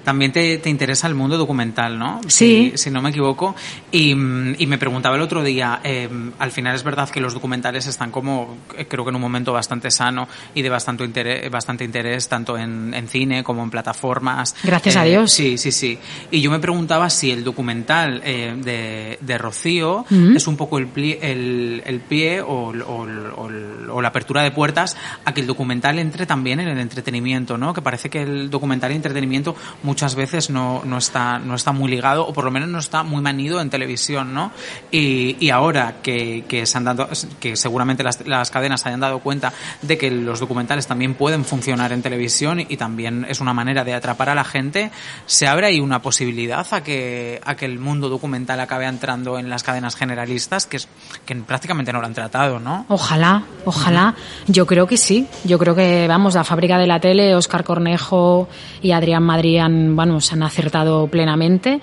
También 0.04 0.32
te, 0.32 0.58
te 0.58 0.68
interesa 0.70 1.06
el 1.06 1.14
mundo 1.14 1.38
documental, 1.38 1.98
¿no? 1.98 2.20
Sí. 2.26 2.72
Si, 2.72 2.78
si 2.78 2.90
no 2.90 3.00
me 3.02 3.10
equivoco. 3.10 3.54
Y, 3.90 4.10
y 4.12 4.66
me 4.66 4.78
preguntaba 4.78 5.16
el 5.16 5.22
otro 5.22 5.42
día, 5.42 5.80
eh, 5.84 6.08
al 6.38 6.50
final 6.50 6.74
es 6.74 6.82
verdad 6.82 7.08
que 7.10 7.20
los 7.20 7.34
documentales 7.34 7.86
están 7.86 8.10
como, 8.10 8.56
eh, 8.76 8.86
creo 8.86 9.04
que 9.04 9.10
en 9.10 9.16
un 9.16 9.22
momento 9.22 9.52
bastante 9.52 9.90
sano 9.90 10.28
y 10.54 10.62
de 10.62 10.68
bastante 10.68 11.04
interés, 11.04 11.50
bastante 11.50 11.84
interés 11.84 12.28
tanto 12.28 12.56
en, 12.58 12.94
en 12.94 13.08
cine 13.08 13.42
como 13.44 13.62
en 13.62 13.70
plataformas. 13.70 14.54
Gracias 14.62 14.96
a 14.96 15.06
Eh, 15.06 15.10
Dios. 15.10 15.32
Sí, 15.32 15.58
sí, 15.58 15.70
sí. 15.72 15.98
Y 16.30 16.40
yo 16.40 16.50
me 16.50 16.58
preguntaba 16.58 17.08
si 17.10 17.30
el 17.30 17.44
documental 17.44 18.20
eh, 18.24 18.54
de, 18.56 19.18
de 19.20 19.38
Rocío 19.38 20.00
Ujú. 20.10 20.32
es 20.36 20.46
un 20.46 20.56
poco 20.56 20.78
el, 20.78 20.92
plie- 20.92 21.18
el, 21.20 21.82
el 21.86 22.00
pie 22.00 22.40
o, 22.40 22.46
o- 22.70 23.06
o- 23.06 23.50
o 23.92 24.00
la 24.02 24.08
apertura 24.08 24.42
de 24.42 24.50
puertas 24.50 24.96
a 25.24 25.32
que 25.34 25.40
el 25.42 25.46
documental 25.46 25.98
entre 25.98 26.26
también 26.26 26.60
en 26.60 26.68
el 26.68 26.78
entretenimiento, 26.78 27.58
¿no? 27.58 27.72
Que 27.74 27.82
parece 27.82 28.08
que 28.10 28.22
el 28.22 28.50
documental 28.50 28.92
y 28.92 28.96
entretenimiento 28.96 29.54
muchas 29.92 30.14
veces 30.14 30.48
no, 30.48 30.80
no, 30.86 30.96
está, 30.96 31.38
no 31.38 31.54
está 31.54 31.70
muy 31.72 31.90
ligado 31.90 32.26
o 32.26 32.32
por 32.32 32.44
lo 32.44 32.50
menos 32.50 32.66
no 32.70 32.78
está 32.78 33.02
muy 33.02 33.20
manido 33.20 33.60
en 33.60 33.68
televisión, 33.68 34.32
¿no? 34.32 34.50
Y, 34.90 35.36
y 35.38 35.50
ahora 35.50 35.96
que, 36.02 36.46
que 36.48 36.64
se 36.64 36.78
han 36.78 36.84
dado, 36.84 37.10
que 37.38 37.56
seguramente 37.56 38.02
las, 38.02 38.26
las 38.26 38.50
cadenas 38.50 38.80
se 38.80 38.88
hayan 38.88 39.00
dado 39.00 39.18
cuenta 39.18 39.52
de 39.82 39.98
que 39.98 40.10
los 40.10 40.40
documentales 40.40 40.86
también 40.86 41.12
pueden 41.12 41.44
funcionar 41.44 41.92
en 41.92 42.00
televisión 42.00 42.58
y 42.60 42.78
también 42.78 43.26
es 43.28 43.42
una 43.42 43.52
manera 43.52 43.84
de 43.84 43.92
atrapar 43.92 44.30
a 44.30 44.34
la 44.34 44.44
gente, 44.44 44.90
¿se 45.26 45.46
abre 45.46 45.66
ahí 45.66 45.78
una 45.78 46.00
posibilidad 46.00 46.66
a 46.70 46.82
que, 46.82 47.38
a 47.44 47.54
que 47.54 47.66
el 47.66 47.78
mundo 47.78 48.08
documental 48.08 48.60
acabe 48.60 48.86
entrando 48.86 49.38
en 49.38 49.50
las 49.50 49.62
cadenas 49.62 49.94
generalistas 49.94 50.64
que, 50.64 50.78
es, 50.78 50.88
que 51.26 51.36
prácticamente 51.36 51.92
no 51.92 52.00
lo 52.00 52.06
han 52.06 52.14
tratado, 52.14 52.60
¿no? 52.60 52.86
Ojalá, 52.88 53.42
ojalá. 53.66 54.14
Yo 54.46 54.66
creo 54.66 54.86
que 54.86 54.96
sí. 54.96 55.26
Yo 55.44 55.58
creo 55.58 55.74
que, 55.74 56.08
vamos, 56.08 56.34
la 56.34 56.44
fábrica 56.44 56.78
de 56.78 56.86
la 56.86 56.98
tele, 56.98 57.34
Oscar 57.34 57.62
Cornejo 57.62 58.48
y 58.80 58.92
Adrián 58.92 59.22
Madrid 59.22 59.58
han, 59.82 59.96
vamos, 59.96 60.32
han 60.32 60.42
acertado 60.42 61.06
plenamente. 61.08 61.80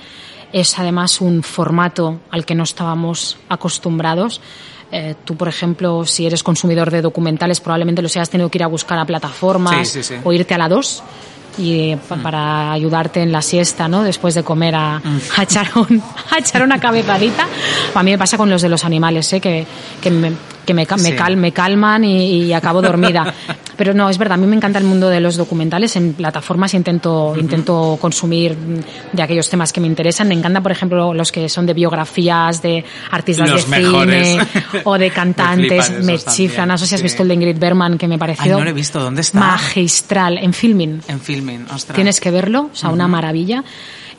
Es 0.51 0.79
además 0.79 1.21
un 1.21 1.43
formato 1.43 2.19
al 2.31 2.45
que 2.45 2.55
no 2.55 2.63
estábamos 2.63 3.37
acostumbrados. 3.49 4.41
Eh, 4.91 5.13
tú, 5.23 5.35
por 5.35 5.47
ejemplo, 5.47 6.03
si 6.05 6.25
eres 6.25 6.41
consumidor 6.41 6.89
de 6.89 7.03
documentales, 7.03 7.59
probablemente 7.59 8.01
los 8.01 8.15
hayas 8.15 8.29
tenido 8.31 8.49
que 8.49 8.57
ir 8.57 8.63
a 8.63 8.67
buscar 8.67 8.97
a 8.97 9.05
plataformas 9.05 9.87
Sí, 9.87 10.01
sí, 10.01 10.15
sí. 10.15 10.21
o 10.23 10.33
irte 10.33 10.55
a 10.55 10.57
la 10.57 10.67
2 10.67 11.03
y 11.59 11.95
pa- 11.95 12.15
para 12.15 12.71
ayudarte 12.71 13.21
en 13.21 13.31
la 13.31 13.43
siesta, 13.43 13.87
¿no? 13.87 14.01
Después 14.01 14.33
de 14.33 14.41
comer 14.43 14.73
a, 14.73 14.95
a 15.37 15.43
echar, 15.43 15.67
un- 15.75 16.01
a 16.31 16.39
echar 16.39 16.63
una 16.63 16.79
cabezadita. 16.79 17.45
A 17.93 18.01
mí 18.01 18.09
me 18.09 18.17
pasa 18.17 18.35
con 18.37 18.49
los 18.49 18.63
de 18.63 18.69
los 18.69 18.83
animales, 18.83 19.31
¿eh? 19.33 19.39
Que, 19.39 19.67
que 20.01 20.09
me, 20.09 20.31
que 20.65 20.73
me, 20.73 20.87
me 21.03 21.15
cal- 21.15 21.37
me 21.37 21.51
calman 21.51 22.03
y, 22.05 22.45
y 22.45 22.53
acabo 22.53 22.81
dormida. 22.81 23.31
Pero 23.79 23.93
no, 23.93 24.09
es 24.09 24.17
verdad, 24.17 24.33
a 24.33 24.37
mí 24.41 24.45
me 24.45 24.57
encanta 24.57 24.77
el 24.77 24.83
mundo 24.83 25.07
de 25.07 25.21
los 25.21 25.37
documentales. 25.37 25.95
En 25.95 26.11
plataformas 26.11 26.73
intento, 26.73 27.33
intento 27.39 27.97
consumir 28.01 28.57
de 29.13 29.23
aquellos 29.23 29.49
temas 29.49 29.71
que 29.71 29.79
me 29.79 29.87
interesan. 29.87 30.27
Me 30.27 30.33
encantan, 30.33 30.61
por 30.61 30.73
ejemplo, 30.73 31.13
los 31.13 31.31
que 31.31 31.47
son 31.47 31.65
de 31.65 31.73
biografías 31.73 32.61
de 32.61 32.83
artistas 33.09 33.49
Los 33.49 33.69
de 33.71 33.79
mejores. 33.79 34.27
cine 34.27 34.81
o 34.83 34.97
de 34.97 35.05
Me 35.07 35.11
cantantes. 35.11 35.91
Me, 36.03 36.15
esos 36.15 36.35
chiflan. 36.35 36.67
No 36.67 36.77
sé 36.77 36.87
si 36.87 36.95
has 36.95 36.99
sí. 36.99 37.05
visto 37.05 37.23
el 37.23 37.29
de 37.29 37.35
Ingrid 37.35 37.57
Bergman, 37.57 37.97
que 37.97 38.09
me 38.09 38.19
pareció 38.19 38.43
Ay, 38.43 38.59
no 38.59 38.65
lo 38.65 38.69
he 38.69 38.73
visto. 38.73 38.99
¿Dónde 38.99 39.21
está? 39.21 39.39
magistral 39.39 40.39
en 40.39 40.51
filming. 40.51 40.99
En 41.07 41.21
filming, 41.21 41.65
ostras. 41.73 41.95
Tienes 41.95 42.19
que 42.19 42.31
verlo, 42.31 42.69
o 42.73 42.75
sea, 42.75 42.89
una 42.89 43.07
maravilla. 43.07 43.63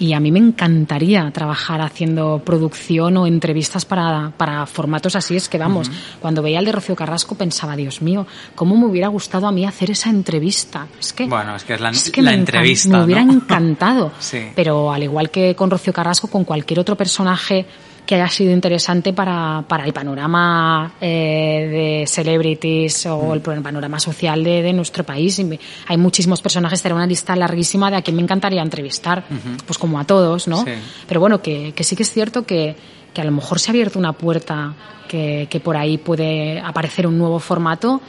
Y 0.00 0.14
a 0.14 0.18
mí 0.18 0.32
me 0.32 0.38
encantaría 0.38 1.30
trabajar 1.30 1.82
haciendo 1.82 2.40
producción 2.42 3.18
o 3.18 3.26
entrevistas 3.26 3.84
para, 3.84 4.32
para 4.34 4.64
formatos 4.64 5.14
así. 5.14 5.36
Es 5.36 5.48
que 5.50 5.58
vamos, 5.58 5.90
cuando 6.20 6.40
veía 6.40 6.58
el 6.58 6.64
de 6.64 6.72
Rocío 6.72 6.96
Carrasco 6.96 7.34
pensaba, 7.34 7.76
Dios 7.76 8.00
mío, 8.00 8.26
¿cómo 8.54 8.78
me 8.78 8.86
hubiera 8.86 9.08
gustado 9.08 9.46
a 9.46 9.52
mí 9.52 9.66
hacer 9.66 9.90
esa 9.90 10.08
entrevista? 10.08 10.88
Es 10.98 11.12
que, 11.12 11.26
Bueno, 11.26 11.54
es 11.54 11.64
que 11.64 11.74
es 11.74 11.80
la, 11.82 11.92
que 12.12 12.22
la 12.22 12.30
me 12.30 12.38
entrevista, 12.38 12.96
Me 12.96 13.04
hubiera 13.04 13.24
¿no? 13.24 13.34
encantado. 13.34 14.10
Sí. 14.20 14.38
Pero 14.54 14.90
al 14.92 15.02
igual 15.02 15.30
que 15.30 15.54
con 15.54 15.70
Rocío 15.70 15.92
Carrasco, 15.92 16.28
con 16.28 16.44
cualquier 16.44 16.80
otro 16.80 16.96
personaje 16.96 17.66
que 18.06 18.16
haya 18.16 18.28
sido 18.28 18.52
interesante 18.52 19.12
para, 19.12 19.64
para 19.68 19.84
el 19.84 19.92
panorama 19.92 20.94
eh, 21.00 22.00
de 22.02 22.06
celebrities 22.06 23.06
o 23.06 23.18
Mm. 23.28 23.32
el 23.32 23.62
panorama 23.62 24.00
social 24.00 24.42
de, 24.42 24.62
de 24.62 24.72
nuestro 24.72 25.04
país. 25.04 25.38
Y 25.38 25.44
me- 25.44 25.60
hay 25.86 25.96
muchísimos 25.96 26.40
personajes, 26.42 26.80
será 26.80 26.94
una 26.94 27.06
lista 27.06 27.36
larguísima 27.36 27.90
de 27.90 27.96
a 27.98 28.02
quien 28.02 28.16
me 28.16 28.22
encantaría 28.22 28.62
entrevistar, 28.62 29.24
pues 29.66 29.78
como 29.78 29.98
a 30.00 30.04
todos, 30.04 30.48
¿no? 30.48 30.64
Sí. 30.64 30.72
Pero 31.06 31.20
bueno, 31.20 31.40
que, 31.40 31.72
que 31.72 31.84
sí 31.84 31.94
que 31.94 32.02
es 32.02 32.10
cierto 32.10 32.44
que, 32.44 32.74
que 33.14 33.20
a 33.20 33.24
lo 33.24 33.30
mejor 33.32 33.60
se 33.60 33.70
ha 33.70 33.72
abierto 33.72 33.98
una 33.98 34.12
puerta 34.12 34.74
que, 35.08 35.46
que 35.50 35.60
por 35.60 35.76
ahí 35.76 35.98
puede 35.98 36.60
aparecer 36.60 37.06
un 37.06 37.16
nuevo 37.18 37.38
formato 37.38 38.00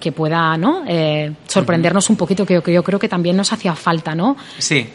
que 0.00 0.12
pueda 0.12 0.56
¿no? 0.56 0.82
Eh, 0.88 1.32
sorprendernos 1.46 2.10
un 2.10 2.16
poquito, 2.16 2.44
que, 2.44 2.60
que 2.62 2.72
yo 2.72 2.82
creo 2.82 2.98
que 2.98 3.08
también 3.08 3.36
nos 3.36 3.52
hacía 3.52 3.74
falta, 3.76 4.14
¿no? 4.14 4.36
Sí. 4.58 4.86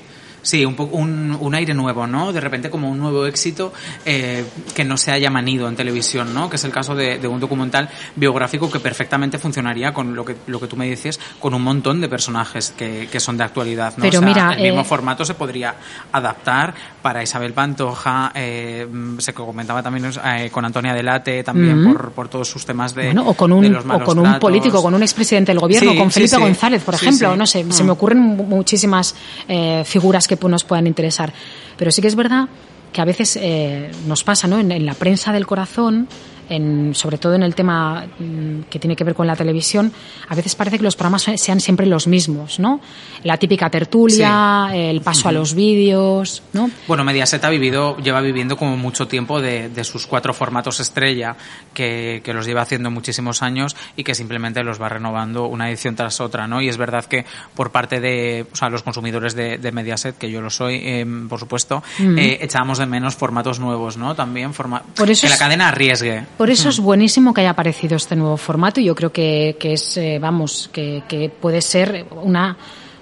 Sí, 0.48 0.64
un, 0.64 0.76
poco, 0.76 0.96
un, 0.96 1.36
un 1.42 1.56
aire 1.56 1.74
nuevo, 1.74 2.08
¿no? 2.08 2.32
De 2.32 2.40
repente 2.40 2.70
como 2.70 2.90
un 2.90 2.98
nuevo 3.00 3.26
éxito 3.26 3.74
eh, 4.06 4.46
que 4.74 4.86
no 4.86 4.96
se 4.96 5.12
haya 5.12 5.30
manido 5.30 5.68
en 5.68 5.76
televisión, 5.76 6.34
¿no? 6.34 6.50
Que 6.50 6.56
es 6.56 6.64
el 6.64 6.72
caso 6.72 6.96
de, 6.96 7.20
de 7.20 7.28
un 7.28 7.38
documental 7.42 7.90
biográfico 8.16 8.72
que 8.72 8.80
perfectamente 8.80 9.40
funcionaría 9.40 9.94
con 9.94 10.16
lo 10.16 10.24
que, 10.24 10.38
lo 10.48 10.62
que 10.62 10.68
tú 10.68 10.78
me 10.78 10.88
dices, 10.88 11.20
con 11.40 11.54
un 11.54 11.62
montón 11.64 12.00
de 12.00 12.08
personajes 12.08 12.74
que, 12.78 13.10
que 13.12 13.20
son 13.20 13.36
de 13.36 13.44
actualidad, 13.44 13.94
¿no? 13.98 14.04
Pero 14.04 14.20
O 14.20 14.22
sea, 14.22 14.28
mira, 14.30 14.54
el 14.54 14.64
mismo 14.64 14.82
eh, 14.82 14.86
formato 14.86 15.26
se 15.26 15.34
podría 15.34 15.76
adaptar 16.14 16.74
para 17.02 17.22
Isabel 17.22 17.52
Pantoja, 17.54 18.32
eh, 18.34 18.88
se 19.18 19.34
comentaba 19.34 19.84
también 19.84 20.10
eh, 20.24 20.50
con 20.50 20.64
Antonia 20.64 20.94
Delate, 20.94 21.44
también 21.44 21.84
por, 21.84 22.12
por 22.12 22.30
todos 22.30 22.48
sus 22.48 22.66
temas 22.66 22.96
de, 22.96 23.08
Bueno, 23.08 23.28
o 23.28 23.34
con 23.34 23.50
de 23.52 23.68
un, 23.70 23.76
o 23.92 24.04
con 24.04 24.18
un 24.20 24.24
tratos. 24.24 24.40
político, 24.40 24.82
con 24.82 24.94
un 24.94 25.02
expresidente 25.04 25.52
del 25.52 25.60
gobierno, 25.60 25.92
Sí, 25.92 25.98
con 25.98 26.10
Felipe 26.10 26.36
sí. 26.38 26.42
González, 26.42 26.84
por 26.84 26.94
ejemplo. 26.96 27.36
No 27.36 27.46
sé, 27.46 27.66
se 27.70 27.84
Mm. 27.84 27.86
me 27.86 27.92
ocurren 27.92 28.20
mu- 28.20 28.44
muchísimas 28.44 29.14
eh, 29.48 29.84
figuras 29.86 30.28
que 30.28 30.37
pu- 30.40 30.50
nos 30.50 30.64
puedan 30.64 30.88
interesar. 30.88 31.34
Pero 31.78 31.92
sí 31.92 32.02
que 32.02 32.08
es 32.08 32.16
verdad 32.16 32.48
que 32.94 33.02
a 33.02 33.06
veces 33.06 33.38
eh, 33.42 33.92
nos 34.08 34.24
pasa, 34.24 34.48
¿no? 34.48 34.60
En, 34.60 34.72
en 34.72 34.86
la 34.86 34.94
prensa 34.94 35.34
del 35.34 35.46
corazón 35.46 36.08
en, 36.50 36.94
sobre 36.96 37.18
todo 37.18 37.36
en 37.36 37.44
el 37.44 37.56
tema 37.56 38.06
mm, 38.20 38.64
que 38.70 38.80
tiene 38.80 38.96
que 38.96 39.04
ver 39.04 39.16
con 39.16 39.28
la 39.28 39.36
televisión, 39.36 39.92
a 40.28 40.36
veces 40.36 40.56
parece 40.56 40.78
que 40.78 40.84
los 40.84 40.96
programas 40.96 41.24
sean 41.36 41.60
siempre 41.60 41.86
los 41.86 42.08
mismos, 42.08 42.60
¿no? 42.60 42.82
La 43.24 43.38
típica 43.38 43.70
tertulia, 43.70 44.70
el 44.74 45.02
paso 45.02 45.30
a 45.30 45.32
los 45.32 45.54
vídeos, 45.54 46.44
¿no? 46.54 46.70
Bueno, 46.88 47.04
Mediaset 47.04 47.44
ha 47.44 47.50
vivido, 47.50 47.98
lleva 47.98 48.22
viviendo 48.22 48.58
como 48.58 48.78
mucho 48.78 49.08
tiempo 49.08 49.42
de, 49.42 49.72
sus 49.84 50.08
cuatro 50.08 50.34
formatos 50.34 50.80
estrella, 50.80 51.36
que, 51.74 52.22
los 52.34 52.46
lleva 52.46 52.62
haciendo 52.62 52.92
muchísimos 52.92 53.42
años 53.42 53.76
y 53.96 54.04
que 54.04 54.14
simplemente 54.14 54.64
los 54.64 54.82
va 54.82 54.90
renovando 54.90 55.46
una 55.46 55.70
edición 55.70 55.96
tras 55.96 56.20
otra, 56.20 56.48
¿no? 56.48 56.62
Y 56.62 56.70
es 56.70 56.78
verdad 56.78 57.06
que 57.06 57.26
por 57.56 57.72
parte 57.72 58.00
de, 58.00 58.46
o 58.52 58.56
sea, 58.56 58.70
los 58.70 58.84
consumidores 58.84 59.36
de, 59.36 59.72
Mediaset, 59.72 60.18
que 60.18 60.32
yo 60.32 60.42
lo 60.42 60.50
soy, 60.50 60.82
em, 60.84 61.28
por 61.28 61.40
supuesto, 61.40 61.84
eh, 62.00 62.40
echábamos 62.42 62.78
de 62.80 62.86
menos 62.86 63.16
formatos 63.16 63.60
nuevos, 63.60 63.98
¿no? 63.98 64.16
También 64.16 64.54
forma 64.54 64.82
por 64.96 65.10
eso 65.10 65.28
que 65.28 65.30
la 65.30 65.38
cadena 65.38 65.68
arriesgue. 65.68 66.26
Por 66.38 66.52
eso 66.52 66.70
es 66.70 66.80
buenísimo 66.80 67.34
que 67.34 67.42
haya 67.42 67.50
aparecido 67.50 67.96
este 67.96 68.16
nuevo 68.16 68.38
formato 68.38 68.80
y 68.80 68.86
yo 68.86 68.94
creo 68.94 69.12
que, 69.12 69.58
es, 69.60 69.98
eh, 69.98 70.20
vamos, 70.22 70.70
que, 70.72 71.32
puede 71.42 71.64
ser 71.64 72.06
una, 72.12 72.56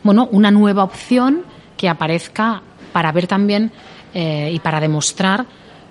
bueno, 0.03 0.29
una 0.31 0.51
nueva 0.51 0.85
opción 0.85 1.43
que 1.75 1.89
aparezca 1.89 2.61
para 2.93 3.11
ver 3.11 3.27
también 3.27 3.73
eh, 4.13 4.51
y 4.53 4.59
para 4.59 4.79
demostrar 4.79 5.45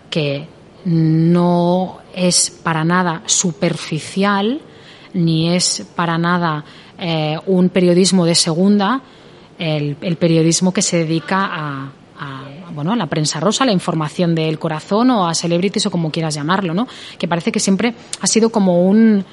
que 0.09 0.49
no 0.87 1.99
es 2.15 2.51
para 2.51 2.83
nada 2.83 3.23
superficial 3.27 4.63
ni 5.13 5.55
es 5.55 5.87
para 5.95 6.17
nada 6.17 6.65
eh, 6.99 7.37
un 7.45 7.69
periodismo 7.69 8.25
de 8.25 8.37
segunda, 8.37 9.03
el, 9.59 9.99
el 10.01 10.17
periodismo 10.17 10.73
que 10.73 10.81
se 10.81 10.99
dedica 11.05 11.51
a, 11.53 11.93
bueno, 12.75 12.93
a 12.93 12.97
la 12.97 13.07
prensa 13.07 13.41
rosa, 13.41 13.65
a 13.65 13.67
la 13.67 13.73
información 13.73 14.35
del 14.35 14.59
corazón 14.59 15.11
o 15.11 15.27
a 15.27 15.35
celebrities 15.35 15.87
o 15.87 15.91
como 15.91 16.11
quieras 16.11 16.35
llamarlo, 16.35 16.75
¿no? 16.75 16.87
Que 17.19 17.29
parece 17.29 17.53
que 17.53 17.61
siempre 17.61 17.95
ha 18.21 18.27
sido 18.27 18.51
como 18.51 18.83
un 18.83 19.25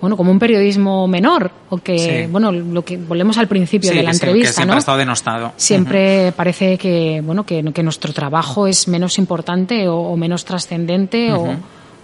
bueno, 0.00 0.16
como 0.16 0.32
un 0.32 0.40
periodismo 0.40 1.06
menor 1.06 1.52
o 1.70 1.78
que 1.78 2.28
bueno, 2.28 2.50
lo 2.50 2.84
que 2.84 2.96
volvemos 2.96 3.38
al 3.38 3.46
principio 3.46 3.92
de 3.92 4.02
la 4.02 4.10
entrevista, 4.10 4.48
que 4.48 4.54
siempre 4.54 4.74
ha 4.74 4.78
estado 4.78 4.98
denostado. 4.98 5.52
Siempre 5.56 6.32
parece 6.32 6.76
que 6.76 7.22
bueno, 7.24 7.46
que, 7.46 7.62
que, 7.72 7.82
nuestro 7.84 8.12
trabajo 8.12 8.66
es 8.66 8.88
menos 8.88 9.16
importante 9.18 9.86
o, 9.88 10.16
menos 10.16 10.44
trascendente 10.44 11.32
o 11.32 11.56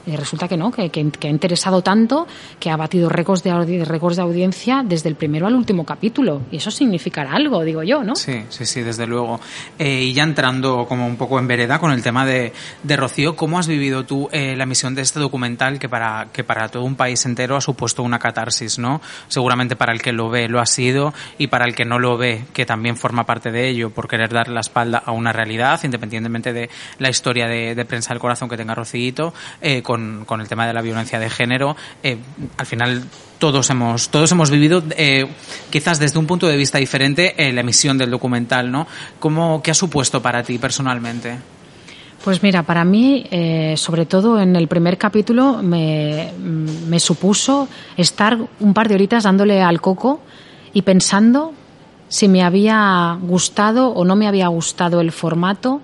y 0.09 0.17
resulta 0.17 0.49
que 0.49 0.57
no, 0.57 0.71
que, 0.71 0.91
ha 0.93 1.29
interesado 1.29 1.83
tanto 1.83 2.27
que 2.59 2.71
ha 2.71 2.77
batido 2.77 3.09
récords 3.09 3.43
de, 3.43 3.85
récords 3.85 4.17
de 4.17 4.23
audiencia 4.23 4.83
desde 4.85 5.09
el 5.09 5.17
primero 5.17 5.47
al 5.47 5.55
último 5.55 5.85
capítulo. 5.85 6.43
Y 6.51 6.57
eso 6.57 6.71
significará 6.71 7.33
algo, 7.33 7.63
digo 7.65 7.83
yo, 7.83 8.03
¿no? 8.05 8.15
Sí, 8.17 8.45
sí, 8.49 8.67
sí, 8.67 8.83
desde 8.83 9.07
luego. 9.07 9.41
Eh, 9.79 10.03
y 10.05 10.13
ya 10.13 10.23
entrando 10.23 10.87
como 10.87 11.07
un 11.07 11.17
poco 11.17 11.39
en 11.39 11.47
vereda 11.47 11.79
con 11.79 11.93
el 11.93 12.03
tema 12.03 12.25
de, 12.25 12.53
de 12.83 12.97
Rocío, 12.97 13.37
¿cómo 13.37 13.59
has 13.59 13.67
vivido 13.67 14.05
tú 14.05 14.29
eh, 14.33 14.57
la 14.57 14.65
emisión 14.65 14.95
de 14.95 15.03
este 15.03 15.21
documental 15.21 15.79
que 15.79 15.89
para, 15.89 16.29
que 16.33 16.45
para 16.45 16.69
todo 16.69 16.85
un 16.85 16.97
país 16.97 17.25
entero 17.27 17.57
ha 17.57 17.61
supuesto 17.61 18.03
una 18.03 18.19
catarsis, 18.19 18.79
¿no? 18.79 19.01
Seguramente 19.29 19.77
para 19.77 19.93
el 19.93 20.01
que 20.01 20.13
lo 20.13 20.31
ve 20.31 20.49
lo 20.49 20.61
ha 20.61 20.67
sido 20.67 21.13
y 21.37 21.49
para 21.49 21.65
el 21.65 21.75
que 21.75 21.85
no 21.85 21.99
lo 21.99 22.17
ve, 22.17 22.45
que 22.53 22.67
también 22.67 22.97
forma 22.97 23.25
parte 23.25 23.51
de 23.51 23.69
ello, 23.69 23.91
por 23.91 24.09
querer 24.09 24.33
dar 24.33 24.49
la 24.49 24.61
espalda 24.61 25.03
a 25.05 25.13
una 25.13 25.33
realidad, 25.33 25.81
independientemente 25.83 26.53
de 26.53 26.71
la 26.99 27.11
historia 27.11 27.47
de, 27.47 27.75
de 27.75 27.85
prensa 27.85 28.15
del 28.15 28.21
corazón 28.21 28.49
que 28.49 28.57
tenga 28.57 28.75
Rocío, 28.75 28.99
eh, 29.61 29.83
con, 30.27 30.41
el 30.41 30.49
tema 30.49 30.67
de 30.67 30.73
la 30.73 30.83
violencia 30.83 31.19
de 31.19 31.31
género, 31.31 31.77
eh, 32.03 32.19
al 32.57 32.67
final 32.67 33.05
todos 33.39 33.71
hemos, 33.71 34.09
todos 34.09 34.31
hemos 34.33 34.51
vivido, 34.51 34.83
eh, 34.97 35.27
quizás 35.71 35.99
desde 35.99 36.19
un 36.19 36.27
punto 36.27 36.47
de 36.47 36.57
vista 36.57 36.79
diferente, 36.79 37.35
eh, 37.37 37.53
la 37.53 37.61
emisión 37.61 37.99
del 37.99 38.11
documental, 38.11 38.71
¿no? 38.71 38.87
¿Cómo, 39.19 39.63
¿Qué 39.63 39.71
ha 39.71 39.75
supuesto 39.75 40.21
para 40.23 40.43
ti 40.43 40.59
personalmente? 40.59 41.39
Pues 42.25 42.43
mira, 42.43 42.65
para 42.65 42.85
mí, 42.85 43.25
sobre 43.77 44.05
todo 44.05 44.41
en 44.41 44.57
el 44.57 44.67
primer 44.67 44.99
capítulo, 44.99 45.63
me, 45.63 46.33
me, 46.37 46.99
supuso 46.99 47.69
estar 47.97 48.37
un 48.59 48.75
par 48.75 48.89
de 48.89 48.97
horitas 48.97 49.23
dándole 49.23 49.63
al 49.63 49.81
coco 49.81 50.21
y 50.75 50.83
pensando 50.83 51.55
si 52.09 52.27
me 52.29 52.43
había 52.43 53.19
gustado 53.23 53.91
o 53.91 54.05
no 54.05 54.17
me 54.17 54.27
había 54.27 54.49
gustado 54.49 55.01
el 55.01 55.13
formato, 55.13 55.81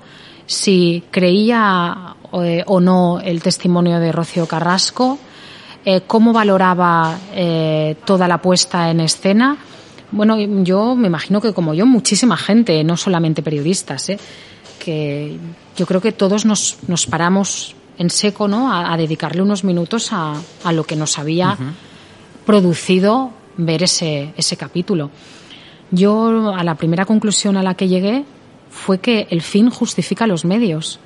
si 0.46 1.04
creía 1.10 2.13
eh, 2.42 2.64
o 2.66 2.80
no 2.80 3.20
el 3.20 3.42
testimonio 3.42 4.00
de 4.00 4.10
Rocío 4.10 4.46
Carrasco, 4.46 5.18
eh, 5.84 6.02
cómo 6.06 6.32
valoraba 6.32 7.18
eh, 7.34 7.96
toda 8.04 8.26
la 8.26 8.38
puesta 8.38 8.90
en 8.90 9.00
escena. 9.00 9.56
Bueno, 10.10 10.38
yo 10.62 10.94
me 10.96 11.08
imagino 11.08 11.40
que 11.40 11.52
como 11.52 11.74
yo, 11.74 11.86
muchísima 11.86 12.36
gente, 12.36 12.82
no 12.84 12.96
solamente 12.96 13.42
periodistas, 13.42 14.10
que 14.78 15.38
yo 15.76 15.86
creo 15.86 16.00
que 16.00 16.12
todos 16.12 16.44
nos, 16.44 16.78
nos 16.88 17.06
paramos 17.06 17.76
en 17.98 18.10
seco 18.10 18.48
¿no? 18.48 18.72
a, 18.72 18.96
dedicarle 18.96 19.42
unos 19.42 19.64
minutos 19.64 20.12
a, 20.12 20.34
a, 20.64 20.72
lo 20.72 20.84
que 20.84 20.96
nos 20.96 21.18
había 21.18 21.56
producido 22.46 23.30
ver 23.56 23.82
ese, 23.82 24.32
ese 24.36 24.56
capítulo. 24.56 25.10
Yo 25.90 26.54
a 26.54 26.64
la 26.64 26.74
primera 26.74 27.04
conclusión 27.04 27.56
a 27.56 27.62
la 27.62 27.74
que 27.74 27.88
llegué 27.88 28.24
fue 28.70 28.98
que 28.98 29.26
el 29.30 29.42
fin 29.42 29.70
justifica 29.70 30.26
los 30.26 30.44
medios 30.44 30.98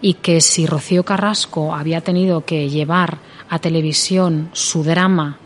y 0.00 0.14
que 0.14 0.40
si 0.40 0.66
Rocío 0.66 1.04
Carrasco 1.04 1.74
había 1.74 2.00
tenido 2.00 2.44
que 2.44 2.68
llevar 2.68 3.18
a 3.48 3.58
televisión 3.58 4.50
su 4.52 4.82
drama 4.82 5.38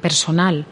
personal 0.00 0.66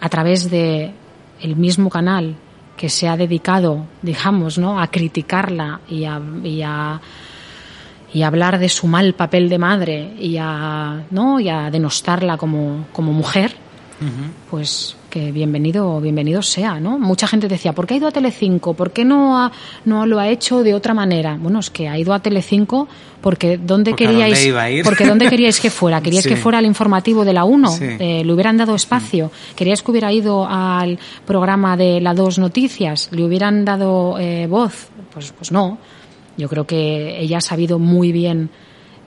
a 0.00 0.08
través 0.08 0.50
de 0.50 0.92
el 1.40 1.56
mismo 1.56 1.90
canal 1.90 2.36
que 2.76 2.88
se 2.88 3.08
ha 3.08 3.16
dedicado, 3.16 3.86
digamos, 4.02 4.58
¿no? 4.58 4.80
a 4.80 4.86
criticarla 4.88 5.80
y 5.88 6.04
a, 6.04 6.20
y 6.42 6.62
a, 6.62 7.00
y 8.12 8.22
hablar 8.22 8.58
de 8.58 8.68
su 8.68 8.86
mal 8.86 9.14
papel 9.14 9.48
de 9.48 9.58
madre 9.58 10.14
y 10.18 10.38
a, 10.38 11.04
¿no? 11.10 11.38
y 11.40 11.48
a 11.50 11.70
denostarla 11.70 12.38
como, 12.38 12.86
como 12.92 13.12
mujer, 13.12 13.54
pues 14.50 14.96
que 15.10 15.32
bienvenido, 15.32 16.00
bienvenido 16.00 16.40
sea, 16.40 16.78
¿no? 16.80 16.98
Mucha 16.98 17.26
gente 17.26 17.48
decía, 17.48 17.72
¿por 17.72 17.86
qué 17.86 17.94
ha 17.94 17.96
ido 17.98 18.06
a 18.06 18.12
Telecinco? 18.12 18.74
¿Por 18.74 18.92
qué 18.92 19.04
no, 19.04 19.50
no 19.84 20.06
lo 20.06 20.20
ha 20.20 20.28
hecho 20.28 20.62
de 20.62 20.72
otra 20.72 20.94
manera? 20.94 21.36
Bueno, 21.38 21.58
es 21.58 21.68
que 21.68 21.88
ha 21.88 21.98
ido 21.98 22.14
a 22.14 22.20
Telecinco 22.20 22.88
porque 23.20 23.58
¿dónde 23.58 23.94
queríais 23.94 24.48
porque 24.84 25.06
dónde 25.06 25.28
queríais 25.28 25.60
que 25.60 25.68
fuera? 25.68 26.00
¿Queríais 26.02 26.26
que 26.26 26.36
fuera 26.36 26.58
al 26.58 26.64
informativo 26.64 27.24
de 27.24 27.32
la 27.32 27.44
1? 27.44 27.78
Eh, 27.80 28.22
¿Le 28.24 28.32
hubieran 28.32 28.56
dado 28.56 28.74
espacio? 28.74 29.30
¿Queríais 29.56 29.82
que 29.82 29.90
hubiera 29.90 30.12
ido 30.12 30.46
al 30.48 30.98
programa 31.26 31.76
de 31.76 32.00
la 32.00 32.14
2 32.14 32.38
Noticias? 32.38 33.08
¿Le 33.10 33.24
hubieran 33.24 33.64
dado 33.64 34.16
eh, 34.18 34.46
voz? 34.46 34.88
Pues, 35.12 35.32
pues 35.32 35.50
no. 35.50 35.78
Yo 36.38 36.48
creo 36.48 36.66
que 36.66 37.20
ella 37.20 37.38
ha 37.38 37.42
sabido 37.42 37.80
muy 37.80 38.12
bien 38.12 38.48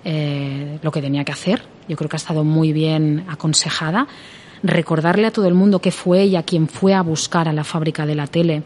eh, 0.03 0.77
lo 0.81 0.91
que 0.91 1.01
tenía 1.01 1.23
que 1.23 1.31
hacer. 1.31 1.63
Yo 1.87 1.95
creo 1.95 2.09
que 2.09 2.17
ha 2.17 2.23
estado 2.23 2.43
muy 2.43 2.73
bien 2.73 3.25
aconsejada 3.29 4.07
recordarle 4.63 5.27
a 5.27 5.31
todo 5.31 5.47
el 5.47 5.53
mundo 5.53 5.79
que 5.79 5.91
fue 5.91 6.21
ella 6.21 6.43
quien 6.43 6.67
fue 6.67 6.93
a 6.93 7.01
buscar 7.01 7.47
a 7.47 7.53
la 7.53 7.63
fábrica 7.63 8.05
de 8.05 8.15
la 8.15 8.27
tele 8.27 8.63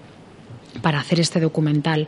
para 0.81 0.99
hacer 0.99 1.19
este 1.19 1.39
documental 1.39 2.07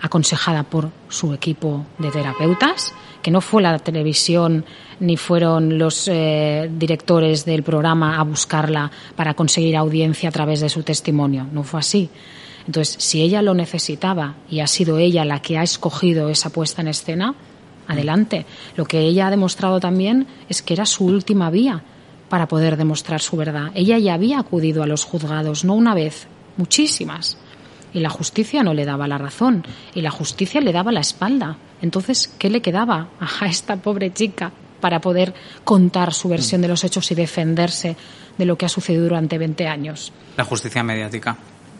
aconsejada 0.00 0.64
por 0.64 0.90
su 1.08 1.32
equipo 1.34 1.86
de 1.98 2.10
terapeutas, 2.10 2.94
que 3.22 3.30
no 3.30 3.40
fue 3.40 3.62
la 3.62 3.78
televisión 3.78 4.64
ni 4.98 5.16
fueron 5.16 5.78
los 5.78 6.08
eh, 6.08 6.70
directores 6.72 7.44
del 7.44 7.62
programa 7.62 8.18
a 8.18 8.24
buscarla 8.24 8.90
para 9.14 9.34
conseguir 9.34 9.76
audiencia 9.76 10.30
a 10.30 10.32
través 10.32 10.60
de 10.60 10.70
su 10.70 10.82
testimonio, 10.82 11.46
no 11.52 11.62
fue 11.62 11.80
así. 11.80 12.08
Entonces, 12.66 12.96
si 12.98 13.22
ella 13.22 13.42
lo 13.42 13.54
necesitaba 13.54 14.36
y 14.48 14.60
ha 14.60 14.66
sido 14.66 14.98
ella 14.98 15.24
la 15.24 15.40
que 15.40 15.58
ha 15.58 15.62
escogido 15.62 16.28
esa 16.28 16.50
puesta 16.50 16.82
en 16.82 16.88
escena, 16.88 17.34
adelante. 17.86 18.46
Lo 18.76 18.84
que 18.84 19.00
ella 19.00 19.26
ha 19.26 19.30
demostrado 19.30 19.80
también 19.80 20.26
es 20.48 20.62
que 20.62 20.74
era 20.74 20.86
su 20.86 21.04
última 21.04 21.50
vía, 21.50 21.82
para 22.30 22.46
poder 22.46 22.78
demostrar 22.78 23.20
su 23.20 23.36
verdad. 23.36 23.72
Ella 23.74 23.98
ya 23.98 24.14
había 24.14 24.38
acudido 24.38 24.82
a 24.82 24.86
los 24.86 25.04
juzgados, 25.04 25.64
no 25.64 25.74
una 25.74 25.94
vez, 25.94 26.28
muchísimas. 26.56 27.36
Y 27.92 27.98
la 27.98 28.08
justicia 28.08 28.62
no 28.62 28.72
le 28.72 28.86
daba 28.86 29.08
la 29.08 29.18
razón, 29.18 29.66
y 29.94 30.00
la 30.00 30.12
justicia 30.12 30.60
le 30.60 30.72
daba 30.72 30.92
la 30.92 31.00
espalda. 31.00 31.58
Entonces, 31.82 32.32
¿qué 32.38 32.48
le 32.48 32.62
quedaba 32.62 33.08
a 33.40 33.46
esta 33.46 33.76
pobre 33.76 34.14
chica 34.14 34.52
para 34.80 35.00
poder 35.00 35.34
contar 35.64 36.14
su 36.14 36.28
versión 36.28 36.62
de 36.62 36.68
los 36.68 36.84
hechos 36.84 37.10
y 37.10 37.14
defenderse 37.16 37.96
de 38.38 38.46
lo 38.46 38.56
que 38.56 38.64
ha 38.64 38.70
sucedido 38.70 39.02
durante 39.02 39.36
20 39.36 39.66
años? 39.66 40.12
La 40.36 40.44
justicia 40.44 40.84
mediática. 40.84 41.36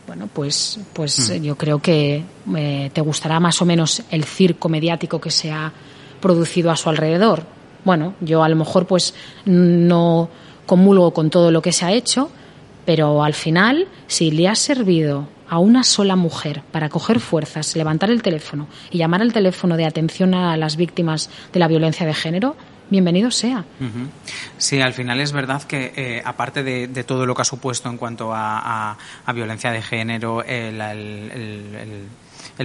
Bueno, 0.08 0.28
pues, 0.32 0.80
pues 0.92 1.30
mm. 1.30 1.42
yo 1.44 1.56
creo 1.56 1.78
que 1.78 2.24
eh, 2.56 2.90
te 2.92 3.00
gustará 3.00 3.38
más 3.38 3.62
o 3.62 3.64
menos 3.64 4.02
el 4.10 4.24
circo 4.24 4.68
mediático 4.68 5.20
que 5.20 5.30
se 5.30 5.52
ha 5.52 5.72
producido 6.20 6.72
a 6.72 6.76
su 6.76 6.88
alrededor 6.90 7.46
bueno, 7.84 8.14
yo 8.20 8.42
a 8.42 8.48
lo 8.48 8.56
mejor 8.56 8.86
pues 8.86 9.14
no 9.44 10.28
comulgo 10.70 11.12
con 11.12 11.30
todo 11.30 11.50
lo 11.50 11.62
que 11.62 11.72
se 11.72 11.84
ha 11.84 11.90
hecho, 11.90 12.30
pero 12.86 13.24
al 13.24 13.34
final, 13.34 13.88
si 14.06 14.30
le 14.30 14.46
ha 14.46 14.54
servido 14.54 15.28
a 15.48 15.58
una 15.58 15.82
sola 15.82 16.14
mujer 16.14 16.62
para 16.70 16.88
coger 16.88 17.18
fuerzas, 17.18 17.74
levantar 17.74 18.08
el 18.08 18.22
teléfono 18.22 18.68
y 18.88 18.98
llamar 18.98 19.20
al 19.20 19.32
teléfono 19.32 19.76
de 19.76 19.84
atención 19.84 20.32
a 20.32 20.56
las 20.56 20.76
víctimas 20.76 21.28
de 21.52 21.58
la 21.58 21.66
violencia 21.66 22.06
de 22.06 22.14
género, 22.14 22.54
bienvenido 22.88 23.32
sea. 23.32 23.64
Sí, 24.58 24.80
al 24.80 24.94
final 24.94 25.18
es 25.18 25.32
verdad 25.32 25.60
que 25.64 25.92
eh, 25.96 26.22
aparte 26.24 26.62
de, 26.62 27.02
todo 27.02 27.26
lo 27.26 27.34
que 27.34 27.42
ha 27.42 27.44
supuesto 27.44 27.88
en 27.88 27.96
cuanto 27.96 28.30
a, 28.32 28.96
violencia 29.34 29.72
de 29.72 29.82
género, 29.82 30.44
el 30.44 30.80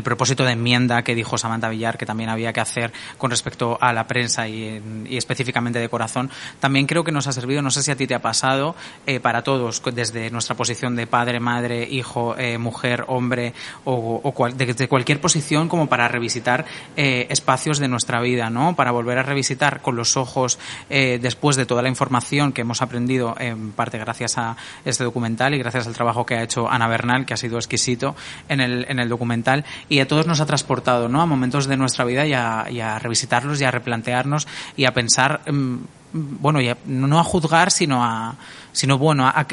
propósito 0.04 0.44
de 0.44 0.52
enmienda 0.52 1.04
que 1.04 1.16
dijo 1.16 1.38
Samantha 1.38 1.70
Villar 1.70 1.98
que 1.98 2.06
también 2.06 2.30
había 2.30 2.54
que 2.54 2.60
hacer 2.60 2.92
con 3.18 3.32
respecto 3.32 3.78
a 3.82 3.94
la 3.94 4.08
prensa 4.08 4.48
y, 4.48 4.82
específicamente 5.10 5.80
de 5.80 5.90
corazón, 5.90 6.30
también 6.60 6.86
creo 6.86 7.04
que 7.04 7.12
nos 7.12 7.28
ha 7.28 7.32
servido, 7.32 7.62
no 7.62 7.72
sé 7.72 7.84
si 7.84 7.92
a 7.92 7.96
ti 7.96 8.08
te 8.08 8.16
ha 8.16 8.22
pasado, 8.22 8.76
eh, 9.06 9.20
para 9.20 9.44
todos, 9.44 9.82
desde 9.94 10.30
nuestra 10.32 10.56
posición 10.56 10.96
de 10.96 11.08
padre, 11.08 11.40
madre, 11.40 11.88
hijo, 11.90 12.36
eh, 12.38 12.58
mujer, 12.58 13.06
hombre 13.08 13.54
o, 13.84 14.22
o 14.24 14.50
de, 14.50 14.88
cualquier 14.88 15.22
posición 15.22 15.70
como 15.70 15.88
para 15.88 16.08
revisitar 16.08 16.66
eh, 16.96 17.28
espacios 17.30 17.80
de 17.80 17.88
nuestra 17.88 18.20
vida, 18.22 18.50
¿no? 18.50 18.76
Para 18.76 18.92
volver 18.92 19.18
a 19.18 19.24
revisitar 19.24 19.82
con 19.82 19.96
los 19.96 20.18
ojos 20.18 20.60
después 20.90 21.56
de 21.56 21.66
toda 21.66 21.82
la 21.82 21.90
información 21.90 22.52
que 22.52 22.62
hemos 22.62 22.82
aprendido 22.82 23.36
en 23.40 23.72
parte 23.72 23.98
gracias 23.98 24.38
a 24.38 24.56
este 24.84 25.04
documental 25.04 25.54
y 25.54 25.58
gracias 25.58 25.88
al 25.88 25.94
trabajo 25.94 26.26
que 26.26 26.36
ha 26.36 26.44
hecho 26.44 26.70
Ana 26.70 26.88
Bernal, 26.88 27.26
que 27.26 27.34
ha 27.34 27.38
sido 27.38 27.58
exquisito 27.58 28.16
en 28.50 28.62
el, 28.62 28.86
en 28.90 29.00
el 29.00 29.10
documental 29.10 29.66
y 29.90 30.00
a 30.00 30.08
todos 30.08 30.28
nos 30.28 30.40
ha 30.42 30.46
transportado 30.46 31.10
¿no? 31.10 31.22
a 31.22 31.26
momentos 31.26 31.68
de 31.68 31.78
nuestra 31.78 32.06
vida 32.06 32.26
y 32.26 32.34
a, 32.34 33.00
revisitarlos 33.00 33.62
y 33.62 33.64
a 33.64 33.72
replantearnos 33.72 34.48
y 34.76 34.86
a 34.86 34.94
pensar, 34.94 35.42
mm, 35.52 35.78
bueno, 36.14 36.60
no 36.86 37.20
a 37.20 37.24
juzgar, 37.24 37.72
sino 37.72 38.04
a 38.04 38.36
sino 38.76 38.98
bueno, 38.98 39.26
a, 39.26 39.46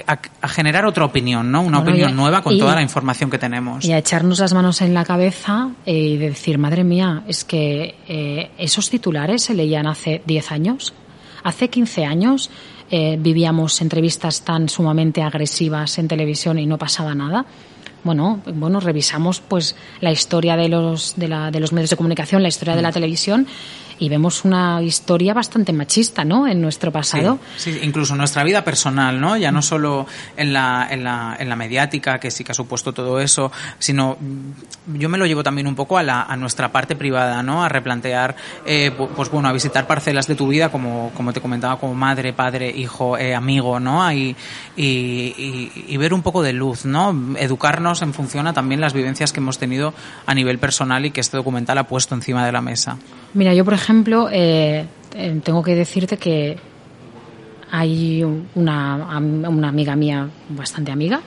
generar 0.49 0.85
otra 0.85 1.05
opinión, 1.05 1.53
¿no? 1.53 1.63
Una 1.63 1.79
opinión 1.79 2.17
nueva 2.17 2.43
con 2.43 2.59
toda 2.59 2.75
la 2.75 2.83
información 2.83 3.31
que 3.31 3.39
tenemos. 3.39 3.85
Y 3.85 3.93
a 3.93 3.99
echarnos 3.99 4.41
las 4.41 4.53
manos 4.53 4.83
en 4.83 4.95
la 4.95 5.05
cabeza 5.05 5.71
y 5.87 6.17
decir, 6.17 6.59
madre 6.59 6.83
mía, 6.83 7.23
es 7.29 7.45
que 7.45 7.95
eh, 8.09 8.51
esos 8.59 8.91
titulares 8.91 9.43
se 9.43 9.55
leían 9.55 9.87
hace 9.87 10.23
10 10.27 10.51
años, 10.51 10.93
hace 11.45 11.71
15 11.71 12.05
años, 12.05 12.51
eh, 12.91 13.17
vivíamos 13.19 13.81
entrevistas 13.81 14.43
tan 14.43 14.69
sumamente 14.69 15.23
agresivas 15.23 15.99
en 15.99 16.09
televisión 16.09 16.59
y 16.59 16.67
no 16.67 16.77
pasaba 16.77 17.15
nada. 17.15 17.47
Bueno, 18.05 18.41
bueno, 18.47 18.81
revisamos 18.81 19.41
pues 19.41 19.77
la 20.01 20.11
historia 20.11 20.57
de 20.57 20.69
los 20.69 21.15
de, 21.17 21.29
la, 21.29 21.51
de 21.51 21.61
los 21.61 21.73
medios 21.73 21.91
de 21.91 21.97
comunicación, 21.97 22.43
la 22.43 22.49
historia 22.49 22.75
de 22.75 22.83
la 22.83 22.91
mm. 22.91 22.95
televisión 22.95 23.47
y 23.99 24.09
vemos 24.09 24.45
una 24.45 24.83
historia 24.83 25.35
bastante 25.35 25.73
machista, 25.73 26.25
¿no? 26.25 26.47
En 26.47 26.61
nuestro 26.61 26.93
pasado. 26.93 27.39
Sí, 27.57 27.79
incluso 27.83 28.15
en 28.15 28.19
nuestra 28.19 28.45
vida 28.45 28.65
personal, 28.65 29.21
¿no? 29.21 29.37
Ya 29.37 29.53
no 29.53 29.63
solo 29.63 30.07
en 30.37 30.53
la, 30.53 30.89
en 30.91 31.05
la, 31.05 31.37
en 31.39 31.49
la 31.49 31.57
mediática, 31.57 32.19
que 32.19 32.31
sí 32.31 32.45
que 32.45 32.53
ha 32.53 32.55
supuesto 32.55 32.93
todo 32.93 33.21
eso, 33.21 33.51
sino 33.79 34.17
mm, 34.19 34.99
yo 34.99 35.09
me 35.09 35.19
lo 35.19 35.27
llevo 35.27 35.43
también 35.43 35.67
un 35.67 35.75
poco 35.75 35.99
a, 35.99 36.03
la, 36.03 36.23
a 36.23 36.37
nuestra 36.37 36.73
parte 36.73 36.97
privada, 36.97 37.43
¿no? 37.43 37.65
A 37.65 37.69
replantear, 37.69 38.37
eh, 38.67 38.91
pues 39.15 39.31
bueno, 39.31 39.49
a 39.49 39.53
visitar 39.53 39.87
parcelas 39.87 40.27
de 40.27 40.35
tu 40.35 40.49
vida, 40.49 40.71
como, 40.71 41.11
como 41.15 41.33
te 41.33 41.41
comentaba, 41.41 41.79
como 41.79 41.95
madre, 41.95 42.33
padre, 42.33 42.71
hijo, 42.71 43.17
eh, 43.19 43.35
amigo, 43.35 43.81
¿no? 43.81 44.11
Y, 44.13 44.37
y, 44.77 45.71
y, 45.89 45.97
ver 45.97 46.15
un 46.15 46.23
poco 46.23 46.43
de 46.43 46.53
luz, 46.53 46.85
¿no? 46.85 47.15
Educarnos 47.39 48.03
en 48.03 48.15
función 48.15 48.47
a 48.47 48.53
también 48.53 48.81
las 48.81 48.93
vivencias 48.93 49.33
que 49.33 49.41
hemos 49.41 49.59
tenido 49.59 49.95
a 50.27 50.35
nivel 50.35 50.59
personal 50.59 51.05
y 51.07 51.11
que 51.11 51.21
este 51.21 51.37
documental 51.37 51.79
ha 51.79 51.85
puesto 51.85 52.15
encima 52.15 52.45
de 52.45 52.53
la 52.53 52.61
mesa. 52.61 52.97
Mira, 53.35 53.55
yo 53.55 53.65
por 53.65 53.75
ejemplo, 53.75 53.92
eh, 54.31 54.87
eh, 55.15 55.41
tengo 55.45 55.63
que 55.63 55.75
decirte 55.75 56.17
que 56.17 56.57
hay 57.71 58.25
una, 58.55 59.17
amiga 59.17 59.97
mía, 59.97 60.29
bastante 60.49 60.93
amiga, 60.93 61.21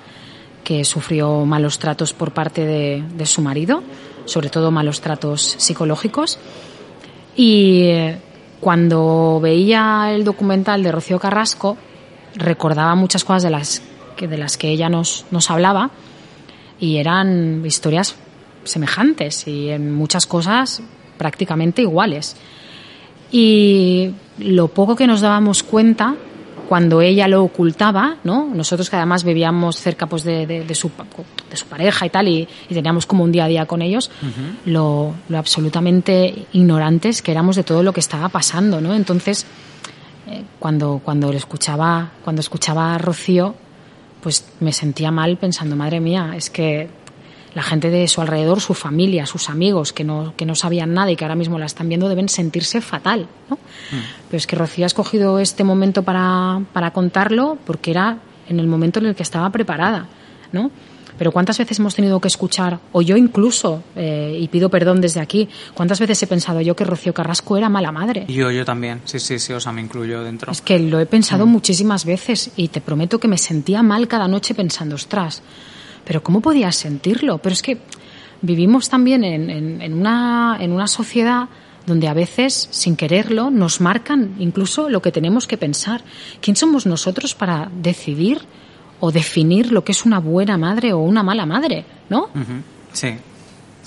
que 0.63 0.83
sufrió 0.83 1.45
malos 1.45 1.77
tratos 1.77 2.13
por 2.13 2.31
parte 2.31 2.65
de, 2.65 3.25
su 3.25 3.41
marido, 3.41 3.83
sobre 4.25 4.49
todo 4.49 4.71
malos 4.71 5.01
tratos 5.01 5.55
psicológicos. 5.59 6.39
Y 7.35 7.83
eh, 7.83 8.17
cuando 8.59 9.39
veía 9.41 10.11
el 10.11 10.23
documental 10.23 10.81
de 10.81 10.91
Rocío 10.91 11.19
Carrasco, 11.19 11.77
recordaba 12.35 12.95
muchas 12.95 13.23
cosas 13.23 13.43
de 13.43 13.51
las 13.51 13.81
que, 14.15 14.27
de 14.27 14.37
las 14.37 14.57
que 14.57 14.69
ella 14.69 14.89
nos, 14.89 15.25
nos 15.29 15.51
hablaba 15.51 15.91
y 16.79 16.97
eran 16.97 17.63
historias 17.65 18.15
semejantes 18.63 19.47
y 19.47 19.69
en 19.69 19.93
muchas 19.93 20.25
cosas 20.25 20.81
prácticamente 21.17 21.81
iguales. 21.81 22.35
Y 23.31 24.11
lo 24.39 24.67
poco 24.67 24.95
que 24.95 25.07
nos 25.07 25.21
dábamos 25.21 25.63
cuenta 25.63 26.15
cuando 26.67 27.01
ella 27.01 27.27
lo 27.27 27.43
ocultaba, 27.43 28.17
¿no? 28.23 28.49
Nosotros 28.53 28.89
que 28.89 28.95
además 28.95 29.23
vivíamos 29.23 29.77
cerca 29.77 30.07
pues 30.07 30.23
de, 30.23 30.45
de, 30.45 30.75
su, 30.75 30.89
de 31.49 31.57
su, 31.57 31.65
pareja 31.67 32.05
y 32.05 32.09
tal 32.09 32.27
y, 32.27 32.47
teníamos 32.69 33.05
como 33.05 33.23
un 33.23 33.31
día 33.31 33.45
a 33.45 33.47
día 33.47 33.65
con 33.65 33.81
ellos, 33.81 34.09
lo, 34.65 35.13
lo, 35.29 35.37
absolutamente 35.37 36.47
ignorantes 36.53 37.21
que 37.21 37.31
éramos 37.31 37.55
de 37.55 37.63
todo 37.63 37.83
lo 37.83 37.93
que 37.93 37.99
estaba 37.99 38.29
pasando, 38.29 38.81
¿no? 38.81 38.93
Entonces, 38.93 39.45
eh, 40.27 40.43
cuando, 40.59 41.01
cuando 41.03 41.31
escuchaba, 41.31 42.11
cuando 42.23 42.39
escuchaba 42.39 42.95
a 42.95 42.97
Rocío, 42.97 43.55
pues 44.21 44.47
me 44.59 44.73
sentía 44.73 45.11
mal 45.11 45.37
pensando, 45.37 45.75
madre 45.75 45.99
mía, 45.99 46.33
es 46.35 46.49
que 46.49 46.89
la 47.55 47.63
gente 47.63 47.89
de 47.89 48.07
su 48.07 48.21
alrededor, 48.21 48.59
su 48.59 48.73
familia, 48.73 49.25
sus 49.25 49.49
amigos, 49.49 49.93
que 49.93 50.03
no, 50.03 50.33
que 50.35 50.45
no 50.45 50.55
sabían 50.55 50.93
nada 50.93 51.09
y 51.09 51.15
que 51.15 51.23
ahora 51.23 51.35
mismo 51.35 51.57
la 51.57 51.65
están 51.65 51.87
viendo, 51.87 52.09
deben 52.09 52.27
sentirse 52.29 52.81
fatal. 52.81 53.27
¿no? 53.49 53.55
Mm. 53.55 54.01
Pero 54.29 54.37
es 54.37 54.45
que 54.45 54.57
Rocío 54.57 54.85
ha 54.85 54.87
escogido 54.87 55.39
este 55.39 55.63
momento 55.63 56.03
para, 56.03 56.61
para 56.73 56.91
contarlo 56.91 57.57
porque 57.65 57.91
era 57.91 58.19
en 58.49 58.59
el 58.59 58.67
momento 58.67 58.99
en 58.99 59.07
el 59.07 59.15
que 59.15 59.23
estaba 59.23 59.49
preparada. 59.49 60.05
¿no? 60.51 60.69
Pero 61.17 61.31
¿cuántas 61.31 61.57
veces 61.57 61.79
hemos 61.79 61.95
tenido 61.95 62.19
que 62.19 62.27
escuchar, 62.27 62.77
o 62.91 63.01
yo 63.01 63.15
incluso, 63.15 63.83
eh, 63.95 64.37
y 64.37 64.49
pido 64.49 64.69
perdón 64.69 64.99
desde 64.99 65.21
aquí, 65.21 65.47
cuántas 65.73 65.99
veces 66.01 66.21
he 66.23 66.27
pensado 66.27 66.59
yo 66.59 66.75
que 66.75 66.83
Rocío 66.83 67.13
Carrasco 67.13 67.55
era 67.55 67.69
mala 67.69 67.93
madre? 67.93 68.25
Yo, 68.27 68.51
yo 68.51 68.65
también, 68.65 68.99
sí, 69.05 69.19
sí, 69.19 69.39
sí, 69.39 69.53
o 69.53 69.61
sea, 69.61 69.71
me 69.71 69.79
incluyo 69.79 70.23
dentro. 70.23 70.51
Es 70.51 70.61
que 70.61 70.77
lo 70.77 70.99
he 70.99 71.05
pensado 71.05 71.45
mm. 71.45 71.49
muchísimas 71.49 72.03
veces 72.03 72.51
y 72.57 72.67
te 72.67 72.81
prometo 72.81 73.17
que 73.17 73.29
me 73.29 73.37
sentía 73.37 73.81
mal 73.81 74.09
cada 74.09 74.27
noche 74.27 74.53
pensando, 74.53 74.95
ostras, 74.95 75.41
pero 76.05 76.23
¿cómo 76.23 76.41
podías 76.41 76.75
sentirlo? 76.75 77.39
Pero 77.39 77.53
es 77.53 77.61
que 77.61 77.79
vivimos 78.41 78.89
también 78.89 79.23
en, 79.23 79.93
una, 79.93 80.57
en 80.59 80.71
una 80.71 80.87
sociedad 80.87 81.49
donde 81.85 82.07
a 82.07 82.13
veces, 82.13 82.67
sin 82.71 82.95
quererlo, 82.95 83.51
nos 83.51 83.81
marcan 83.81 84.35
incluso 84.39 84.89
lo 84.89 85.01
que 85.01 85.11
tenemos 85.11 85.45
que 85.45 85.57
pensar. 85.57 86.03
¿Quién 86.41 86.55
somos 86.55 86.85
nosotros 86.85 87.35
para 87.35 87.69
decidir 87.81 88.39
o 88.99 89.11
definir 89.11 89.71
lo 89.71 89.83
que 89.83 89.91
es 89.91 90.05
una 90.05 90.19
buena 90.19 90.57
madre 90.57 90.93
o 90.93 90.99
una 90.99 91.21
mala 91.21 91.45
madre? 91.45 91.85
¿No? 92.09 92.29
Sí 92.91 93.15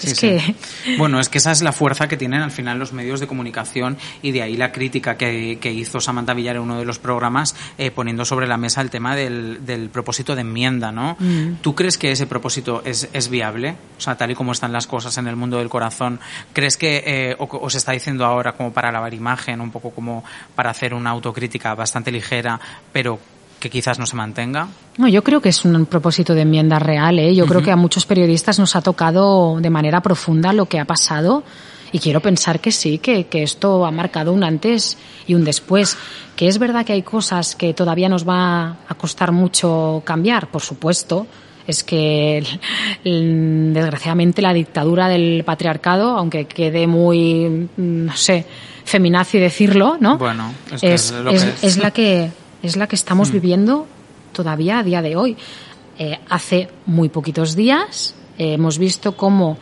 es 0.03 0.18
que... 0.18 0.55
Bueno, 0.99 1.20
es 1.20 1.28
que 1.28 1.38
esa 1.38 1.53
es 1.53 1.62
la 1.62 1.72
fuerza 1.72 2.09
que 2.09 2.16
tienen 2.16 2.40
al 2.40 2.51
final 2.51 2.78
los 2.78 2.92
medios 2.92 3.20
de 3.20 3.26
comunicación 3.26 3.96
y 4.22 4.32
de 4.32 4.42
ahí 4.42 4.57
la 4.57 4.72
crítica 4.72 5.16
que, 5.16 5.59
hizo 5.68 6.01
Samantha 6.01 6.34
Villar 6.34 6.57
en 6.57 6.62
uno 6.62 6.78
de 6.78 6.84
los 6.84 6.99
programas 6.99 7.55
eh, 7.76 7.90
poniendo 7.90 8.24
sobre 8.24 8.46
la 8.46 8.57
mesa 8.57 8.80
el 8.80 8.90
tema 8.90 9.14
del, 9.14 9.64
del 9.66 9.90
propósito 9.90 10.34
de 10.34 10.40
enmienda, 10.40 10.92
¿no? 10.92 11.16
Mm. 11.18 11.57
¿Tú 11.61 11.74
crees 11.74 11.99
que 11.99 12.11
ese 12.11 12.26
propósito 12.26 12.82
es, 12.84 13.09
es, 13.12 13.28
viable? 13.28 13.76
O 13.99 14.01
sea, 14.01 14.16
tal 14.16 14.30
y 14.30 14.34
como 14.34 14.53
están 14.53 14.72
las 14.72 14.86
cosas 14.86 15.16
en 15.18 15.28
el 15.28 15.36
mundo 15.36 15.59
del 15.59 15.68
corazón, 15.68 16.20
¿crees 16.53 16.76
que 16.76 17.03
eh, 17.07 17.36
os 17.38 17.74
está 17.74 17.92
diciendo 17.92 18.24
ahora 18.24 18.53
como 18.53 18.72
para 18.72 18.90
lavar 18.90 19.14
imagen, 19.14 19.61
un 19.61 19.70
poco 19.70 19.90
como 19.90 20.24
para 20.55 20.70
hacer 20.70 20.94
una 20.94 21.11
autocrítica 21.11 21.74
bastante 21.74 22.11
ligera, 22.11 22.61
pero 22.92 23.18
que 23.59 23.70
quizás 23.70 23.98
no 23.98 24.06
se 24.06 24.16
mantenga? 24.16 24.68
No, 24.98 25.09
yo 25.09 25.22
creo 25.22 25.40
que 25.40 25.48
es 25.48 25.64
un 25.64 25.86
propósito 25.86 26.34
de 26.34 26.42
enmienda 26.42 26.78
real. 26.78 27.18
¿eh? 27.18 27.34
Yo 27.34 27.46
creo 27.46 27.62
que 27.62 27.70
a 27.70 27.76
muchos 27.76 28.06
periodistas 28.06 28.59
nos 28.59 28.76
ha 28.76 28.82
tocado 28.82 29.59
de 29.61 29.70
manera 29.70 30.00
profunda 30.00 30.52
lo 30.52 30.66
que 30.66 30.78
ha 30.78 30.84
pasado 30.84 31.44
y 31.92 31.98
quiero 31.98 32.20
pensar 32.20 32.61
que 32.61 32.70
sí, 32.70 32.98
que, 32.98 33.24
que, 33.26 33.42
esto 33.42 33.86
ha 33.86 33.90
marcado 33.90 34.32
un 34.32 34.44
antes 34.44 34.98
y 35.26 35.34
un 35.34 35.44
después. 35.44 35.96
Que 36.36 36.48
es 36.48 36.59
verdad 36.59 36.84
que 36.84 36.92
hay 36.92 37.02
cosas 37.02 37.56
que 37.56 37.74
todavía 37.74 38.09
nos 38.09 38.28
va 38.28 38.76
a 38.88 38.94
costar 38.96 39.32
mucho 39.32 40.02
cambiar, 40.04 40.50
por 40.50 40.62
supuesto. 40.62 41.26
Es 41.66 41.82
que 41.82 42.44
desgraciadamente 43.04 44.42
la 44.42 44.52
dictadura 44.52 45.09
del 45.09 45.42
patriarcado, 45.44 46.16
aunque 46.16 46.46
quede 46.46 46.86
muy, 46.86 47.68
no 47.76 48.16
sé, 48.16 48.46
feminazi 48.84 49.38
decirlo, 49.38 49.96
¿no? 50.00 50.18
Bueno, 50.18 50.52
es, 50.80 51.12
es 51.62 51.76
la 51.78 51.90
que 51.90 52.30
es 52.62 52.76
la 52.76 52.86
que 52.86 52.96
estamos 52.96 53.30
mm. 53.30 53.32
viviendo 53.32 53.86
todavía 54.32 54.78
a 54.78 54.82
día 54.82 55.02
de 55.02 55.16
hoy. 55.16 55.36
Eh, 55.98 56.18
hace 56.28 56.68
muy 56.86 57.09
poquitos 57.09 57.56
días 57.56 58.14
eh, 58.38 58.52
hemos 58.54 58.78
visto 58.78 59.16
cómo 59.16 59.59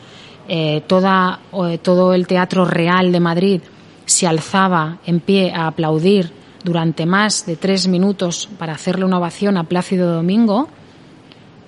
eh, 0.48 0.82
toda, 0.86 1.40
todo 1.82 2.12
el 2.12 2.26
Teatro 2.26 2.66
Real 2.66 3.10
de 3.10 3.20
Madrid 3.20 3.60
se 4.04 4.26
alzaba 4.26 4.98
en 5.06 5.20
pie 5.20 5.52
a 5.52 5.66
aplaudir 5.66 6.30
durante 6.62 7.06
más 7.06 7.46
de 7.46 7.56
tres 7.56 7.88
minutos 7.88 8.48
para 8.58 8.74
hacerle 8.74 9.06
una 9.06 9.18
ovación 9.18 9.56
a 9.56 9.64
Plácido 9.64 10.12
Domingo, 10.12 10.68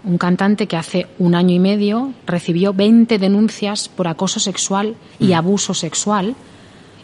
un 0.04 0.18
cantante 0.18 0.66
que 0.66 0.76
hace 0.76 1.06
un 1.18 1.34
año 1.34 1.54
y 1.54 1.58
medio 1.58 2.12
recibió 2.26 2.72
20 2.72 3.18
denuncias 3.18 3.88
por 3.88 4.06
acoso 4.06 4.38
sexual 4.38 4.96
y 5.18 5.28
mm. 5.28 5.34
abuso 5.34 5.72
sexual 5.72 6.34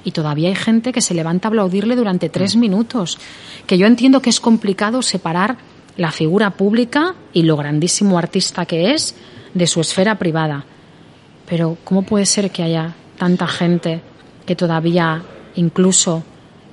y 0.04 0.12
todavía 0.12 0.48
hay 0.48 0.54
gente 0.54 0.92
que 0.92 1.00
se 1.00 1.14
levanta 1.14 1.48
a 1.48 1.50
aplaudirle 1.50 1.96
durante 1.96 2.28
tres 2.28 2.56
mm. 2.56 2.60
minutos. 2.60 3.18
Que 3.66 3.78
yo 3.78 3.86
entiendo 3.86 4.20
que 4.20 4.30
es 4.30 4.40
complicado 4.40 5.02
separar 5.02 5.56
la 5.96 6.12
figura 6.12 6.50
pública 6.50 7.14
y 7.32 7.42
lo 7.42 7.56
grandísimo 7.56 8.18
artista 8.18 8.66
que 8.66 8.92
es 8.92 9.14
de 9.54 9.66
su 9.66 9.80
esfera 9.80 10.18
privada. 10.18 10.64
Pero 11.48 11.76
¿cómo 11.84 12.02
puede 12.02 12.26
ser 12.26 12.50
que 12.50 12.62
haya 12.62 12.94
tanta 13.18 13.46
gente 13.46 14.02
que 14.46 14.56
todavía 14.56 15.22
incluso 15.54 16.24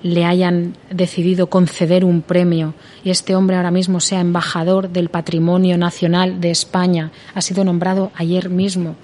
le 0.03 0.25
hayan 0.25 0.75
decidido 0.89 1.47
conceder 1.47 2.03
un 2.03 2.23
premio 2.23 2.73
y 3.03 3.11
este 3.11 3.35
hombre 3.35 3.57
ahora 3.57 3.69
mismo 3.69 3.99
sea 3.99 4.19
embajador 4.19 4.89
del 4.89 5.09
patrimonio 5.09 5.77
nacional 5.77 6.41
de 6.41 6.51
España? 6.51 7.11
Ha 7.35 7.41
sido 7.41 7.63
nombrado 7.63 8.11
ayer 8.15 8.49
mismo 8.49 8.95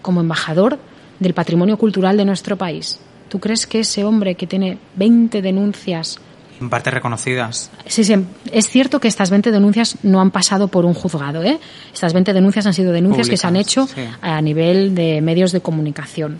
como 0.00 0.20
embajador 0.20 0.78
del 1.18 1.34
patrimonio 1.34 1.76
cultural 1.76 2.16
de 2.16 2.24
nuestro 2.24 2.56
país. 2.56 3.00
¿Tú 3.28 3.38
crees 3.38 3.66
que 3.66 3.80
ese 3.80 4.04
hombre 4.04 4.34
que 4.34 4.46
tiene 4.46 4.78
20 4.96 5.42
denuncias 5.42 6.18
en 6.60 6.70
parte 6.70 6.90
reconocidas. 6.90 7.70
Sí, 7.86 8.02
sí. 8.04 8.14
Es 8.50 8.68
cierto 8.68 9.00
que 9.00 9.08
estas 9.08 9.30
20 9.30 9.52
denuncias 9.52 9.96
no 10.02 10.20
han 10.20 10.30
pasado 10.30 10.68
por 10.68 10.84
un 10.84 10.94
juzgado. 10.94 11.42
¿eh? 11.42 11.58
Estas 11.92 12.12
20 12.12 12.32
denuncias 12.32 12.66
han 12.66 12.74
sido 12.74 12.92
denuncias 12.92 13.28
que 13.28 13.36
se 13.36 13.46
han 13.46 13.56
hecho 13.56 13.88
a 14.20 14.40
nivel 14.42 14.94
de 14.94 15.20
medios 15.20 15.52
de 15.52 15.60
comunicación. 15.60 16.38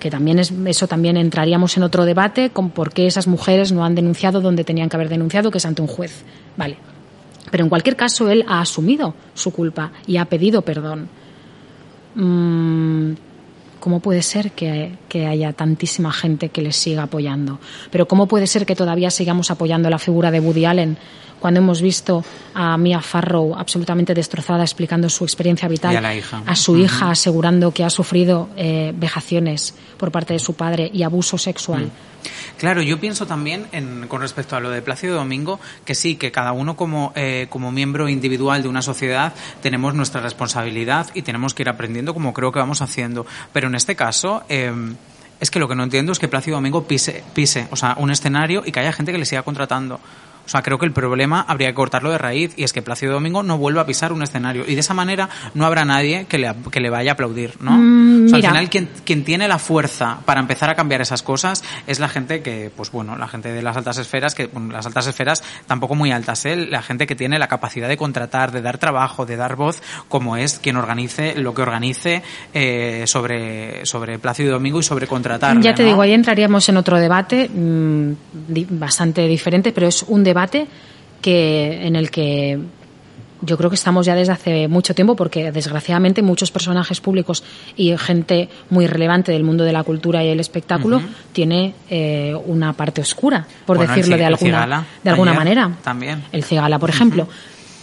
Que 0.00 0.10
también 0.10 0.38
es, 0.38 0.52
eso 0.66 0.88
también 0.88 1.16
entraríamos 1.16 1.76
en 1.76 1.84
otro 1.84 2.04
debate 2.04 2.50
con 2.50 2.70
por 2.70 2.92
qué 2.92 3.06
esas 3.06 3.26
mujeres 3.26 3.72
no 3.72 3.84
han 3.84 3.94
denunciado 3.94 4.40
donde 4.40 4.64
tenían 4.64 4.88
que 4.88 4.96
haber 4.96 5.08
denunciado, 5.08 5.50
que 5.50 5.58
es 5.58 5.66
ante 5.66 5.82
un 5.82 5.88
juez. 5.88 6.24
Vale. 6.56 6.76
Pero 7.50 7.64
en 7.64 7.70
cualquier 7.70 7.96
caso, 7.96 8.30
él 8.30 8.44
ha 8.48 8.60
asumido 8.60 9.14
su 9.34 9.52
culpa 9.52 9.92
y 10.06 10.16
ha 10.16 10.24
pedido 10.24 10.62
perdón. 10.62 11.08
Mm, 12.14 13.12
¿Cómo 13.82 13.98
puede 13.98 14.22
ser 14.22 14.52
que, 14.52 14.96
haya 15.26 15.52
tantísima 15.54 16.12
gente 16.12 16.50
que 16.50 16.62
les 16.62 16.76
siga 16.76 17.02
apoyando? 17.02 17.58
Pero 17.90 18.06
¿cómo 18.06 18.28
puede 18.28 18.46
ser 18.46 18.64
que 18.64 18.76
todavía 18.76 19.10
sigamos 19.10 19.50
apoyando 19.50 19.90
la 19.90 19.98
figura 19.98 20.30
de 20.30 20.38
Woody 20.38 20.66
Allen 20.66 20.96
cuando 21.40 21.58
hemos 21.58 21.82
visto 21.82 22.24
a 22.54 22.78
Mia 22.78 23.00
Farrow 23.00 23.56
absolutamente 23.56 24.14
destrozada 24.14 24.62
explicando 24.62 25.08
su 25.08 25.24
experiencia 25.24 25.66
vital, 25.66 25.96
a, 26.46 26.54
su 26.54 26.76
hija 26.76 27.10
asegurando 27.10 27.72
que 27.72 27.82
ha 27.82 27.90
sufrido 27.90 28.50
eh, 28.56 28.92
vejaciones 28.94 29.74
por 29.96 30.12
parte 30.12 30.34
de 30.34 30.38
su 30.38 30.54
padre 30.54 30.88
y 30.94 31.02
abuso 31.02 31.36
sexual? 31.36 31.86
Mm. 31.86 31.90
Claro, 32.62 32.80
yo 32.80 33.00
pienso 33.00 33.26
también 33.26 33.66
en, 33.72 34.06
con 34.06 34.20
respecto 34.20 34.54
a 34.54 34.60
lo 34.60 34.70
de 34.70 34.82
Plácido 34.82 35.16
Domingo 35.16 35.58
que 35.84 35.96
sí, 35.96 36.14
que 36.14 36.30
cada 36.30 36.52
uno 36.52 36.76
como, 36.76 37.12
eh, 37.16 37.48
como 37.50 37.72
miembro 37.72 38.08
individual 38.08 38.62
de 38.62 38.68
una 38.68 38.82
sociedad 38.82 39.34
tenemos 39.60 39.94
nuestra 39.94 40.20
responsabilidad 40.20 41.08
y 41.12 41.22
tenemos 41.22 41.54
que 41.54 41.64
ir 41.64 41.68
aprendiendo 41.68 42.14
como 42.14 42.32
creo 42.32 42.52
que 42.52 42.60
vamos 42.60 42.80
haciendo. 42.80 43.26
Pero 43.52 43.66
en 43.66 43.74
este 43.74 43.96
caso, 43.96 44.44
eh, 44.48 44.72
es 45.40 45.50
que 45.50 45.58
lo 45.58 45.66
que 45.66 45.74
no 45.74 45.82
entiendo 45.82 46.12
es 46.12 46.20
que 46.20 46.28
Plácido 46.28 46.58
Domingo 46.58 46.86
pise, 46.86 47.24
pise, 47.34 47.66
o 47.72 47.74
sea, 47.74 47.96
un 47.98 48.12
escenario 48.12 48.62
y 48.64 48.70
que 48.70 48.78
haya 48.78 48.92
gente 48.92 49.10
que 49.10 49.18
le 49.18 49.24
siga 49.26 49.42
contratando. 49.42 49.98
O 50.44 50.48
sea, 50.48 50.62
creo 50.62 50.78
que 50.78 50.86
el 50.86 50.92
problema 50.92 51.44
habría 51.46 51.68
que 51.68 51.74
cortarlo 51.74 52.10
de 52.10 52.18
raíz 52.18 52.52
y 52.56 52.64
es 52.64 52.72
que 52.72 52.82
Plácido 52.82 53.12
Domingo 53.12 53.42
no 53.42 53.58
vuelva 53.58 53.82
a 53.82 53.86
pisar 53.86 54.12
un 54.12 54.22
escenario 54.22 54.64
y 54.66 54.74
de 54.74 54.80
esa 54.80 54.94
manera 54.94 55.28
no 55.54 55.66
habrá 55.66 55.84
nadie 55.84 56.26
que 56.28 56.38
le, 56.38 56.52
que 56.70 56.80
le 56.80 56.90
vaya 56.90 57.12
a 57.12 57.14
aplaudir, 57.14 57.54
¿no? 57.60 57.72
Mm, 57.72 58.26
o 58.26 58.28
sea, 58.28 58.36
al 58.36 58.42
final 58.42 58.70
quien, 58.70 58.88
quien 59.04 59.24
tiene 59.24 59.48
la 59.48 59.58
fuerza 59.58 60.18
para 60.24 60.40
empezar 60.40 60.70
a 60.70 60.74
cambiar 60.74 61.00
esas 61.00 61.22
cosas 61.22 61.64
es 61.86 62.00
la 62.00 62.08
gente 62.08 62.42
que, 62.42 62.70
pues 62.74 62.90
bueno, 62.90 63.16
la 63.16 63.28
gente 63.28 63.52
de 63.52 63.62
las 63.62 63.76
altas 63.76 63.98
esferas, 63.98 64.34
que 64.34 64.46
bueno, 64.46 64.72
las 64.72 64.86
altas 64.86 65.06
esferas 65.06 65.42
tampoco 65.66 65.94
muy 65.94 66.12
altas, 66.12 66.44
¿eh? 66.44 66.56
La 66.56 66.82
gente 66.82 67.06
que 67.06 67.14
tiene 67.14 67.38
la 67.38 67.48
capacidad 67.48 67.88
de 67.88 67.96
contratar, 67.96 68.52
de 68.52 68.62
dar 68.62 68.78
trabajo, 68.78 69.26
de 69.26 69.36
dar 69.36 69.56
voz, 69.56 69.82
como 70.08 70.36
es 70.36 70.58
quien 70.58 70.76
organice 70.76 71.34
lo 71.36 71.54
que 71.54 71.62
organice 71.62 72.22
eh, 72.52 73.04
sobre, 73.06 73.86
sobre 73.86 74.18
Plácido 74.18 74.52
Domingo 74.52 74.80
y 74.80 74.82
sobre 74.82 75.06
contratar. 75.06 75.60
Ya 75.60 75.74
te 75.74 75.84
digo, 75.84 76.02
ahí 76.02 76.12
entraríamos 76.12 76.68
en 76.68 76.76
otro 76.76 76.98
debate 76.98 77.48
mmm, 77.48 78.12
bastante 78.70 79.26
diferente, 79.26 79.72
pero 79.72 79.86
es 79.86 80.04
un 80.08 80.22
debate 80.22 80.41
debate 80.42 80.66
que, 81.20 81.86
en 81.86 81.96
el 81.96 82.10
que 82.10 82.58
yo 83.44 83.58
creo 83.58 83.70
que 83.70 83.74
estamos 83.74 84.06
ya 84.06 84.14
desde 84.14 84.32
hace 84.32 84.68
mucho 84.68 84.94
tiempo 84.94 85.16
porque 85.16 85.50
desgraciadamente 85.50 86.22
muchos 86.22 86.50
personajes 86.52 87.00
públicos 87.00 87.42
y 87.76 87.96
gente 87.96 88.48
muy 88.70 88.86
relevante 88.86 89.32
del 89.32 89.42
mundo 89.42 89.64
de 89.64 89.72
la 89.72 89.82
cultura 89.82 90.22
y 90.24 90.28
el 90.28 90.38
espectáculo 90.38 90.98
uh 90.98 91.00
-huh. 91.00 91.32
tiene 91.32 91.74
eh, 91.90 92.36
una 92.46 92.72
parte 92.72 93.00
oscura, 93.00 93.46
por 93.66 93.76
bueno, 93.76 93.92
decirlo 93.92 94.14
el, 94.14 94.20
de 94.20 94.26
alguna, 94.26 94.86
de 95.02 95.10
alguna 95.10 95.32
ayer, 95.32 95.38
manera. 95.38 95.70
También. 95.82 96.22
El 96.30 96.44
Cigala, 96.44 96.78
por 96.78 96.90
uh 96.90 96.92
-huh. 96.92 96.96
ejemplo. 96.96 97.28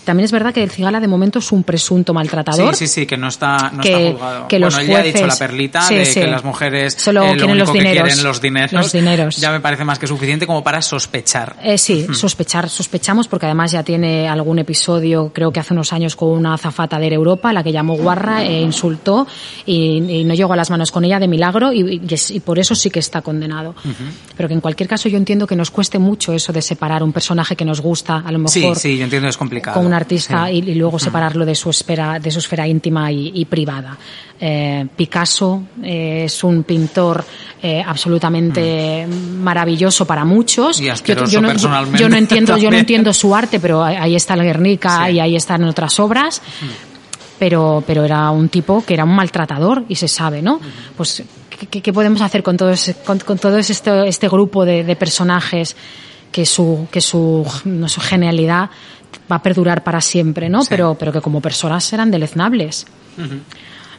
También 0.04 0.26
es 0.26 0.32
verdad 0.32 0.54
que 0.54 0.64
el 0.64 0.72
Cigala 0.72 1.00
de 1.00 1.08
momento 1.08 1.39
es 1.39 1.52
un 1.52 1.64
presunto 1.64 2.14
maltratador. 2.14 2.76
Sí, 2.76 2.88
sí, 2.88 3.02
sí, 3.02 3.06
que 3.06 3.18
no 3.18 3.28
está, 3.28 3.72
no 3.74 3.82
que, 3.82 3.89
está 3.89 4.12
juzgado. 4.12 4.47
Que 4.47 4.56
bueno, 4.56 4.66
los 4.66 4.78
él 4.78 4.88
jueces, 4.88 4.93
ya 4.95 5.00
ha 5.00 5.14
dicho 5.14 5.28
la 5.28 5.36
perlita 5.36 5.82
sí, 5.82 5.95
de 5.95 6.06
sí. 6.06 6.20
que 6.20 6.28
las 6.28 6.43
mujeres 6.43 6.93
solo 6.95 7.24
eh, 7.24 7.36
lo 7.36 7.38
quieren 7.38 7.58
los 7.58 7.74
dineros, 7.74 7.93
que 7.93 8.02
quieren 8.02 8.24
los 8.24 8.41
dineros. 8.41 8.72
Los 8.74 8.91
dineros. 8.91 9.38
Ya 9.38 9.52
me 9.52 9.60
parece 9.60 9.84
más 9.84 10.00
que 10.00 10.08
suficiente 10.08 10.47
como 10.47 10.64
para 10.64 10.82
sospechar. 10.82 11.56
Eh, 11.64 11.78
sí, 11.78 12.06
hmm. 12.08 12.14
sospechar, 12.14 12.70
sospechamos 12.70 13.28
porque 13.28 13.45
además 13.45 13.72
ya 13.72 13.84
tiene 13.84 14.28
algún 14.28 14.60
episodio, 14.60 15.32
creo 15.34 15.52
que 15.52 15.60
hace 15.60 15.74
unos 15.74 15.93
años 15.93 16.16
con 16.16 16.30
una 16.30 16.54
azafata 16.56 17.00
de 17.00 17.06
Air 17.06 17.14
Europa, 17.14 17.54
la 17.54 17.64
que 17.64 17.72
llamó 17.72 17.95
guarra 17.95 18.43
e 18.43 18.62
insultó 18.62 19.28
y, 19.66 20.20
y, 20.20 20.24
no 20.24 20.34
llegó 20.34 20.54
a 20.54 20.56
las 20.56 20.70
manos 20.70 20.91
con 20.91 21.04
ella 21.06 21.20
de 21.20 21.28
milagro 21.28 21.72
y, 21.72 21.82
y, 21.82 22.16
y 22.30 22.39
por 22.39 22.60
eso 22.60 22.76
sí 22.76 22.89
que 22.89 23.00
está 23.00 23.22
condenado. 23.22 23.76
Uh 23.84 23.89
-huh. 23.89 23.93
Pero 24.36 24.47
que 24.47 24.54
en 24.54 24.62
cualquier 24.62 24.88
caso 24.89 25.10
yo 25.10 25.18
entiendo 25.18 25.45
que 25.45 25.56
nos 25.56 25.72
cueste 25.72 26.00
mucho 26.00 26.34
eso 26.34 26.54
de 26.54 26.62
separar 26.62 27.04
un 27.04 27.12
personaje 27.12 27.56
que 27.56 27.66
nos 27.66 27.82
gusta, 27.82 28.24
a 28.26 28.32
lo 28.32 28.39
mejor. 28.39 28.52
Sí, 28.52 28.72
sí, 28.76 28.97
yo 28.97 29.04
entiendo 29.04 29.28
es 29.28 29.38
complicado. 29.38 29.80
Con 29.80 29.88
un 29.89 29.93
artista 29.93 30.47
sí. 30.47 30.63
y, 30.65 30.71
y, 30.71 30.75
luego 30.75 30.97
separarlo 30.99 31.45
de 31.45 31.55
su 31.55 31.69
esfera, 31.69 32.19
de 32.19 32.31
su 32.31 32.39
esfera 32.39 32.67
íntima 32.67 33.11
y, 33.11 33.31
y 33.35 33.45
privada. 33.45 33.97
Eh, 34.41 34.87
Picasso 34.95 35.63
eh, 35.83 36.23
es 36.25 36.43
un 36.45 36.63
pintor 36.63 37.25
eh, 37.61 37.83
absolutamente 37.85 39.05
mm. 39.05 39.41
maravilloso 39.41 40.05
para 40.05 40.23
muchos. 40.23 40.79
Y 40.79 40.85
yo, 40.85 41.25
yo, 41.25 41.41
no, 41.41 41.49
personalmente 41.49 42.01
yo, 42.01 42.07
no, 42.07 42.15
entiendo, 42.15 42.57
yo 42.57 42.71
no 42.71 42.77
entiendo 42.77 43.13
su 43.13 43.35
arte, 43.35 43.59
pero 43.59 43.83
ahí 43.83 44.15
está 44.15 44.35
el 44.35 44.43
Guernica 44.43 45.07
sí. 45.07 45.13
y 45.13 45.19
ahí 45.19 45.35
están 45.35 45.63
otras 45.65 45.99
obras. 45.99 46.41
Mm. 46.61 46.65
Pero, 47.37 47.83
pero 47.87 48.03
era 48.03 48.29
un 48.31 48.49
tipo 48.49 48.83
que 48.85 48.93
era 48.93 49.05
un 49.05 49.15
maltratador 49.15 49.85
y 49.87 49.95
se 49.95 50.09
sabe, 50.09 50.41
¿no? 50.41 50.59
Pues, 50.97 51.23
¿qué, 51.69 51.81
qué 51.81 51.93
podemos 51.93 52.19
hacer 52.19 52.43
con 52.43 52.57
todo, 52.57 52.69
ese, 52.69 52.95
con, 52.95 53.17
con 53.19 53.37
todo 53.37 53.57
este, 53.57 54.09
este 54.09 54.27
grupo 54.27 54.65
de, 54.65 54.83
de 54.83 54.95
personajes 54.97 55.77
que 56.31 56.45
su, 56.45 56.87
que 56.91 57.01
su, 57.01 57.45
no, 57.65 57.89
su 57.89 58.01
genialidad 58.01 58.69
va 59.32 59.38
a 59.38 59.43
perdurar 59.43 59.84
para 59.84 60.01
siempre, 60.01 60.49
¿no? 60.49 60.63
Sí. 60.63 60.67
Pero, 60.69 60.95
pero 60.99 61.11
que 61.11 61.21
como 61.21 61.41
personas 61.41 61.91
eran 61.93 62.11
deleznables. 62.11 62.86
Uh 63.17 63.21
-huh. 63.21 63.39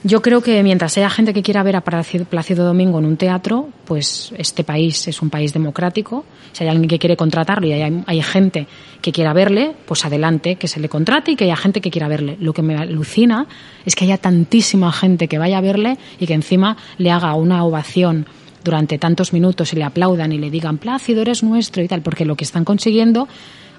Yo 0.02 0.22
creo 0.22 0.40
que 0.40 0.62
mientras 0.62 0.96
haya 0.96 1.10
gente 1.10 1.34
que 1.34 1.42
quiera 1.42 1.62
ver 1.62 1.76
a 1.76 1.82
Plácido 1.82 2.64
Domingo 2.64 2.98
en 2.98 3.04
un 3.04 3.18
teatro, 3.18 3.68
pues 3.84 4.32
este 4.38 4.64
país 4.64 5.06
es 5.08 5.20
un 5.20 5.28
país 5.28 5.52
democrático. 5.52 6.24
Si 6.52 6.64
hay 6.64 6.70
alguien 6.70 6.88
que 6.88 6.98
quiere 6.98 7.18
contratarlo 7.18 7.66
y 7.66 7.72
hay, 7.72 8.02
hay, 8.06 8.22
gente 8.22 8.66
que 9.02 9.12
quiera 9.12 9.34
verle, 9.34 9.74
pues 9.84 10.06
adelante, 10.06 10.56
que 10.56 10.68
se 10.68 10.80
le 10.80 10.88
contrate 10.88 11.32
y 11.32 11.36
que 11.36 11.44
haya 11.44 11.56
gente 11.56 11.82
que 11.82 11.90
quiera 11.90 12.08
verle. 12.08 12.38
Lo 12.40 12.54
que 12.54 12.62
me 12.62 12.76
alucina 12.76 13.46
es 13.84 13.94
que 13.94 14.06
haya 14.06 14.16
tantísima 14.16 14.90
gente 14.90 15.28
que 15.28 15.36
vaya 15.36 15.58
a 15.58 15.60
verle 15.60 15.98
y 16.18 16.26
que 16.26 16.32
encima 16.32 16.78
le 16.96 17.10
haga 17.10 17.34
una 17.34 17.62
ovación 17.62 18.26
durante 18.64 18.98
tantos 18.98 19.34
minutos 19.34 19.72
y 19.74 19.76
le 19.76 19.84
aplaudan 19.84 20.32
y 20.32 20.38
le 20.38 20.50
digan 20.50 20.78
Plácido 20.78 21.20
eres 21.20 21.42
nuestro 21.42 21.82
y 21.82 21.88
tal, 21.88 22.00
porque 22.00 22.24
lo 22.24 22.36
que 22.36 22.44
están 22.44 22.64
consiguiendo 22.64 23.28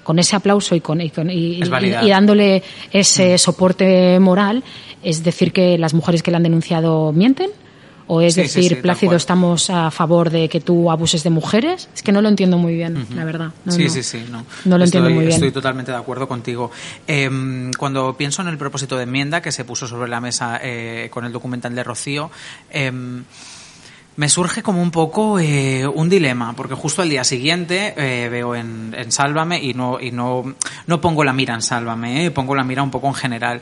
con 0.02 0.18
ese 0.18 0.36
aplauso 0.36 0.74
y, 0.74 0.80
con, 0.80 1.00
y, 1.00 1.10
con, 1.10 1.30
y, 1.30 1.60
y 1.62 2.10
dándole 2.10 2.62
ese 2.92 3.34
mm. 3.34 3.38
soporte 3.38 4.18
moral, 4.20 4.62
es 5.02 5.22
decir 5.22 5.52
que 5.52 5.78
las 5.78 5.94
mujeres 5.94 6.22
que 6.22 6.30
le 6.30 6.36
han 6.36 6.42
denunciado 6.42 7.12
mienten. 7.12 7.50
¿O 8.08 8.20
es 8.20 8.34
sí, 8.34 8.42
decir, 8.42 8.62
sí, 8.64 8.68
sí, 8.70 8.74
Plácido, 8.74 9.14
estamos 9.14 9.70
a 9.70 9.90
favor 9.90 10.28
de 10.30 10.48
que 10.48 10.60
tú 10.60 10.90
abuses 10.90 11.22
de 11.22 11.30
mujeres? 11.30 11.88
Es 11.94 12.02
que 12.02 12.10
no 12.10 12.20
lo 12.20 12.28
entiendo 12.28 12.58
muy 12.58 12.74
bien, 12.74 12.96
uh 12.96 13.00
-huh. 13.00 13.14
la 13.14 13.24
verdad. 13.24 13.52
No, 13.64 13.72
sí, 13.72 13.84
no. 13.84 13.90
sí, 13.90 14.02
sí. 14.02 14.24
No, 14.30 14.44
no 14.64 14.76
lo 14.76 14.84
estoy, 14.84 14.98
entiendo 14.98 15.10
muy 15.10 15.26
bien. 15.26 15.34
Estoy 15.34 15.52
totalmente 15.52 15.92
de 15.92 15.98
acuerdo 15.98 16.26
contigo. 16.26 16.70
Eh, 17.06 17.70
cuando 17.78 18.14
pienso 18.16 18.42
en 18.42 18.48
el 18.48 18.58
propósito 18.58 18.96
de 18.96 19.04
enmienda 19.04 19.40
que 19.40 19.52
se 19.52 19.64
puso 19.64 19.86
sobre 19.86 20.10
la 20.10 20.20
mesa 20.20 20.58
eh, 20.62 21.08
con 21.10 21.24
el 21.24 21.32
documental 21.32 21.74
de 21.74 21.84
Rocío, 21.84 22.30
eh, 22.70 22.92
me 24.16 24.28
surge 24.28 24.62
como 24.62 24.82
un 24.82 24.90
poco 24.90 25.38
eh, 25.38 25.86
un 25.86 26.08
dilema, 26.08 26.54
porque 26.54 26.74
justo 26.74 27.02
al 27.02 27.08
día 27.08 27.24
siguiente 27.24 27.94
eh, 27.96 28.28
veo 28.28 28.54
en, 28.54 28.94
en, 28.96 29.10
Sálvame 29.10 29.62
y 29.62 29.74
no 29.74 29.98
y 30.00 30.10
no 30.10 30.54
no 30.86 31.00
pongo 31.00 31.24
la 31.24 31.32
mira 31.32 31.54
en 31.54 31.62
Sálvame, 31.62 32.26
eh, 32.26 32.30
pongo 32.30 32.54
la 32.54 32.64
mira 32.64 32.82
un 32.82 32.90
poco 32.90 33.08
en 33.08 33.14
general. 33.14 33.60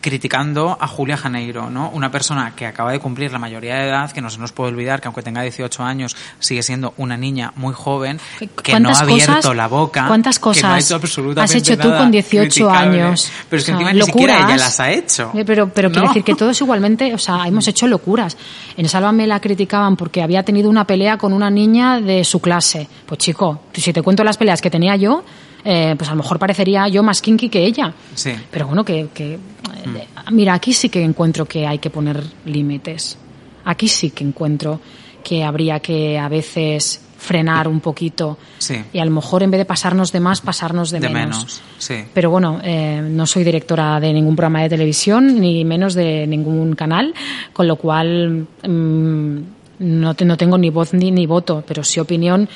Criticando 0.00 0.76
a 0.80 0.86
Julia 0.86 1.16
Janeiro, 1.16 1.70
¿no? 1.70 1.90
Una 1.90 2.10
persona 2.10 2.54
que 2.54 2.66
acaba 2.66 2.92
de 2.92 3.00
cumplir 3.00 3.32
la 3.32 3.38
mayoría 3.38 3.76
de 3.76 3.88
edad, 3.88 4.12
que 4.12 4.20
no 4.20 4.30
se 4.30 4.38
nos 4.38 4.52
puede 4.52 4.70
olvidar 4.70 5.00
que 5.00 5.08
aunque 5.08 5.22
tenga 5.22 5.42
18 5.42 5.82
años 5.82 6.16
sigue 6.38 6.62
siendo 6.62 6.94
una 6.96 7.16
niña 7.16 7.52
muy 7.56 7.74
joven, 7.74 8.20
que 8.62 8.78
no 8.78 8.90
ha 8.90 8.98
abierto 8.98 9.34
cosas, 9.34 9.56
la 9.56 9.66
boca, 9.66 10.06
¿cuántas 10.06 10.38
cosas 10.38 10.62
que 10.62 10.68
no 10.68 10.74
ha 10.74 10.78
hecho 10.78 10.94
absolutamente 10.96 11.58
has 11.58 11.62
hecho 11.62 11.76
tú 11.76 11.88
con 11.88 12.10
18 12.10 12.70
años? 12.70 13.30
Pero 13.48 13.60
es 13.60 13.66
que 13.66 13.72
o 13.72 13.78
sea, 13.78 13.88
encima 13.88 13.92
locuras, 13.92 14.06
ni 14.06 14.12
siquiera 14.12 14.38
ella 14.46 14.56
las 14.56 14.80
ha 14.80 14.90
hecho. 14.90 15.32
Eh, 15.34 15.44
Pero, 15.44 15.68
pero 15.68 15.88
¿no? 15.88 15.92
quiero 15.92 16.08
decir 16.08 16.24
que 16.24 16.34
todos 16.34 16.60
igualmente, 16.60 17.12
o 17.14 17.18
sea, 17.18 17.46
hemos 17.46 17.66
hecho 17.68 17.86
locuras. 17.86 18.36
En 18.76 18.88
Sálvame 18.88 19.26
la 19.26 19.40
criticaban 19.40 19.96
porque 19.96 20.22
había 20.22 20.42
tenido 20.42 20.70
una 20.70 20.86
pelea 20.86 21.18
con 21.18 21.32
una 21.32 21.50
niña 21.50 22.00
de 22.00 22.24
su 22.24 22.40
clase. 22.40 22.88
Pues 23.06 23.18
chico, 23.18 23.62
si 23.72 23.92
te 23.92 24.02
cuento 24.02 24.24
las 24.24 24.36
peleas 24.36 24.60
que 24.60 24.70
tenía 24.70 24.96
yo, 24.96 25.24
eh, 25.64 25.94
pues 25.96 26.08
a 26.08 26.12
lo 26.12 26.18
mejor 26.22 26.38
parecería 26.38 26.88
yo 26.88 27.02
más 27.02 27.20
kinky 27.20 27.48
que 27.48 27.64
ella. 27.64 27.92
Sí. 28.14 28.32
Pero 28.50 28.66
bueno, 28.66 28.84
que, 28.84 29.08
que 29.12 29.38
mm. 29.38 30.34
mira, 30.34 30.54
aquí 30.54 30.72
sí 30.72 30.88
que 30.88 31.02
encuentro 31.02 31.46
que 31.46 31.66
hay 31.66 31.78
que 31.78 31.90
poner 31.90 32.22
límites. 32.46 33.18
Aquí 33.64 33.88
sí 33.88 34.10
que 34.10 34.24
encuentro 34.24 34.80
que 35.22 35.44
habría 35.44 35.80
que 35.80 36.18
a 36.18 36.28
veces 36.28 37.02
frenar 37.18 37.66
un 37.66 37.80
poquito 37.80 38.38
sí. 38.58 38.76
y 38.92 39.00
a 39.00 39.04
lo 39.04 39.10
mejor 39.10 39.42
en 39.42 39.50
vez 39.50 39.58
de 39.58 39.64
pasarnos 39.64 40.12
de 40.12 40.20
más, 40.20 40.40
pasarnos 40.40 40.92
de, 40.92 41.00
de 41.00 41.08
menos. 41.08 41.36
menos 41.36 41.62
sí. 41.78 41.96
Pero 42.14 42.30
bueno, 42.30 42.60
eh, 42.62 43.02
no 43.02 43.26
soy 43.26 43.42
directora 43.42 43.98
de 43.98 44.12
ningún 44.12 44.36
programa 44.36 44.62
de 44.62 44.68
televisión 44.68 45.40
ni 45.40 45.64
menos 45.64 45.94
de 45.94 46.26
ningún 46.28 46.74
canal, 46.76 47.12
con 47.52 47.66
lo 47.66 47.74
cual 47.76 48.46
mmm, 48.66 49.38
no, 49.80 50.14
te, 50.14 50.24
no 50.24 50.36
tengo 50.36 50.56
ni 50.56 50.70
voz 50.70 50.94
ni, 50.94 51.10
ni 51.10 51.26
voto, 51.26 51.64
pero 51.66 51.82
sí 51.82 51.98
opinión 51.98 52.48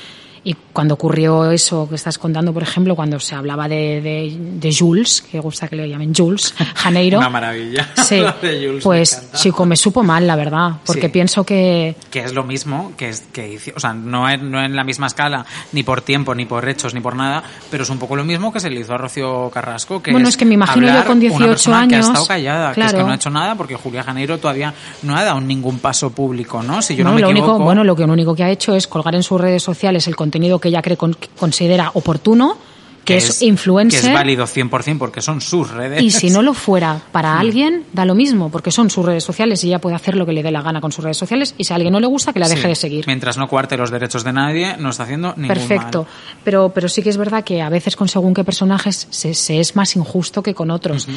Y 0.45 0.55
cuando 0.73 0.95
ocurrió 0.95 1.51
eso 1.51 1.87
que 1.87 1.95
estás 1.95 2.17
contando, 2.17 2.51
por 2.53 2.63
ejemplo, 2.63 2.95
cuando 2.97 3.17
se 3.19 3.33
hablaba 3.33 3.69
de, 3.69 4.01
de, 4.01 4.35
de 4.59 4.75
Jules, 4.75 5.21
que 5.21 5.39
gusta 5.39 5.69
que 5.69 5.77
le 5.77 5.87
llamen 5.87 6.13
Jules, 6.13 6.53
Janeiro. 6.75 7.17
Una 7.19 7.29
maravilla. 7.29 7.89
Sí, 8.03 8.17
De 8.41 8.65
Jules, 8.67 8.83
pues 8.83 9.29
me 9.31 9.39
chico, 9.39 9.65
me 9.65 9.75
supo 9.77 10.03
mal, 10.03 10.27
la 10.27 10.35
verdad, 10.35 10.71
porque 10.85 11.03
Sí. 11.03 11.07
pienso 11.09 11.45
que 11.45 11.95
que 12.11 12.19
es 12.19 12.33
lo 12.33 12.43
mismo 12.43 12.91
que 12.97 13.09
es 13.09 13.21
que 13.31 13.57
o 13.75 13.79
sea 13.79 13.93
no 13.93 14.29
en, 14.29 14.51
no 14.51 14.61
en 14.61 14.75
la 14.75 14.83
misma 14.83 15.07
escala 15.07 15.45
ni 15.71 15.83
por 15.83 16.01
tiempo 16.01 16.35
ni 16.35 16.45
por 16.45 16.67
hechos 16.67 16.93
ni 16.93 16.99
por 16.99 17.15
nada 17.15 17.41
pero 17.71 17.83
es 17.83 17.89
un 17.89 17.97
poco 17.97 18.15
lo 18.15 18.23
mismo 18.25 18.51
que 18.51 18.59
se 18.59 18.69
le 18.69 18.81
hizo 18.81 18.93
a 18.93 18.97
Rocío 18.97 19.49
Carrasco 19.53 20.01
que 20.03 20.11
Bueno, 20.11 20.27
es 20.27 20.35
que 20.37 20.45
me 20.45 20.53
imagino 20.55 20.87
yo 20.87 21.05
con 21.05 21.17
una 21.17 21.21
18 21.21 21.47
persona 21.47 21.87
que 21.87 21.95
ha 21.95 21.97
años, 21.97 22.07
estado 22.07 22.25
callada 22.27 22.73
que 22.73 22.81
es 22.81 22.85
que 22.87 22.91
claro. 22.91 23.05
no 23.07 23.11
ha 23.13 23.15
hecho 23.15 23.29
nada 23.29 23.55
porque 23.55 23.75
Julia 23.75 24.03
Janeiro 24.03 24.37
todavía 24.37 24.73
no 25.03 25.15
ha 25.15 25.23
dado 25.23 25.39
ningún 25.41 25.79
paso 25.79 26.09
público 26.11 26.61
no 26.61 26.81
si 26.81 26.95
yo 26.95 27.03
no, 27.03 27.11
Bueno, 27.11 27.15
me 27.15 27.21
lo 27.21 27.29
equivoco 27.31 27.51
único, 27.53 27.65
bueno, 27.65 27.83
lo 27.83 27.95
que 27.95 28.05
lo 28.05 28.13
único 28.13 28.35
que 28.35 28.43
ha 28.43 28.49
hecho 28.49 28.75
es 28.75 28.87
colgar 28.87 29.15
en 29.15 29.23
sus 29.23 29.39
redes 29.39 29.63
sociales 29.63 30.07
el 30.07 30.15
contenido 30.15 30.32
que 30.59 30.69
ella 30.69 30.81
cree 30.81 30.97
con- 30.97 31.13
que 31.13 31.27
considera 31.29 31.91
oportuno, 31.93 32.57
que, 33.05 33.17
es, 33.17 33.41
influencer. 33.41 33.99
que 33.99 34.07
es 34.07 34.13
válido 34.13 34.45
100% 34.47 34.97
porque 34.97 35.21
son 35.21 35.41
sus 35.41 35.69
redes 35.71 36.01
Y 36.01 36.09
si 36.09 36.29
no 36.29 36.41
lo 36.41 36.53
fuera 36.53 37.01
para 37.11 37.37
alguien, 37.37 37.83
da 37.91 38.05
lo 38.05 38.15
mismo, 38.15 38.49
porque 38.49 38.71
son 38.71 38.89
sus 38.89 39.05
redes 39.05 39.25
sociales 39.25 39.61
y 39.63 39.67
ella 39.67 39.79
puede 39.79 39.97
hacer 39.97 40.15
lo 40.15 40.25
que 40.25 40.31
le 40.31 40.41
dé 40.41 40.51
la 40.51 40.61
gana 40.61 40.79
con 40.79 40.93
sus 40.93 41.03
redes 41.03 41.17
sociales 41.17 41.53
y 41.57 41.65
si 41.65 41.73
a 41.73 41.75
alguien 41.75 41.91
no 41.91 41.99
le 41.99 42.07
gusta, 42.07 42.31
que 42.31 42.39
la 42.39 42.47
deje 42.47 42.61
Sí. 42.61 42.67
de 42.69 42.75
seguir. 42.75 43.03
mientras 43.07 43.37
no 43.37 43.49
cuarte 43.49 43.75
los 43.75 43.91
derechos 43.91 44.23
de 44.23 44.31
nadie 44.31 44.77
no 44.77 44.89
está 44.91 45.03
haciendo 45.03 45.33
ningún 45.35 45.49
Perfecto. 45.49 46.03
mal. 46.03 46.11
Pero, 46.45 46.69
pero 46.73 46.87
sí 46.87 47.01
que 47.03 47.09
es 47.09 47.17
verdad 47.17 47.43
que 47.43 47.61
a 47.61 47.67
veces 47.67 47.97
con 47.97 48.07
según 48.07 48.33
qué 48.33 48.45
personajes 48.45 49.07
se, 49.09 49.33
se 49.33 49.59
es 49.59 49.75
más 49.75 49.97
injusto 49.97 50.41
que 50.41 50.53
con 50.53 50.71
otros. 50.71 51.07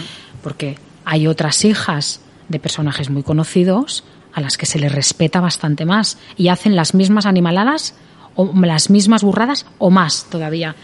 Porque 0.43 0.77
hay 1.05 1.29
otras 1.29 1.65
hijas 1.65 2.21
de 2.49 2.59
personajes 2.59 3.11
muy 3.11 3.23
conocidos 3.23 4.03
a 4.35 4.41
las 4.41 4.57
que 4.59 4.67
se 4.67 4.81
les 4.81 4.91
respeta 4.93 5.41
bastante 5.41 5.85
más 5.85 6.19
y 6.37 6.49
hacen 6.49 6.75
las 6.75 6.95
mismas 6.95 7.27
animaladas 7.27 7.95
o 8.37 8.53
las 8.55 8.91
mismas 8.91 9.23
burradas 9.23 9.67
o 9.79 9.91
más 9.91 10.27
todavía. 10.31 10.75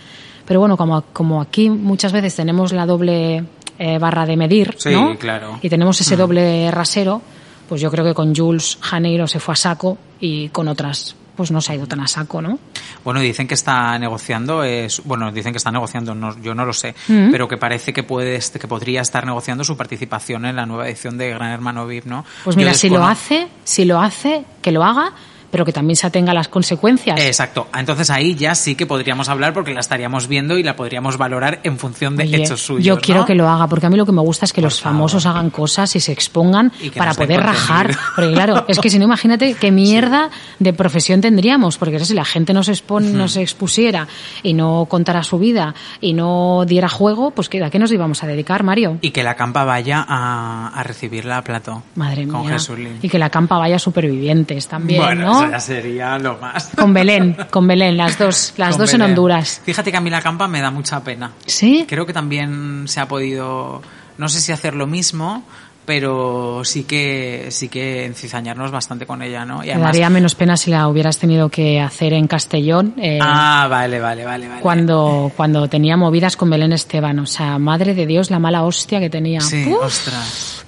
Pero 0.46 0.60
bueno, 0.60 0.76
como, 0.76 1.02
como 1.12 1.40
aquí 1.40 1.70
muchas 1.70 2.12
veces 2.12 2.34
tenemos 2.34 2.72
la 2.72 2.84
doble 2.86 3.44
eh, 3.78 3.98
barra 3.98 4.26
de 4.26 4.36
medir, 4.36 4.74
Sí, 4.78 4.90
¿no? 4.90 5.16
claro. 5.18 5.58
Y 5.62 5.68
tenemos 5.68 6.00
ese 6.00 6.16
doble 6.16 6.70
rasero, 6.70 7.22
pues 7.68 7.80
yo 7.80 7.90
creo 7.90 8.04
que 8.04 8.14
con 8.14 8.34
Jules 8.34 8.78
Janeiro 8.80 9.26
se 9.26 9.38
fue 9.40 9.52
a 9.52 9.56
saco 9.56 9.96
y 10.20 10.48
con 10.48 10.68
otras 10.68 11.16
pues 11.36 11.50
no 11.50 11.62
se 11.62 11.72
ha 11.72 11.76
ido 11.76 11.86
tan 11.86 12.00
a 12.00 12.06
saco, 12.06 12.42
¿no? 12.42 12.58
Bueno, 13.04 13.20
dicen 13.20 13.48
que 13.48 13.54
está 13.54 13.98
negociando, 13.98 14.62
es, 14.64 15.02
bueno, 15.04 15.32
dicen 15.32 15.52
que 15.52 15.56
está 15.56 15.70
negociando, 15.70 16.14
no, 16.14 16.38
yo 16.42 16.54
no 16.54 16.66
lo 16.66 16.74
sé, 16.74 16.94
pero 17.06 17.48
que 17.48 17.56
parece 17.56 17.92
que 17.94 18.02
puede, 18.02 18.38
que 18.38 18.68
podría 18.68 19.00
estar 19.00 19.24
negociando 19.24 19.64
su 19.64 19.74
participación 19.76 20.44
en 20.44 20.56
la 20.56 20.66
nueva 20.66 20.86
edición 20.86 21.16
de 21.16 21.30
Gran 21.30 21.50
Hermano 21.50 21.86
VIP, 21.86 22.04
¿no? 22.04 22.24
Pues 22.44 22.56
mira, 22.56 22.74
si 22.74 22.90
lo 22.90 23.02
hace, 23.04 23.48
si 23.64 23.86
lo 23.86 23.98
hace, 24.00 24.44
que 24.60 24.72
lo 24.72 24.84
haga, 24.84 25.12
pero 25.52 25.64
que 25.64 25.72
también 25.72 25.94
se 25.96 26.08
atenga 26.08 26.32
a 26.32 26.34
las 26.34 26.48
consecuencias. 26.48 27.20
Exacto. 27.20 27.68
Entonces 27.78 28.10
ahí 28.10 28.34
ya 28.34 28.56
sí 28.56 28.74
que 28.74 28.86
podríamos 28.86 29.28
hablar 29.28 29.52
porque 29.52 29.72
la 29.74 29.78
estaríamos 29.80 30.26
viendo 30.26 30.58
y 30.58 30.64
la 30.64 30.74
podríamos 30.74 31.18
valorar 31.18 31.60
en 31.62 31.78
función 31.78 32.16
de 32.16 32.24
Oye, 32.24 32.38
hechos 32.38 32.60
suyos. 32.62 32.84
yo 32.84 32.98
quiero 32.98 33.20
¿no? 33.20 33.26
que 33.26 33.34
lo 33.36 33.48
haga, 33.48 33.68
porque 33.68 33.86
a 33.86 33.90
mí 33.90 33.96
lo 33.96 34.04
que 34.06 34.12
me 34.12 34.22
gusta 34.22 34.46
es 34.46 34.52
que 34.52 34.60
Por 34.60 34.64
los 34.70 34.80
favor. 34.80 34.96
famosos 34.96 35.26
hagan 35.26 35.50
cosas 35.50 35.94
y 35.94 36.00
se 36.00 36.10
expongan 36.10 36.72
Y 36.80 36.90
para 36.90 37.12
poder 37.14 37.36
contenido. 37.40 37.52
rajar. 37.52 37.96
Porque 38.16 38.32
claro, 38.32 38.64
es 38.66 38.78
que 38.80 38.90
si 38.90 38.98
no, 38.98 39.04
imagínate 39.04 39.54
qué 39.54 39.70
mierda 39.70 40.30
de 40.58 40.72
profesión 40.72 41.20
tendríamos, 41.20 41.76
porque 41.78 42.00
si 42.02 42.14
la 42.14 42.24
gente 42.24 42.52
no 42.54 42.62
se, 42.64 42.72
expone, 42.72 43.10
no 43.12 43.28
se 43.28 43.42
expusiera 43.42 44.08
y 44.42 44.54
no 44.54 44.86
contara 44.88 45.22
su 45.22 45.38
vida 45.38 45.74
y 46.00 46.14
no 46.14 46.64
diera 46.66 46.88
juego, 46.88 47.30
pues 47.32 47.48
¿qué- 47.48 47.62
¿a 47.62 47.68
qué 47.70 47.78
nos 47.78 47.92
íbamos 47.92 48.22
a 48.22 48.26
dedicar, 48.26 48.62
Mario? 48.62 48.98
Y 49.02 49.10
que 49.10 49.22
la 49.22 49.34
campa 49.34 49.64
vaya 49.64 50.04
a, 50.08 50.68
a 50.68 50.82
recibirla 50.82 51.36
a 51.38 51.44
plato. 51.44 51.82
Madre 51.94 52.26
con 52.26 52.42
mía. 52.42 52.54
Jesulín. 52.54 52.98
Y 53.02 53.08
que 53.10 53.18
la 53.18 53.28
campa 53.28 53.58
vaya 53.58 53.78
supervivientes 53.78 54.66
también, 54.68 55.02
bueno, 55.02 55.26
¿no? 55.26 55.41
Eso 55.42 55.52
ya 55.52 55.60
sería 55.60 56.18
lo 56.18 56.36
más. 56.38 56.70
Con 56.76 56.92
Belén, 56.94 57.36
con 57.50 57.66
Belén, 57.66 57.96
las 57.96 58.18
dos, 58.18 58.54
las 58.56 58.70
Con 58.70 58.78
dos 58.80 58.92
en 58.94 59.00
Belén. 59.00 59.10
Honduras. 59.10 59.60
Fíjate 59.64 59.90
que 59.90 59.96
a 59.96 60.00
mí 60.00 60.10
la 60.10 60.20
campa 60.20 60.48
me 60.48 60.60
da 60.60 60.70
mucha 60.70 61.02
pena. 61.02 61.32
¿Sí? 61.46 61.84
Creo 61.88 62.06
que 62.06 62.12
también 62.12 62.84
se 62.86 63.00
ha 63.00 63.06
podido, 63.08 63.82
no 64.18 64.28
sé 64.28 64.40
si 64.40 64.52
hacer 64.52 64.74
lo 64.74 64.86
mismo, 64.86 65.44
pero 65.84 66.62
sí 66.64 66.84
que 66.84 67.48
sí 67.50 67.68
que 67.68 68.04
encizañarnos 68.04 68.70
bastante 68.70 69.04
con 69.04 69.20
ella, 69.20 69.44
¿no? 69.44 69.64
Y 69.64 69.70
además, 69.70 69.88
daría 69.88 70.10
menos 70.10 70.34
pena 70.36 70.56
si 70.56 70.70
la 70.70 70.86
hubieras 70.86 71.18
tenido 71.18 71.48
que 71.48 71.80
hacer 71.80 72.12
en 72.12 72.28
Castellón. 72.28 72.94
eh, 72.98 73.18
ah, 73.20 73.66
vale, 73.68 73.98
vale, 73.98 74.24
vale, 74.24 74.48
vale. 74.48 74.60
cuando, 74.60 75.32
cuando 75.36 75.68
tenía 75.68 75.96
movidas 75.96 76.36
con 76.36 76.50
Belén 76.50 76.72
Esteban. 76.72 77.18
O 77.18 77.26
sea, 77.26 77.58
madre 77.58 77.94
de 77.94 78.06
Dios, 78.06 78.30
la 78.30 78.38
mala 78.38 78.62
hostia 78.62 79.00
que 79.00 79.10
tenía. 79.10 79.40
Sí, 79.40 79.66
Uf. 79.68 79.84
ostras. 79.84 80.64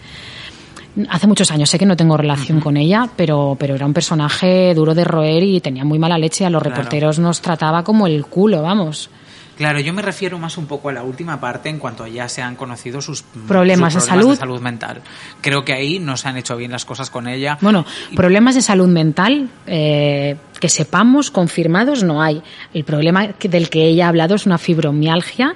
Hace 1.09 1.27
muchos 1.27 1.51
años, 1.51 1.69
sé 1.71 1.79
que 1.79 1.87
no 1.87 1.97
tengo 1.97 2.17
relación 2.17 2.61
con 2.61 2.77
ella, 2.77 3.09
pero, 3.17 3.57
pero 3.59 3.75
era 3.75 3.85
un 3.87 3.93
personaje 3.93 4.73
duro 4.75 4.95
de 4.95 5.05
roer 5.05 5.43
y 5.43 5.61
tenía 5.61 5.85
muy 5.85 5.99
mala 5.99 6.17
leche. 6.19 6.45
A 6.47 6.51
los 6.51 6.63
Claro. 6.63 6.77
reporteros 6.77 7.19
nos 7.19 7.41
trataba 7.41 7.83
como 7.83 8.07
el 8.07 8.25
culo, 8.27 8.63
vamos. 8.63 9.11
Claro, 9.57 9.79
yo 9.79 9.93
me 9.93 10.03
refiero 10.03 10.37
más 10.39 10.57
un 10.59 10.67
poco 10.67 10.89
a 10.89 10.93
la 10.93 11.05
última 11.05 11.39
parte 11.41 11.69
en 11.69 11.79
cuanto 11.79 12.07
ya 12.09 12.29
se 12.29 12.43
han 12.43 12.57
conocido 12.57 13.01
sus 13.01 13.23
Problemas 13.23 13.93
sus 13.93 14.03
de 14.03 14.09
salud. 14.09 14.37
salud 14.37 14.61
mental. 14.61 15.01
Creo 15.41 15.65
que 15.65 15.73
ahí 15.73 16.01
no 16.01 16.17
se 16.17 16.29
han 16.29 16.37
hecho 16.37 16.57
bien 16.57 16.73
las 16.73 16.85
cosas 16.85 17.09
con 17.09 17.29
ella. 17.29 17.57
Bueno, 17.61 17.85
problemas 18.17 18.57
de 18.57 18.63
salud 18.63 18.89
mental 18.89 19.49
eh, 19.69 20.37
que 20.59 20.69
sepamos 20.69 21.31
confirmados 21.31 22.03
no 22.03 22.21
hay. 22.21 22.43
El 22.73 22.83
problema 22.85 23.29
del 23.41 23.69
que 23.71 23.85
ella 23.87 24.07
ha 24.07 24.09
hablado 24.09 24.35
es 24.35 24.45
una 24.47 24.59
fibromialgia. 24.59 25.55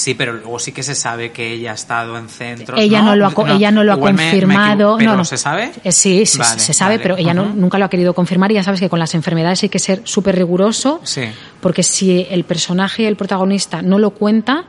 Sí, 0.00 0.14
pero 0.14 0.32
luego 0.32 0.58
sí 0.58 0.72
que 0.72 0.82
se 0.82 0.94
sabe 0.94 1.30
que 1.32 1.52
ella 1.52 1.72
ha 1.72 1.74
estado 1.74 2.16
en 2.16 2.28
centros. 2.28 2.78
Ella 2.80 3.02
no, 3.02 3.14
lo 3.16 3.26
ha, 3.26 3.34
co- 3.34 3.46
ella 3.46 3.70
no 3.70 3.84
lo 3.84 3.92
ha 3.92 3.96
igual 3.96 4.14
me- 4.14 4.24
me 4.24 4.30
confirmado. 4.30 4.72
equivo- 4.94 4.98
¿Pero 4.98 5.10
no, 5.12 5.16
no. 5.18 5.24
se 5.24 5.36
sabe? 5.36 5.72
Eh, 5.84 5.92
sí, 5.92 6.24
Vale, 6.38 6.58
se 6.60 6.72
sabe, 6.72 6.94
vale, 6.94 7.02
pero 7.02 7.16
ella 7.18 7.34
no- 7.34 7.42
ujú. 7.44 7.54
nunca 7.56 7.78
lo 7.78 7.84
ha 7.84 7.90
querido 7.90 8.14
confirmar 8.14 8.50
y 8.50 8.54
ya 8.54 8.62
sabes 8.62 8.80
que 8.80 8.88
con 8.88 8.98
las 8.98 9.14
enfermedades 9.14 9.62
hay 9.62 9.68
que 9.68 9.78
ser 9.78 10.02
súper 10.04 10.36
riguroso. 10.36 11.00
Sí. 11.04 11.22
Porque 11.60 11.82
si 11.82 12.26
el 12.30 12.44
personaje, 12.44 13.06
el 13.06 13.16
protagonista, 13.16 13.82
no 13.82 13.98
lo 13.98 14.10
cuenta, 14.10 14.64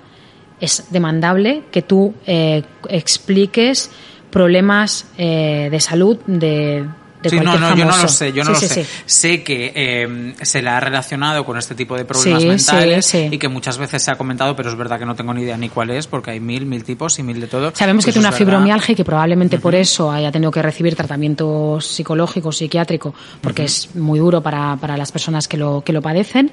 es 0.59 0.85
demandable 0.91 1.63
que 1.71 1.81
tú 1.81 2.13
eh, 2.27 2.63
expliques 2.89 3.89
problemas 4.29 5.05
eh, 5.17 5.67
de 5.71 5.79
salud 5.79 6.17
de, 6.27 6.85
de 7.21 7.29
Sí, 7.29 7.39
no, 7.39 7.57
no, 7.57 7.75
yo 7.75 7.85
no 7.85 7.97
lo 7.97 8.07
sé, 8.07 8.33
yo 8.33 8.43
no 8.43 8.55
Sí, 8.55 8.67
lo 8.67 8.73
sí, 8.73 8.83
sé. 8.83 8.87
Sé 9.05 9.43
que 9.43 9.71
eh, 9.75 10.33
se 10.41 10.61
la 10.61 10.77
ha 10.77 10.79
relacionado 10.79 11.45
con 11.45 11.57
este 11.57 11.75
tipo 11.75 11.95
de 11.95 12.05
problemas 12.05 12.43
mentales 12.43 13.13
y 13.13 13.37
que 13.37 13.47
muchas 13.47 13.77
veces 13.77 14.03
se 14.03 14.11
ha 14.11 14.15
comentado, 14.15 14.55
pero 14.55 14.69
es 14.69 14.75
verdad 14.75 14.99
que 14.99 15.05
no 15.05 15.15
tengo 15.15 15.33
ni 15.33 15.41
idea 15.43 15.57
ni 15.57 15.69
cuál 15.69 15.91
es, 15.91 16.07
porque 16.07 16.31
hay 16.31 16.39
mil, 16.39 16.65
mil 16.65 16.83
tipos 16.83 17.19
y 17.19 17.23
mil 17.23 17.39
de 17.39 17.47
todo. 17.47 17.71
Sabemos 17.75 18.05
que 18.05 18.11
tiene 18.11 18.27
una 18.27 18.35
fibromialgia 18.35 18.93
y 18.93 18.95
que 18.95 19.05
probablemente 19.05 19.59
por 19.59 19.75
eso 19.75 20.11
haya 20.11 20.31
tenido 20.31 20.51
que 20.51 20.61
recibir 20.61 20.95
tratamiento 20.95 21.79
psicológico, 21.79 22.51
psiquiátrico, 22.51 23.13
porque 23.41 23.63
es 23.63 23.95
muy 23.95 24.19
duro 24.19 24.41
para, 24.41 24.75
para 24.77 24.97
las 24.97 25.11
personas 25.11 25.47
que 25.47 25.57
lo, 25.57 25.81
que 25.83 25.93
lo 25.93 26.01
padecen. 26.01 26.51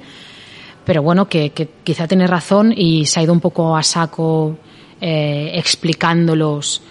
Pero 0.85 1.03
bueno, 1.03 1.27
que, 1.27 1.51
que 1.51 1.69
quizá 1.83 2.07
tiene 2.07 2.25
razón 2.25 2.73
y 2.75 3.05
se 3.05 3.19
ha 3.19 3.23
ido 3.23 3.33
un 3.33 3.39
poco 3.39 3.75
a 3.77 3.83
saco 3.83 4.57
eh, 5.01 5.51
explicándolos 5.53 6.81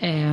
eh, 0.00 0.26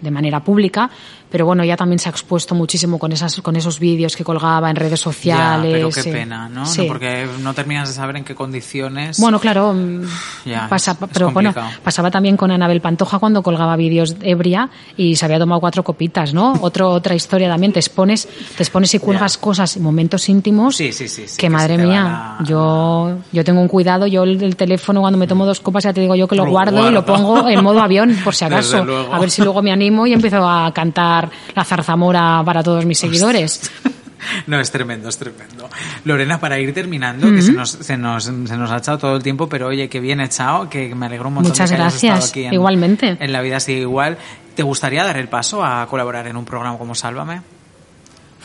de 0.00 0.10
manera 0.10 0.44
pública. 0.44 0.88
Pero 1.36 1.44
bueno, 1.44 1.62
ella 1.64 1.76
también 1.76 1.98
se 1.98 2.08
ha 2.08 2.12
expuesto 2.12 2.54
muchísimo 2.54 2.98
con, 2.98 3.12
esas, 3.12 3.42
con 3.42 3.56
esos 3.56 3.78
vídeos 3.78 4.16
que 4.16 4.24
colgaba 4.24 4.70
en 4.70 4.76
redes 4.76 4.92
Ya, 5.00 5.04
sociales. 5.04 5.70
pero 5.70 5.90
qué 5.90 6.02
sí. 6.02 6.10
pena, 6.10 6.48
¿no? 6.48 6.64
Sí. 6.64 6.80
No, 6.80 6.86
Porque 6.88 7.26
no 7.42 7.52
terminas 7.52 7.88
de 7.88 7.94
saber 7.94 8.16
en 8.16 8.24
qué 8.24 8.34
condiciones. 8.34 9.20
Bueno, 9.20 9.38
claro, 9.38 9.74
mm, 9.74 10.00
Ya, 10.46 10.66
pasa- 10.66 10.92
es- 10.92 11.02
es 11.02 11.08
pero 11.12 11.30
bueno, 11.32 11.52
pasaba 11.84 12.10
también 12.10 12.38
con 12.38 12.50
Anabel 12.50 12.80
Pantoja 12.80 13.18
cuando 13.18 13.42
colgaba 13.42 13.76
vídeos 13.76 14.16
ebria 14.22 14.70
y 14.96 15.16
se 15.16 15.26
había 15.26 15.38
tomado 15.38 15.60
cuatro 15.60 15.84
copitas, 15.84 16.32
¿no? 16.32 16.54
Otro, 16.62 16.88
otra 16.90 17.14
historia 17.14 17.50
también, 17.50 17.70
te 17.74 17.80
expones, 17.80 18.26
te 18.56 18.62
expones 18.62 18.94
y 18.94 18.98
cuelgas 18.98 19.36
cosas, 19.36 19.76
momentos 19.76 20.26
íntimos. 20.30 20.74
Sí, 20.76 20.90
sí, 20.90 21.06
sí, 21.06 21.28
sí, 21.28 21.36
que 21.36 21.46
que 21.46 21.50
madre 21.50 21.76
mía, 21.76 22.36
la- 22.40 22.44
yo, 22.46 23.18
yo 23.30 23.44
tengo 23.44 23.60
un 23.60 23.68
cuidado, 23.68 24.06
yo 24.06 24.22
el, 24.22 24.42
el 24.42 24.56
teléfono 24.56 25.00
cuando 25.02 25.18
me 25.18 25.26
tomo 25.26 25.44
dos 25.44 25.60
copas 25.60 25.84
ya 25.84 25.92
te 25.92 26.00
digo 26.00 26.14
yo 26.14 26.26
que 26.26 26.34
lo, 26.34 26.46
Lo 26.46 26.50
guardo 26.50 26.88
y 26.88 26.92
lo 26.92 27.04
pongo 27.04 27.46
en 27.46 27.62
modo 27.62 27.82
avión, 27.82 28.16
por 28.24 28.34
si 28.34 28.44
acaso. 28.46 28.84
A 29.12 29.18
ver 29.18 29.30
si 29.30 29.42
luego 29.42 29.60
me 29.60 29.70
animo 29.70 30.06
y 30.06 30.14
empiezo 30.14 30.48
a 30.48 30.72
cantar 30.72 31.25
la 31.54 31.64
zarzamora 31.64 32.42
para 32.44 32.62
todos 32.62 32.84
mis 32.84 32.98
seguidores. 32.98 33.70
No, 34.46 34.58
es 34.58 34.70
tremendo, 34.70 35.08
es 35.08 35.18
tremendo. 35.18 35.68
Lorena, 36.04 36.40
para 36.40 36.58
ir 36.58 36.72
terminando, 36.74 37.30
que 37.30 37.42
se 37.42 37.52
nos, 37.52 37.70
se, 37.70 37.96
nos, 37.96 38.24
se 38.24 38.32
nos 38.32 38.70
ha 38.70 38.78
echado 38.78 38.98
todo 38.98 39.16
el 39.16 39.22
tiempo, 39.22 39.48
pero 39.48 39.68
oye, 39.68 39.88
que 39.88 40.00
bien 40.00 40.20
echado, 40.20 40.68
que 40.68 40.94
me 40.94 41.06
alegro 41.06 41.28
un 41.28 41.34
montón 41.34 41.52
Muchas 41.52 41.70
de 41.70 41.76
que 41.76 41.82
hayas 41.82 41.92
gracias, 41.92 42.24
estado 42.24 42.30
aquí 42.30 42.44
en, 42.46 42.54
igualmente. 42.54 43.16
En 43.20 43.32
La 43.32 43.40
Vida 43.40 43.60
Sigue 43.60 43.82
Igual. 43.82 44.18
¿Te 44.54 44.62
gustaría 44.62 45.04
dar 45.04 45.16
el 45.16 45.28
paso 45.28 45.64
a 45.64 45.86
colaborar 45.86 46.26
en 46.26 46.36
un 46.36 46.44
programa 46.44 46.78
como 46.78 46.94
Sálvame? 46.94 47.42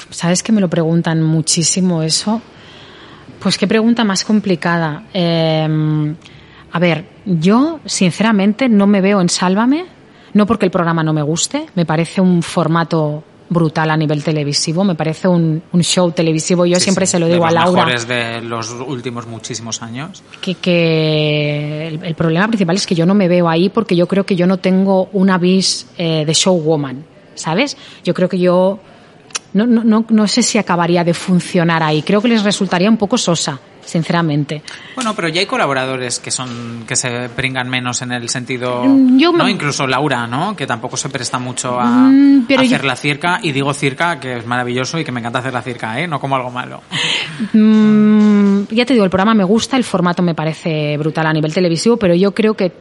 ¿Sabes 0.10 0.44
que 0.44 0.52
me 0.52 0.62
lo 0.62 0.70
preguntan 0.70 1.24
muchísimo 1.24 2.04
eso? 2.04 2.42
Pues 3.40 3.58
qué 3.58 3.66
pregunta 3.66 4.04
más 4.04 4.24
complicada. 4.24 5.04
Eh, 5.14 6.16
a 6.74 6.80
ver, 6.80 7.06
yo 7.26 7.80
sinceramente 7.86 8.70
no 8.70 8.88
me 8.88 9.02
veo 9.02 9.22
en 9.22 9.30
Sálvame, 9.30 9.86
no 10.34 10.46
porque 10.46 10.66
el 10.66 10.72
programa 10.72 11.04
no 11.04 11.14
me 11.14 11.22
guste, 11.22 11.66
me 11.76 11.86
parece 11.86 12.22
un 12.22 12.42
formato 12.44 13.24
brutal 13.50 13.90
a 13.92 13.98
nivel 13.98 14.24
televisivo, 14.24 14.84
me 14.86 14.96
parece 14.96 15.28
un, 15.28 15.62
un 15.74 15.84
show 15.84 16.10
televisivo. 16.12 16.66
Yo 16.66 16.78
Sí, 16.78 16.84
siempre 16.84 17.06
sí, 17.06 17.12
se 17.12 17.20
lo 17.20 17.26
de 17.28 17.34
digo 17.34 17.46
a 17.46 17.52
los 17.52 17.56
Laura 17.66 17.86
mejores 17.86 18.08
de 18.08 18.42
los 18.42 18.72
últimos 18.72 19.28
muchísimos 19.28 19.82
años. 19.82 20.24
que, 20.42 20.56
que 20.56 21.88
el, 21.90 22.04
el 22.06 22.16
problema 22.16 22.48
principal 22.48 22.78
es 22.78 22.88
que 22.88 22.96
yo 22.96 23.06
no 23.06 23.14
me 23.14 23.28
veo 23.28 23.50
ahí 23.50 23.68
porque 23.70 23.96
yo 23.98 24.08
creo 24.08 24.26
que 24.26 24.38
yo 24.38 24.48
no 24.48 24.58
tengo 24.58 25.10
una 25.12 25.38
vis 25.38 25.88
eh, 25.98 26.24
de 26.26 26.34
showwoman, 26.34 27.04
¿sabes? 27.36 27.76
Yo 28.06 28.14
creo 28.14 28.30
que 28.30 28.40
yo 28.40 28.80
no, 29.54 29.66
no, 29.66 29.84
no, 29.84 30.06
no 30.10 30.28
sé 30.28 30.43
si 30.43 30.58
acabaría 30.58 31.04
de 31.04 31.14
funcionar 31.14 31.84
ahí. 31.84 32.02
Creo 32.02 32.22
que 32.22 32.28
les 32.28 32.43
resultaría 32.43 32.89
un 32.89 32.97
poco 32.97 33.18
sosa 33.18 33.60
sinceramente. 33.84 34.62
Bueno, 34.95 35.14
pero 35.16 35.28
ya 35.28 35.39
hay 35.41 35.45
colaboradores 35.45 36.20
que 36.20 36.32
son 36.32 36.86
que 36.88 36.95
se 36.95 37.30
pringan 37.30 37.70
menos 37.70 38.02
en 38.02 38.12
el 38.12 38.30
sentido, 38.30 38.84
mm, 38.84 39.38
¿no? 39.38 39.49
Incluso 39.49 39.88
Laura, 39.88 40.28
¿no? 40.28 40.56
Que 40.56 40.68
tampoco 40.68 40.97
se 40.97 41.10
presta 41.10 41.39
mucho 41.39 41.80
a, 41.80 41.86
mm, 41.86 42.47
hacer 42.58 42.86
la 42.86 42.95
circa 42.95 43.39
y 43.41 43.52
digo 43.52 43.74
circa 43.74 44.20
que 44.20 44.38
es 44.38 44.45
maravilloso 44.45 44.99
y 44.99 45.04
que 45.04 45.12
me 45.12 45.20
encanta 45.20 45.39
hacer 45.39 45.54
la 45.54 45.62
circa, 45.62 45.99
¿eh? 45.99 46.08
No 46.08 46.20
como 46.20 46.36
algo 46.36 46.52
malo. 46.52 46.82
Mm, 47.54 48.64
ya 48.70 48.86
te 48.86 48.93
digo, 48.93 49.06
el 49.06 49.12
programa 49.12 49.34
me 49.34 49.43
gusta, 49.43 49.78
el 49.78 49.84
formato 49.84 50.22
me 50.22 50.36
parece 50.36 50.97
brutal 50.97 51.26
a 51.26 51.34
nivel 51.34 51.54
televisivo, 51.54 51.97
pero 51.97 52.16
yo 52.16 52.34
creo 52.34 52.54
que 52.54 52.74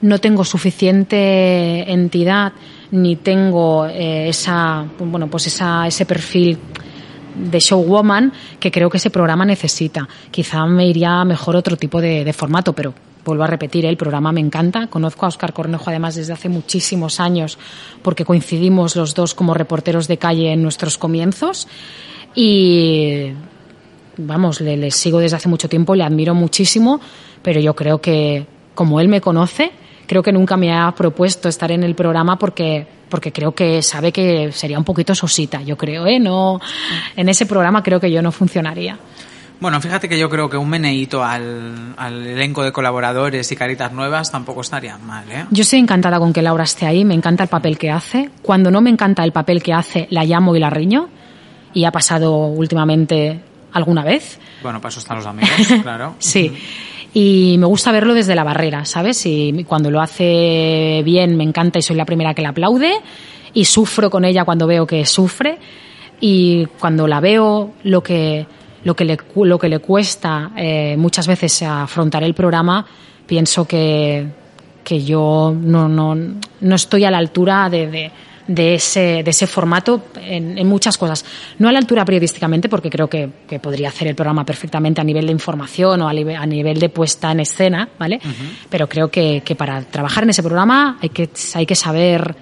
no 0.00 0.18
tengo 0.18 0.44
suficiente 0.44 1.90
entidad 1.92 2.52
ni 2.90 3.16
tengo 3.16 3.86
eh, 3.86 4.28
esa 4.28 4.86
bueno 4.98 5.28
pues 5.28 5.46
esa, 5.46 5.86
ese 5.86 6.06
perfil 6.06 6.58
de 7.38 7.60
showwoman 7.60 8.32
que 8.58 8.70
creo 8.70 8.90
que 8.90 8.96
ese 8.96 9.10
programa 9.10 9.44
necesita. 9.44 10.08
Quizá 10.30 10.66
me 10.66 10.86
iría 10.86 11.24
mejor 11.24 11.56
otro 11.56 11.76
tipo 11.76 12.00
de, 12.00 12.32
formato, 12.32 12.72
pero 12.72 12.94
vuelvo 13.24 13.44
a 13.44 13.46
repetir, 13.46 13.84
¿eh? 13.84 13.88
el 13.88 13.96
programa 13.96 14.32
me 14.32 14.40
encanta. 14.40 14.88
Conozco 14.88 15.26
a 15.26 15.28
Oscar 15.28 15.52
Cornejo 15.52 15.90
además 15.90 16.14
desde 16.14 16.32
hace 16.32 16.48
muchísimos 16.48 17.20
años 17.20 17.58
porque 18.02 18.24
coincidimos 18.24 18.96
los 18.96 19.14
dos 19.14 19.34
como 19.34 19.54
reporteros 19.54 20.08
de 20.08 20.16
calle 20.16 20.52
en 20.52 20.62
nuestros 20.62 20.98
comienzos 20.98 21.68
y 22.34 23.32
vamos, 24.16 24.60
le, 24.60 24.76
le 24.76 24.90
sigo 24.90 25.20
desde 25.20 25.36
hace 25.36 25.48
mucho 25.48 25.68
tiempo, 25.68 25.94
le 25.94 26.04
admiro 26.04 26.34
muchísimo, 26.34 27.00
pero 27.42 27.60
yo 27.60 27.74
creo 27.74 28.00
que 28.00 28.46
como 28.74 29.00
él 29.00 29.08
me 29.08 29.20
conoce, 29.20 29.72
creo 30.08 30.22
que 30.22 30.32
nunca 30.32 30.56
me 30.56 30.72
ha 30.72 30.90
propuesto 30.92 31.48
estar 31.48 31.70
en 31.70 31.84
el 31.84 31.94
programa 31.94 32.36
porque 32.36 32.88
porque 33.08 33.32
creo 33.32 33.52
que 33.52 33.82
sabe 33.82 34.12
que 34.12 34.52
sería 34.52 34.78
un 34.78 34.84
poquito 34.84 35.14
sosita, 35.14 35.62
yo 35.62 35.78
creo, 35.78 36.06
¿eh? 36.06 36.18
No, 36.18 36.60
en 37.16 37.28
ese 37.28 37.46
programa 37.46 37.82
creo 37.82 38.00
que 38.00 38.10
yo 38.10 38.20
no 38.20 38.32
funcionaría. 38.32 38.98
Bueno, 39.60 39.80
fíjate 39.80 40.08
que 40.08 40.18
yo 40.18 40.28
creo 40.28 40.48
que 40.48 40.56
un 40.56 40.68
meneíto 40.68 41.24
al, 41.24 41.94
al, 41.96 42.26
elenco 42.26 42.62
de 42.62 42.70
colaboradores 42.70 43.50
y 43.50 43.56
caritas 43.56 43.92
nuevas 43.92 44.30
tampoco 44.30 44.60
estaría 44.60 44.98
mal, 44.98 45.24
¿eh? 45.30 45.46
Yo 45.50 45.62
estoy 45.62 45.78
encantada 45.78 46.18
con 46.18 46.32
que 46.32 46.42
Laura 46.42 46.64
esté 46.64 46.86
ahí, 46.86 47.04
me 47.04 47.14
encanta 47.14 47.44
el 47.44 47.48
papel 47.48 47.78
que 47.78 47.90
hace. 47.90 48.30
Cuando 48.42 48.70
no 48.70 48.80
me 48.80 48.90
encanta 48.90 49.24
el 49.24 49.32
papel 49.32 49.62
que 49.62 49.72
hace, 49.72 50.06
la 50.10 50.24
llamo 50.24 50.54
y 50.54 50.60
la 50.60 50.70
riño. 50.70 51.08
Y 51.74 51.84
ha 51.84 51.92
pasado 51.92 52.46
últimamente 52.46 53.40
alguna 53.72 54.04
vez. 54.04 54.38
Bueno, 54.62 54.80
para 54.80 54.90
eso 54.90 55.00
están 55.00 55.16
los 55.16 55.26
amigos, 55.26 55.50
claro. 55.82 56.14
sí 56.18 56.52
y 57.20 57.58
me 57.58 57.66
gusta 57.66 57.90
verlo 57.90 58.14
desde 58.14 58.36
la 58.36 58.44
barrera, 58.44 58.84
¿sabes? 58.84 59.26
Y 59.26 59.64
cuando 59.66 59.90
lo 59.90 60.00
hace 60.00 61.02
bien 61.04 61.36
me 61.36 61.42
encanta 61.42 61.80
y 61.80 61.82
soy 61.82 61.96
la 61.96 62.04
primera 62.04 62.32
que 62.32 62.42
la 62.42 62.50
aplaude 62.50 62.92
y 63.52 63.64
sufro 63.64 64.08
con 64.08 64.24
ella 64.24 64.44
cuando 64.44 64.68
veo 64.68 64.86
que 64.86 65.04
sufre 65.04 65.58
y 66.20 66.66
cuando 66.78 67.08
la 67.08 67.18
veo 67.18 67.72
lo 67.82 68.04
que 68.04 68.46
lo 68.84 68.94
que 68.94 69.04
le, 69.04 69.18
lo 69.34 69.58
que 69.58 69.68
le 69.68 69.80
cuesta 69.80 70.52
eh, 70.56 70.94
muchas 70.96 71.26
veces 71.26 71.60
afrontar 71.62 72.22
el 72.22 72.34
programa 72.34 72.86
pienso 73.26 73.66
que, 73.66 74.28
que 74.84 75.02
yo 75.02 75.52
no, 75.60 75.88
no, 75.88 76.14
no 76.14 76.74
estoy 76.76 77.04
a 77.04 77.10
la 77.10 77.18
altura 77.18 77.68
de 77.68 77.88
de 77.88 78.12
ese, 78.56 79.22
de 79.22 79.30
ese 79.30 79.46
formato 79.46 80.06
en, 80.16 80.66
muchas 80.66 80.96
cosas. 80.96 81.24
No 81.58 81.68
a 81.68 81.72
la 81.72 81.78
altura 81.78 82.04
periodísticamente, 82.04 82.68
porque 82.68 82.90
creo 82.90 83.08
que, 83.08 83.28
podría 83.60 83.88
hacer 83.88 84.08
el 84.08 84.14
programa 84.14 84.44
perfectamente 84.44 85.00
a 85.00 85.04
nivel 85.04 85.26
de 85.26 85.32
información 85.32 86.00
o 86.02 86.08
a, 86.08 86.12
nivel 86.12 86.78
de 86.78 86.88
puesta 86.88 87.30
en 87.30 87.40
escena, 87.40 87.88
¿vale? 87.98 88.20
Pero 88.70 88.88
creo 88.88 89.10
que, 89.10 89.42
que, 89.44 89.54
para 89.54 89.82
trabajar 89.82 90.24
en 90.24 90.30
ese 90.30 90.42
programa 90.42 90.98
hay 91.00 91.10
que, 91.10 91.28
hay 91.54 91.66
que 91.66 91.74
saber 91.74 92.34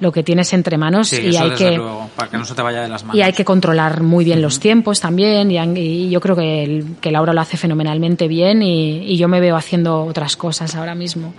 lo 0.00 0.12
que 0.12 0.22
tienes 0.22 0.52
entre 0.52 0.78
manos 0.78 1.12
y 1.12 1.36
hay 1.36 1.50
que, 1.50 1.80
para 2.14 2.30
que 2.30 2.38
no 2.38 2.44
se 2.44 2.54
te 2.54 2.62
vaya 2.62 2.82
de 2.82 2.88
las 2.88 3.02
manos. 3.02 3.16
y 3.16 3.22
hay 3.22 3.32
que 3.32 3.44
controlar 3.44 4.02
muy 4.02 4.24
bien 4.24 4.40
los 4.40 4.60
tiempos 4.60 5.00
también 5.00 5.50
y, 5.50 6.08
yo 6.08 6.20
creo 6.20 6.36
que, 6.36 6.84
que 7.00 7.10
Laura 7.10 7.32
lo 7.32 7.40
hace 7.40 7.56
fenomenalmente 7.56 8.28
bien 8.28 8.62
y, 8.62 9.12
y 9.12 9.16
yo 9.16 9.26
me 9.26 9.40
veo 9.40 9.56
haciendo 9.56 10.04
otras 10.04 10.36
cosas 10.36 10.76
ahora 10.76 10.94
mismo 10.94 11.34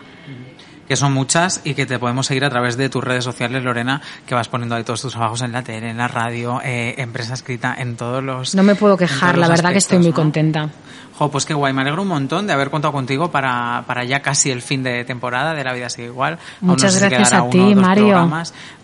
que 0.90 0.96
son 0.96 1.14
muchas 1.14 1.62
y 1.64 1.76
que 1.76 1.86
te 1.86 2.00
podemos 2.00 2.26
seguir 2.26 2.44
a 2.44 2.50
través 2.50 2.76
de 2.76 2.90
tus 2.90 3.04
redes 3.04 3.24
sociales, 3.24 3.64
Lorena, 3.64 4.02
que 4.26 4.34
vas 4.34 4.50
poniendo 4.50 4.76
ahí 4.76 4.84
todos 4.84 5.04
tus 5.04 5.12
trabajos 5.14 5.44
en 5.44 5.52
la 5.52 5.62
tele, 5.64 5.92
en 5.92 5.98
la 5.98 6.08
radio, 6.08 6.60
eh, 6.64 6.96
empresa 6.98 7.36
escrita, 7.36 7.76
en 7.78 7.96
todos 7.96 8.24
los... 8.24 8.56
No 8.56 8.64
me 8.64 8.74
puedo 8.74 8.98
quejar, 8.98 9.38
la 9.38 9.48
verdad 9.48 9.72
que 9.72 9.78
estoy 9.78 10.00
muy 10.00 10.12
contenta 10.12 10.70
pues 11.28 11.46
qué 11.46 11.54
guay, 11.54 11.74
me 11.74 11.82
alegro 11.82 12.04
un 12.04 12.08
montón 12.08 12.48
de 12.48 12.54
haber 12.54 12.70
contado 12.70 12.94
contigo 12.94 13.30
para, 13.30 13.84
para 13.86 14.06
ya 14.06 14.22
casi 14.22 14.52
el 14.52 14.62
fin 14.62 14.84
de 14.84 15.04
temporada 15.04 15.54
de 15.54 15.64
La 15.66 15.74
Vida 15.74 15.90
Sigue 15.90 16.08
Igual. 16.08 16.40
Muchas 16.62 16.98
gracias 16.98 17.34
a 17.34 17.50
ti, 17.50 17.76
Mario. 17.76 18.30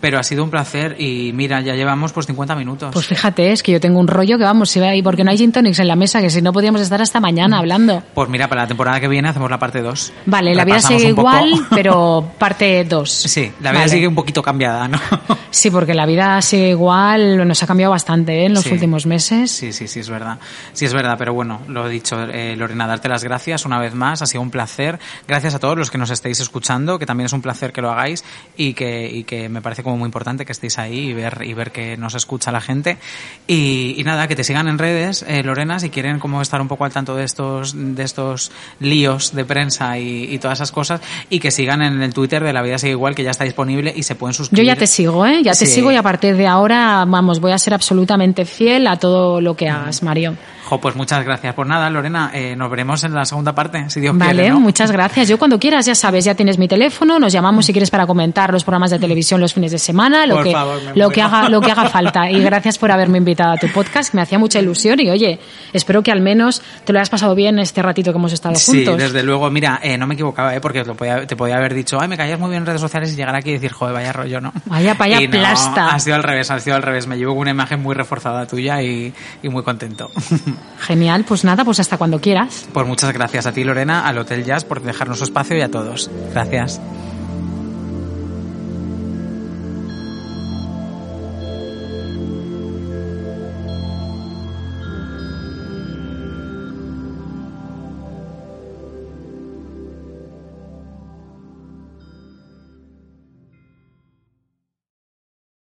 pero 0.00 0.18
ha 0.18 0.22
sido 0.22 0.44
un 0.44 0.50
placer 0.50 1.00
y 1.00 1.32
mira, 1.32 1.62
ya 1.62 1.74
llevamos 1.74 2.12
pues 2.12 2.26
50 2.26 2.54
minutos. 2.54 2.90
Pues 2.92 3.06
fíjate, 3.06 3.52
es 3.52 3.62
que 3.62 3.72
yo 3.72 3.80
tengo 3.80 3.98
un 3.98 4.08
rollo 4.08 4.36
que 4.36 4.44
vamos, 4.44 4.68
si 4.68 4.80
ahí 4.80 5.02
porque 5.02 5.24
no 5.24 5.30
hay 5.30 5.38
gin 5.38 5.52
tonics 5.52 5.78
en 5.78 5.88
la 5.88 5.96
mesa, 5.96 6.20
que 6.20 6.28
si 6.28 6.42
no 6.42 6.52
podíamos 6.52 6.82
estar 6.82 7.00
hasta 7.00 7.20
mañana 7.20 7.58
hablando. 7.58 8.02
Pues 8.12 8.28
mira, 8.28 8.48
para 8.48 8.62
la 8.62 8.68
temporada 8.68 9.00
que 9.00 9.08
viene 9.08 9.28
hacemos 9.28 9.50
la 9.50 9.58
parte 9.58 9.80
2. 9.80 10.12
Vale, 10.26 10.54
La 10.54 10.64
Vida 10.64 10.80
Sigue 10.80 11.08
Igual, 11.08 11.66
pero 11.70 11.95
parte 12.38 12.84
2. 12.84 13.10
Sí, 13.10 13.52
La 13.60 13.72
Vida 13.72 13.88
sigue 13.88 14.08
un 14.08 14.14
poquito 14.14 14.42
cambiada, 14.42 14.88
¿no? 14.88 14.98
sí, 15.50 15.70
porque 15.70 15.94
La 15.94 16.06
Vida 16.06 16.40
Sigue 16.42 16.70
Igual 16.70 17.46
nos 17.46 17.62
ha 17.62 17.66
cambiado 17.66 17.92
bastante 17.92 18.42
¿eh? 18.42 18.46
en 18.46 18.54
los 18.54 18.66
últimos 18.66 19.06
meses. 19.06 19.50
Sí, 19.50 19.72
sí, 19.72 19.88
sí, 19.88 20.00
es 20.00 20.10
verdad. 20.10 20.38
Sí, 20.72 20.84
es 20.84 20.92
verdad, 20.92 21.16
pero 21.18 21.32
bueno, 21.32 21.62
lo 21.68 21.86
he 21.86 21.90
dicho, 21.90 22.22
eh, 22.24 22.54
Lorena, 22.56 22.86
darte 22.86 23.08
las 23.08 23.24
gracias 23.24 23.64
una 23.64 23.78
vez 23.78 23.94
más. 23.94 24.22
Ha 24.22 24.26
sido 24.26 24.42
un 24.42 24.50
placer. 24.50 24.98
Gracias 25.26 25.54
a 25.54 25.58
todos 25.58 25.78
los 25.78 25.90
que 25.90 25.98
nos 25.98 26.10
estéis 26.10 26.40
escuchando, 26.40 26.98
que 26.98 27.06
también 27.06 27.26
es 27.26 27.32
un 27.32 27.42
placer 27.42 27.72
que 27.72 27.80
lo 27.80 27.90
hagáis 27.90 28.24
y 28.56 28.74
que, 28.74 29.08
y 29.10 29.24
que 29.24 29.48
me 29.48 29.62
parece 29.62 29.82
como 29.82 29.96
muy 29.96 30.06
importante 30.06 30.44
que 30.44 30.52
estéis 30.52 30.78
ahí 30.78 31.10
y 31.10 31.12
ver, 31.14 31.42
y 31.44 31.54
ver 31.54 31.72
que 31.72 31.96
nos 31.96 32.14
escucha 32.14 32.52
la 32.52 32.60
gente. 32.60 32.98
Y, 33.46 34.02
nada, 34.04 34.28
que 34.28 34.36
te 34.36 34.44
sigan 34.44 34.68
en 34.68 34.78
redes, 34.78 35.24
eh, 35.26 35.42
Lorena, 35.42 35.78
si 35.78 35.90
quieren 35.90 36.18
como 36.18 36.42
estar 36.42 36.60
un 36.60 36.68
poco 36.68 36.84
al 36.84 36.92
tanto 36.92 37.16
de 37.16 37.24
estos, 37.24 37.74
de 37.76 38.02
estos 38.02 38.52
líos 38.80 39.34
de 39.34 39.44
prensa 39.44 39.98
y, 39.98 40.38
todas 40.38 40.58
esas 40.58 40.72
cosas. 40.72 41.00
Y 41.30 41.40
que 41.40 41.50
sigan 41.50 41.82
en 41.82 41.85
el 41.86 42.14
Twitter 42.14 42.42
de 42.42 42.52
La 42.52 42.62
Vida 42.62 42.78
Sigue 42.78 42.92
Igual, 42.92 43.14
que 43.14 43.22
ya 43.22 43.30
está 43.30 43.44
disponible 43.44 43.92
y 43.94 44.02
se 44.02 44.14
pueden 44.14 44.34
suscribir. 44.34 44.64
Yo 44.64 44.72
ya 44.72 44.78
te 44.78 44.86
sigo, 44.86 45.26
¿eh? 45.26 45.42
Ya 45.42 45.52
te 45.52 45.66
sigo 45.66 45.90
y 45.92 45.96
a 45.96 46.02
partir 46.02 46.36
de 46.36 46.46
ahora, 46.46 47.04
vamos, 47.06 47.40
voy 47.40 47.52
a 47.52 47.58
ser 47.58 47.74
absolutamente 47.74 48.44
fiel 48.44 48.86
a 48.86 48.98
todo 48.98 49.40
lo 49.40 49.54
que 49.56 49.68
hagas, 49.68 50.02
Mario. 50.02 50.36
Jo, 50.66 50.80
pues 50.80 50.96
muchas 50.96 51.24
gracias. 51.24 51.54
Por 51.54 51.64
nada, 51.64 51.88
Lorena, 51.90 52.32
eh, 52.34 52.56
nos 52.56 52.68
veremos 52.68 53.04
en 53.04 53.14
la 53.14 53.24
segunda 53.24 53.54
parte, 53.54 53.88
si 53.88 54.00
Dios 54.00 54.18
vale, 54.18 54.32
quiere. 54.32 54.50
Vale, 54.50 54.60
muchas 54.60 54.90
gracias. 54.90 55.28
Yo 55.28 55.38
cuando 55.38 55.60
quieras, 55.60 55.86
ya 55.86 55.94
sabes, 55.94 56.24
ya 56.24 56.34
tienes 56.34 56.58
mi 56.58 56.66
teléfono, 56.66 57.20
nos 57.20 57.32
llamamos 57.32 57.66
si 57.66 57.72
quieres 57.72 57.88
para 57.88 58.04
comentar 58.04 58.52
los 58.52 58.64
programas 58.64 58.90
de 58.90 58.98
televisión 58.98 59.40
los 59.40 59.54
fines 59.54 59.70
de 59.70 59.78
semana, 59.78 60.26
lo, 60.26 60.42
que, 60.42 60.52
lo 60.96 61.08
que, 61.10 61.22
haga, 61.22 61.48
lo 61.48 61.60
que 61.60 61.70
haga 61.70 61.88
falta. 61.88 62.28
Y 62.32 62.42
gracias 62.42 62.78
por 62.78 62.90
haberme 62.90 63.18
invitado 63.18 63.52
a 63.52 63.56
tu 63.58 63.68
podcast, 63.68 64.10
que 64.10 64.16
me 64.16 64.22
hacía 64.22 64.40
mucha 64.40 64.58
ilusión. 64.58 64.98
Y 64.98 65.08
oye, 65.08 65.38
espero 65.72 66.02
que 66.02 66.10
al 66.10 66.20
menos 66.20 66.60
te 66.84 66.92
lo 66.92 66.98
hayas 66.98 67.10
pasado 67.10 67.36
bien 67.36 67.60
este 67.60 67.80
ratito 67.80 68.10
que 68.10 68.18
hemos 68.18 68.32
estado 68.32 68.56
juntos. 68.56 68.94
Sí, 68.94 68.98
desde 68.98 69.22
luego. 69.22 69.48
Mira, 69.50 69.78
eh, 69.84 69.96
no 69.96 70.08
me 70.08 70.14
equivocaba, 70.14 70.52
eh, 70.56 70.60
porque 70.60 70.82
te 70.82 71.36
podía 71.36 71.58
haber 71.58 71.74
dicho, 71.74 72.00
ay, 72.00 72.08
me 72.08 72.16
caías 72.16 72.40
muy 72.40 72.50
bien 72.50 72.62
en 72.62 72.66
redes 72.66 72.80
sociales 72.80 73.12
y 73.12 73.16
llegar 73.16 73.36
aquí 73.36 73.50
y 73.50 73.52
decir, 73.52 73.72
joder, 73.72 73.94
vaya 73.94 74.12
rollo, 74.12 74.40
¿no? 74.40 74.52
Vaya, 74.64 74.94
vaya 74.94 75.20
plasta. 75.30 75.90
ha 75.94 75.98
sido 76.00 76.16
al 76.16 76.24
revés, 76.24 76.50
ha 76.50 76.58
sido 76.58 76.74
al 76.74 76.82
revés. 76.82 77.06
Me 77.06 77.16
llevo 77.16 77.34
una 77.34 77.50
imagen 77.50 77.80
muy 77.80 77.94
reforzada 77.94 78.46
tuya 78.46 78.82
y, 78.82 79.14
y 79.44 79.48
muy 79.48 79.62
contento. 79.62 80.10
Genial, 80.78 81.24
pues 81.26 81.44
nada, 81.44 81.64
pues 81.64 81.80
hasta 81.80 81.96
cuando 81.96 82.20
quieras. 82.20 82.66
Pues 82.72 82.86
muchas 82.86 83.12
gracias 83.12 83.46
a 83.46 83.52
ti, 83.52 83.64
Lorena, 83.64 84.06
al 84.06 84.18
Hotel 84.18 84.44
Jazz 84.44 84.64
por 84.64 84.82
dejarnos 84.82 85.18
su 85.18 85.24
espacio 85.24 85.56
y 85.56 85.62
a 85.62 85.70
todos. 85.70 86.10
Gracias. 86.32 86.80